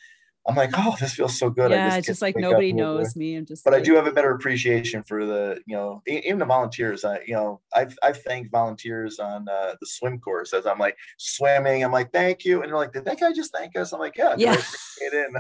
I'm 0.49 0.55
like, 0.55 0.71
oh, 0.75 0.95
this 1.01 1.15
feels 1.15 1.39
so 1.39 1.51
good. 1.51 1.73
Yeah, 1.73 1.97
it's 1.97 2.07
just 2.07 2.23
like 2.23 2.37
nobody 2.37 2.73
knows 2.73 3.17
me. 3.17 3.35
I'm 3.35 3.47
just. 3.47 3.65
But 3.65 3.73
like, 3.73 3.81
I 3.81 3.85
do 3.85 3.95
have 3.97 4.07
a 4.07 4.13
better 4.13 4.31
appreciation 4.31 5.03
for 5.03 5.27
the, 5.27 5.61
you 5.67 5.77
know, 5.77 6.03
even 6.07 6.39
the 6.39 6.45
volunteers. 6.45 7.05
I, 7.05 7.21
you 7.27 7.35
know, 7.35 7.61
I've 7.75 7.97
I've 8.03 8.23
thanked 8.23 8.53
volunteers 8.53 9.19
on 9.19 9.49
uh, 9.49 9.75
the 9.81 9.87
swim 9.87 10.21
course 10.21 10.53
as 10.53 10.67
I'm 10.67 10.79
like 10.79 10.97
swimming. 11.19 11.83
I'm 11.83 11.93
like, 11.93 12.13
thank 12.13 12.45
you, 12.45 12.63
and 12.63 12.71
they're 12.71 12.79
like, 12.79 12.93
did 12.93 13.05
that 13.07 13.19
guy 13.19 13.33
just 13.33 13.53
thank 13.53 13.77
us? 13.77 13.93
I'm 13.93 14.01
like, 14.01 14.17
yeah, 14.17 14.35
yeah. 14.39 14.57
It 15.01 15.13
in. 15.13 15.35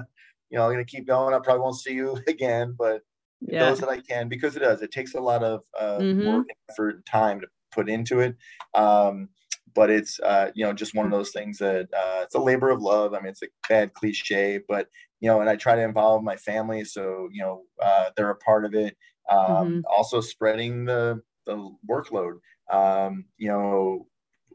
You 0.50 0.58
know, 0.58 0.66
I'm 0.66 0.72
gonna 0.72 0.84
keep 0.84 1.06
going. 1.06 1.34
I 1.34 1.38
probably 1.38 1.60
won't 1.60 1.76
see 1.76 1.92
you 1.92 2.18
again, 2.26 2.74
but 2.76 3.02
yeah. 3.40 3.68
those 3.68 3.80
that 3.80 3.88
I 3.88 4.00
can 4.00 4.28
because 4.28 4.56
it 4.56 4.60
does. 4.60 4.82
It 4.82 4.90
takes 4.90 5.14
a 5.14 5.20
lot 5.20 5.42
of 5.42 5.62
uh, 5.78 5.98
mm-hmm. 5.98 6.26
work, 6.26 6.46
effort, 6.70 6.96
and 6.96 7.06
time 7.06 7.40
to 7.40 7.46
put 7.72 7.88
into 7.88 8.20
it. 8.20 8.36
Um, 8.74 9.28
but 9.76 9.90
it's 9.90 10.18
uh, 10.20 10.50
you 10.54 10.64
know 10.64 10.72
just 10.72 10.94
one 10.94 11.04
of 11.04 11.12
those 11.12 11.30
things 11.30 11.58
that 11.58 11.86
uh, 11.94 12.22
it's 12.22 12.34
a 12.34 12.40
labor 12.40 12.70
of 12.70 12.80
love. 12.82 13.14
I 13.14 13.20
mean, 13.20 13.28
it's 13.28 13.42
a 13.42 13.48
bad 13.68 13.92
cliche, 13.92 14.60
but 14.66 14.88
you 15.20 15.28
know, 15.28 15.40
and 15.40 15.48
I 15.48 15.54
try 15.54 15.76
to 15.76 15.82
involve 15.82 16.24
my 16.24 16.36
family, 16.36 16.84
so 16.84 17.28
you 17.30 17.42
know 17.42 17.62
uh, 17.80 18.06
they're 18.16 18.30
a 18.30 18.36
part 18.36 18.64
of 18.64 18.74
it. 18.74 18.96
Um, 19.30 19.38
mm-hmm. 19.38 19.80
Also, 19.88 20.20
spreading 20.20 20.86
the 20.86 21.20
the 21.44 21.70
workload. 21.88 22.38
Um, 22.72 23.26
you 23.36 23.48
know, 23.48 24.06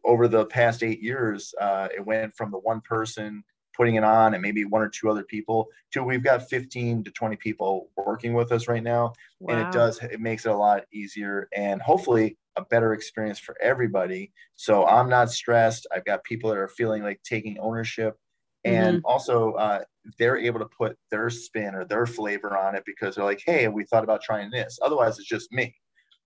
over 0.03 0.27
the 0.27 0.45
past 0.47 0.83
eight 0.83 1.01
years, 1.01 1.53
uh, 1.61 1.87
it 1.95 2.05
went 2.05 2.35
from 2.35 2.51
the 2.51 2.59
one 2.59 2.81
person 2.81 3.43
putting 3.81 3.95
it 3.95 4.03
on 4.03 4.35
and 4.35 4.41
maybe 4.43 4.63
one 4.63 4.81
or 4.81 4.89
two 4.89 5.09
other 5.09 5.23
people 5.23 5.67
to 5.91 6.03
we've 6.03 6.23
got 6.23 6.47
15 6.49 7.03
to 7.03 7.11
20 7.11 7.35
people 7.37 7.89
working 7.97 8.33
with 8.33 8.51
us 8.51 8.67
right 8.67 8.83
now 8.83 9.11
wow. 9.39 9.55
and 9.55 9.67
it 9.67 9.71
does 9.71 9.97
it 10.03 10.19
makes 10.19 10.45
it 10.45 10.51
a 10.51 10.55
lot 10.55 10.83
easier 10.93 11.47
and 11.55 11.81
hopefully 11.81 12.37
a 12.57 12.65
better 12.65 12.93
experience 12.93 13.39
for 13.39 13.55
everybody. 13.61 14.31
So 14.55 14.85
I'm 14.85 15.09
not 15.09 15.31
stressed. 15.31 15.87
I've 15.93 16.05
got 16.05 16.23
people 16.23 16.49
that 16.49 16.57
are 16.57 16.67
feeling 16.67 17.03
like 17.03 17.21
taking 17.23 17.57
ownership. 17.59 18.17
And 18.63 18.97
mm-hmm. 18.97 19.05
also, 19.05 19.53
uh, 19.53 19.83
they're 20.19 20.37
able 20.37 20.59
to 20.59 20.67
put 20.77 20.97
their 21.09 21.29
spin 21.29 21.73
or 21.73 21.85
their 21.85 22.05
flavor 22.05 22.57
on 22.57 22.75
it 22.75 22.83
because 22.85 23.15
they're 23.15 23.25
like, 23.25 23.41
hey, 23.45 23.67
we 23.67 23.85
thought 23.85 24.03
about 24.03 24.21
trying 24.21 24.51
this. 24.51 24.77
Otherwise, 24.81 25.17
it's 25.17 25.27
just 25.27 25.51
me. 25.51 25.75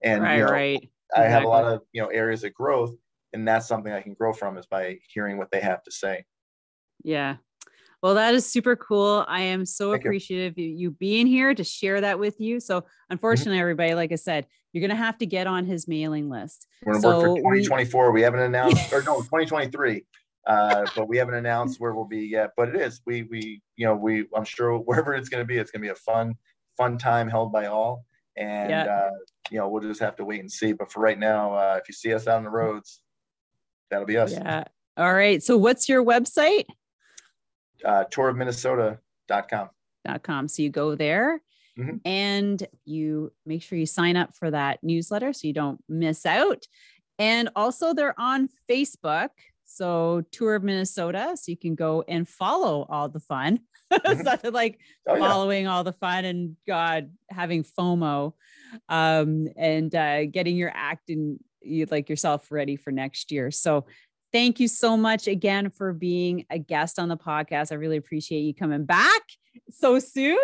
And 0.03 0.23
right, 0.23 0.37
you 0.37 0.45
know, 0.45 0.51
right. 0.51 0.89
I 1.15 1.23
exactly. 1.23 1.31
have 1.31 1.43
a 1.43 1.47
lot 1.47 1.65
of 1.65 1.81
you 1.93 2.01
know 2.01 2.09
areas 2.09 2.43
of 2.43 2.53
growth, 2.53 2.93
and 3.31 3.47
that's 3.47 3.67
something 3.67 3.93
I 3.93 4.01
can 4.01 4.13
grow 4.13 4.33
from 4.33 4.57
is 4.57 4.65
by 4.65 4.97
hearing 5.07 5.37
what 5.37 5.49
they 5.51 5.61
have 5.61 5.83
to 5.83 5.91
say. 5.91 6.25
Yeah, 7.05 7.37
well, 8.05 8.13
that 8.13 8.35
is 8.35 8.45
super 8.45 8.75
cool. 8.75 9.25
I 9.27 9.41
am 9.41 9.65
so 9.65 9.89
Thank 9.89 10.05
appreciative 10.05 10.59
you. 10.59 10.69
you 10.69 10.91
being 10.91 11.25
here 11.25 11.55
to 11.55 11.63
share 11.63 12.01
that 12.01 12.19
with 12.19 12.39
you. 12.39 12.59
So, 12.59 12.81
mm-hmm. 12.81 12.87
unfortunately, 13.09 13.53
mm-hmm. 13.53 13.61
everybody, 13.61 13.93
like 13.95 14.11
I 14.11 14.15
said, 14.15 14.45
you're 14.71 14.81
going 14.81 14.95
to 14.95 15.03
have 15.03 15.17
to 15.17 15.25
get 15.25 15.47
on 15.47 15.65
his 15.65 15.87
mailing 15.87 16.29
list. 16.29 16.67
We're 16.83 16.93
going 16.93 17.01
to 17.01 17.09
so 17.09 17.17
work 17.17 17.37
for 17.37 17.55
2024. 17.55 18.11
We, 18.11 18.19
we 18.19 18.21
haven't 18.21 18.41
announced, 18.41 18.93
or 18.93 19.01
no, 19.01 19.21
2023. 19.21 20.05
Uh, 20.45 20.85
but 20.95 21.07
we 21.07 21.17
haven't 21.17 21.33
announced 21.33 21.79
where 21.79 21.95
we'll 21.95 22.05
be 22.05 22.27
yet. 22.27 22.51
But 22.55 22.69
it 22.69 22.75
is. 22.75 23.01
We 23.07 23.23
we 23.23 23.63
you 23.75 23.87
know 23.87 23.95
we 23.95 24.27
I'm 24.35 24.45
sure 24.45 24.77
wherever 24.77 25.15
it's 25.15 25.29
going 25.29 25.41
to 25.41 25.47
be, 25.47 25.57
it's 25.57 25.71
going 25.71 25.81
to 25.81 25.87
be 25.87 25.91
a 25.91 25.95
fun 25.95 26.35
fun 26.77 26.99
time 26.99 27.27
held 27.27 27.51
by 27.51 27.65
all. 27.65 28.05
And 28.37 28.69
yeah. 28.69 28.83
uh, 28.83 29.09
you 29.49 29.57
know 29.57 29.67
we'll 29.67 29.81
just 29.81 30.01
have 30.01 30.15
to 30.17 30.25
wait 30.25 30.41
and 30.41 30.51
see. 30.51 30.73
But 30.73 30.91
for 30.91 30.99
right 30.99 31.17
now, 31.17 31.55
uh, 31.55 31.79
if 31.81 31.89
you 31.89 31.95
see 31.95 32.13
us 32.13 32.27
out 32.27 32.37
on 32.37 32.43
the 32.43 32.51
roads, 32.51 33.01
that'll 33.89 34.05
be 34.05 34.17
us. 34.17 34.33
Yeah. 34.33 34.65
All 34.95 35.11
right. 35.11 35.41
So 35.41 35.57
what's 35.57 35.89
your 35.89 36.05
website? 36.05 36.65
Uh, 37.83 38.05
tourofminnesota.com. 38.11 39.69
Dot 40.05 40.21
com. 40.21 40.47
So 40.47 40.61
you 40.61 40.69
go 40.69 40.93
there 40.93 41.41
mm-hmm. 41.77 41.97
and 42.05 42.65
you 42.85 43.31
make 43.45 43.63
sure 43.63 43.77
you 43.77 43.87
sign 43.87 44.17
up 44.17 44.35
for 44.35 44.51
that 44.51 44.83
newsletter 44.83 45.33
so 45.33 45.47
you 45.47 45.53
don't 45.53 45.81
miss 45.89 46.25
out. 46.25 46.63
And 47.17 47.49
also, 47.55 47.93
they're 47.93 48.19
on 48.19 48.49
Facebook. 48.69 49.29
So, 49.63 50.23
Tour 50.31 50.55
of 50.55 50.63
Minnesota. 50.63 51.35
So 51.35 51.51
you 51.51 51.57
can 51.57 51.75
go 51.75 52.03
and 52.07 52.27
follow 52.27 52.85
all 52.89 53.09
the 53.09 53.19
fun. 53.19 53.59
Mm-hmm. 53.93 54.23
Something 54.23 54.51
like 54.51 54.79
oh, 55.07 55.17
following 55.17 55.65
yeah. 55.65 55.71
all 55.71 55.83
the 55.83 55.93
fun 55.93 56.25
and 56.25 56.57
God 56.67 57.11
having 57.29 57.63
FOMO 57.63 58.33
um, 58.89 59.47
and 59.55 59.93
uh, 59.93 60.25
getting 60.25 60.57
your 60.57 60.71
act 60.73 61.09
and 61.11 61.39
you 61.61 61.85
like 61.89 62.09
yourself 62.09 62.51
ready 62.51 62.75
for 62.75 62.91
next 62.91 63.31
year. 63.31 63.51
So 63.51 63.85
Thank 64.35 64.59
you 64.59 64.67
so 64.67 64.97
much 64.97 65.27
again 65.29 65.69
for 65.69 65.93
being 65.93 66.45
a 66.49 66.59
guest 66.59 66.99
on 66.99 67.07
the 67.07 67.15
podcast. 67.15 67.71
I 67.71 67.75
really 67.75 67.95
appreciate 67.95 68.41
you 68.41 68.53
coming 68.53 68.83
back 68.83 69.21
so 69.71 69.97
soon. 69.97 70.37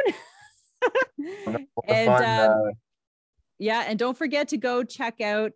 and 1.90 2.10
um, 2.10 2.24
uh, 2.24 2.72
Yeah, 3.60 3.84
and 3.86 4.00
don't 4.00 4.18
forget 4.18 4.48
to 4.48 4.58
go 4.58 4.86
check 4.86 5.20
out 5.20 5.52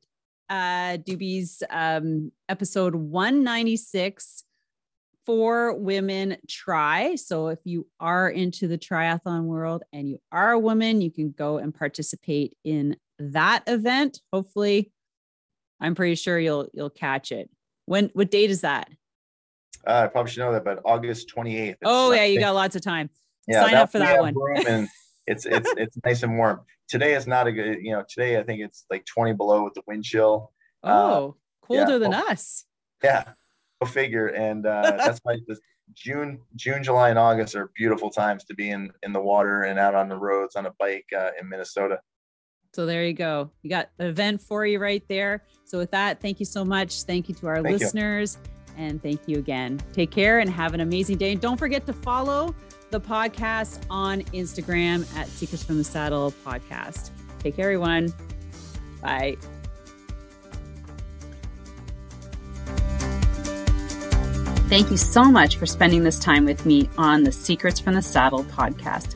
uh 0.49 0.97
Doobie's 0.97 1.63
um 1.69 2.33
episode 2.49 2.93
196 2.93 4.43
for 5.25 5.73
women 5.73 6.35
try. 6.49 7.15
So 7.15 7.47
if 7.47 7.59
you 7.63 7.87
are 8.01 8.29
into 8.29 8.67
the 8.67 8.77
triathlon 8.77 9.43
world 9.43 9.83
and 9.93 10.09
you 10.09 10.19
are 10.33 10.51
a 10.51 10.59
woman, 10.59 10.99
you 10.99 11.09
can 11.09 11.31
go 11.31 11.57
and 11.57 11.73
participate 11.73 12.57
in 12.65 12.97
that 13.17 13.63
event. 13.67 14.19
Hopefully, 14.33 14.91
I'm 15.79 15.95
pretty 15.95 16.15
sure 16.15 16.37
you'll 16.37 16.67
you'll 16.73 16.89
catch 16.89 17.31
it. 17.31 17.49
When 17.85 18.09
what 18.13 18.31
date 18.31 18.49
is 18.49 18.61
that? 18.61 18.89
Uh, 19.85 20.03
I 20.05 20.07
probably 20.07 20.31
should 20.31 20.39
know 20.39 20.51
that, 20.53 20.63
but 20.63 20.81
August 20.83 21.31
28th. 21.35 21.75
Oh 21.83 22.11
yeah, 22.11 22.25
you 22.25 22.39
got 22.39 22.55
lots 22.55 22.75
of 22.75 22.81
time. 22.81 23.09
Yeah, 23.47 23.63
Sign 23.63 23.75
up 23.75 23.91
for 23.91 23.99
that 23.99 24.19
one. 24.19 24.35
and 24.67 24.87
it's 25.27 25.45
it's 25.45 25.71
it's 25.77 25.97
nice 26.03 26.23
and 26.23 26.37
warm. 26.37 26.61
Today 26.87 27.13
is 27.13 27.27
not 27.27 27.47
a 27.47 27.51
good. 27.51 27.79
You 27.81 27.91
know, 27.91 28.03
today 28.07 28.39
I 28.39 28.43
think 28.43 28.61
it's 28.61 28.85
like 28.89 29.05
20 29.05 29.33
below 29.33 29.63
with 29.63 29.73
the 29.73 29.81
wind 29.87 30.03
chill. 30.03 30.51
Uh, 30.83 30.87
oh, 30.87 31.37
uh, 31.63 31.67
colder 31.67 31.91
yeah, 31.93 31.97
than 31.97 32.11
well, 32.11 32.27
us. 32.27 32.65
Yeah, 33.03 33.23
go 33.81 33.87
figure. 33.87 34.27
And 34.27 34.65
uh, 34.65 34.97
that's 34.97 35.19
why 35.23 35.37
this 35.47 35.59
June, 35.93 36.39
June, 36.55 36.83
July, 36.83 37.09
and 37.09 37.19
August 37.19 37.55
are 37.55 37.71
beautiful 37.75 38.09
times 38.09 38.43
to 38.45 38.55
be 38.55 38.71
in 38.71 38.91
in 39.03 39.13
the 39.13 39.21
water 39.21 39.63
and 39.63 39.77
out 39.77 39.95
on 39.95 40.09
the 40.09 40.17
roads 40.17 40.55
on 40.55 40.65
a 40.65 40.73
bike 40.79 41.05
uh, 41.15 41.31
in 41.39 41.47
Minnesota. 41.47 41.99
So 42.75 42.85
there 42.85 43.05
you 43.05 43.13
go. 43.13 43.49
You 43.61 43.69
got 43.69 43.87
an 43.99 44.07
event 44.07 44.41
for 44.41 44.65
you 44.65 44.79
right 44.79 45.01
there. 45.07 45.45
So 45.63 45.77
with 45.77 45.91
that, 45.91 46.19
thank 46.19 46.41
you 46.41 46.45
so 46.45 46.65
much. 46.65 47.03
Thank 47.03 47.29
you 47.29 47.35
to 47.35 47.47
our 47.47 47.63
thank 47.63 47.79
listeners. 47.79 48.37
You. 48.43 48.83
And 48.83 49.01
thank 49.01 49.21
you 49.27 49.37
again. 49.37 49.79
Take 49.93 50.11
care 50.11 50.39
and 50.39 50.49
have 50.49 50.73
an 50.73 50.81
amazing 50.81 51.17
day. 51.17 51.31
And 51.31 51.39
don't 51.39 51.55
forget 51.55 51.85
to 51.85 51.93
follow 51.93 52.53
the 52.89 52.99
podcast 52.99 53.79
on 53.89 54.23
Instagram 54.33 55.07
at 55.15 55.29
Secrets 55.29 55.63
from 55.63 55.77
the 55.77 55.85
Saddle 55.85 56.33
Podcast. 56.45 57.11
Take 57.39 57.55
care, 57.55 57.63
everyone. 57.63 58.13
Bye. 59.01 59.37
Thank 64.67 64.91
you 64.91 64.97
so 64.97 65.23
much 65.23 65.55
for 65.55 65.65
spending 65.65 66.03
this 66.03 66.19
time 66.19 66.43
with 66.43 66.65
me 66.65 66.89
on 66.97 67.23
the 67.23 67.31
Secrets 67.31 67.79
from 67.79 67.93
the 67.93 68.01
Saddle 68.01 68.43
podcast, 68.43 69.15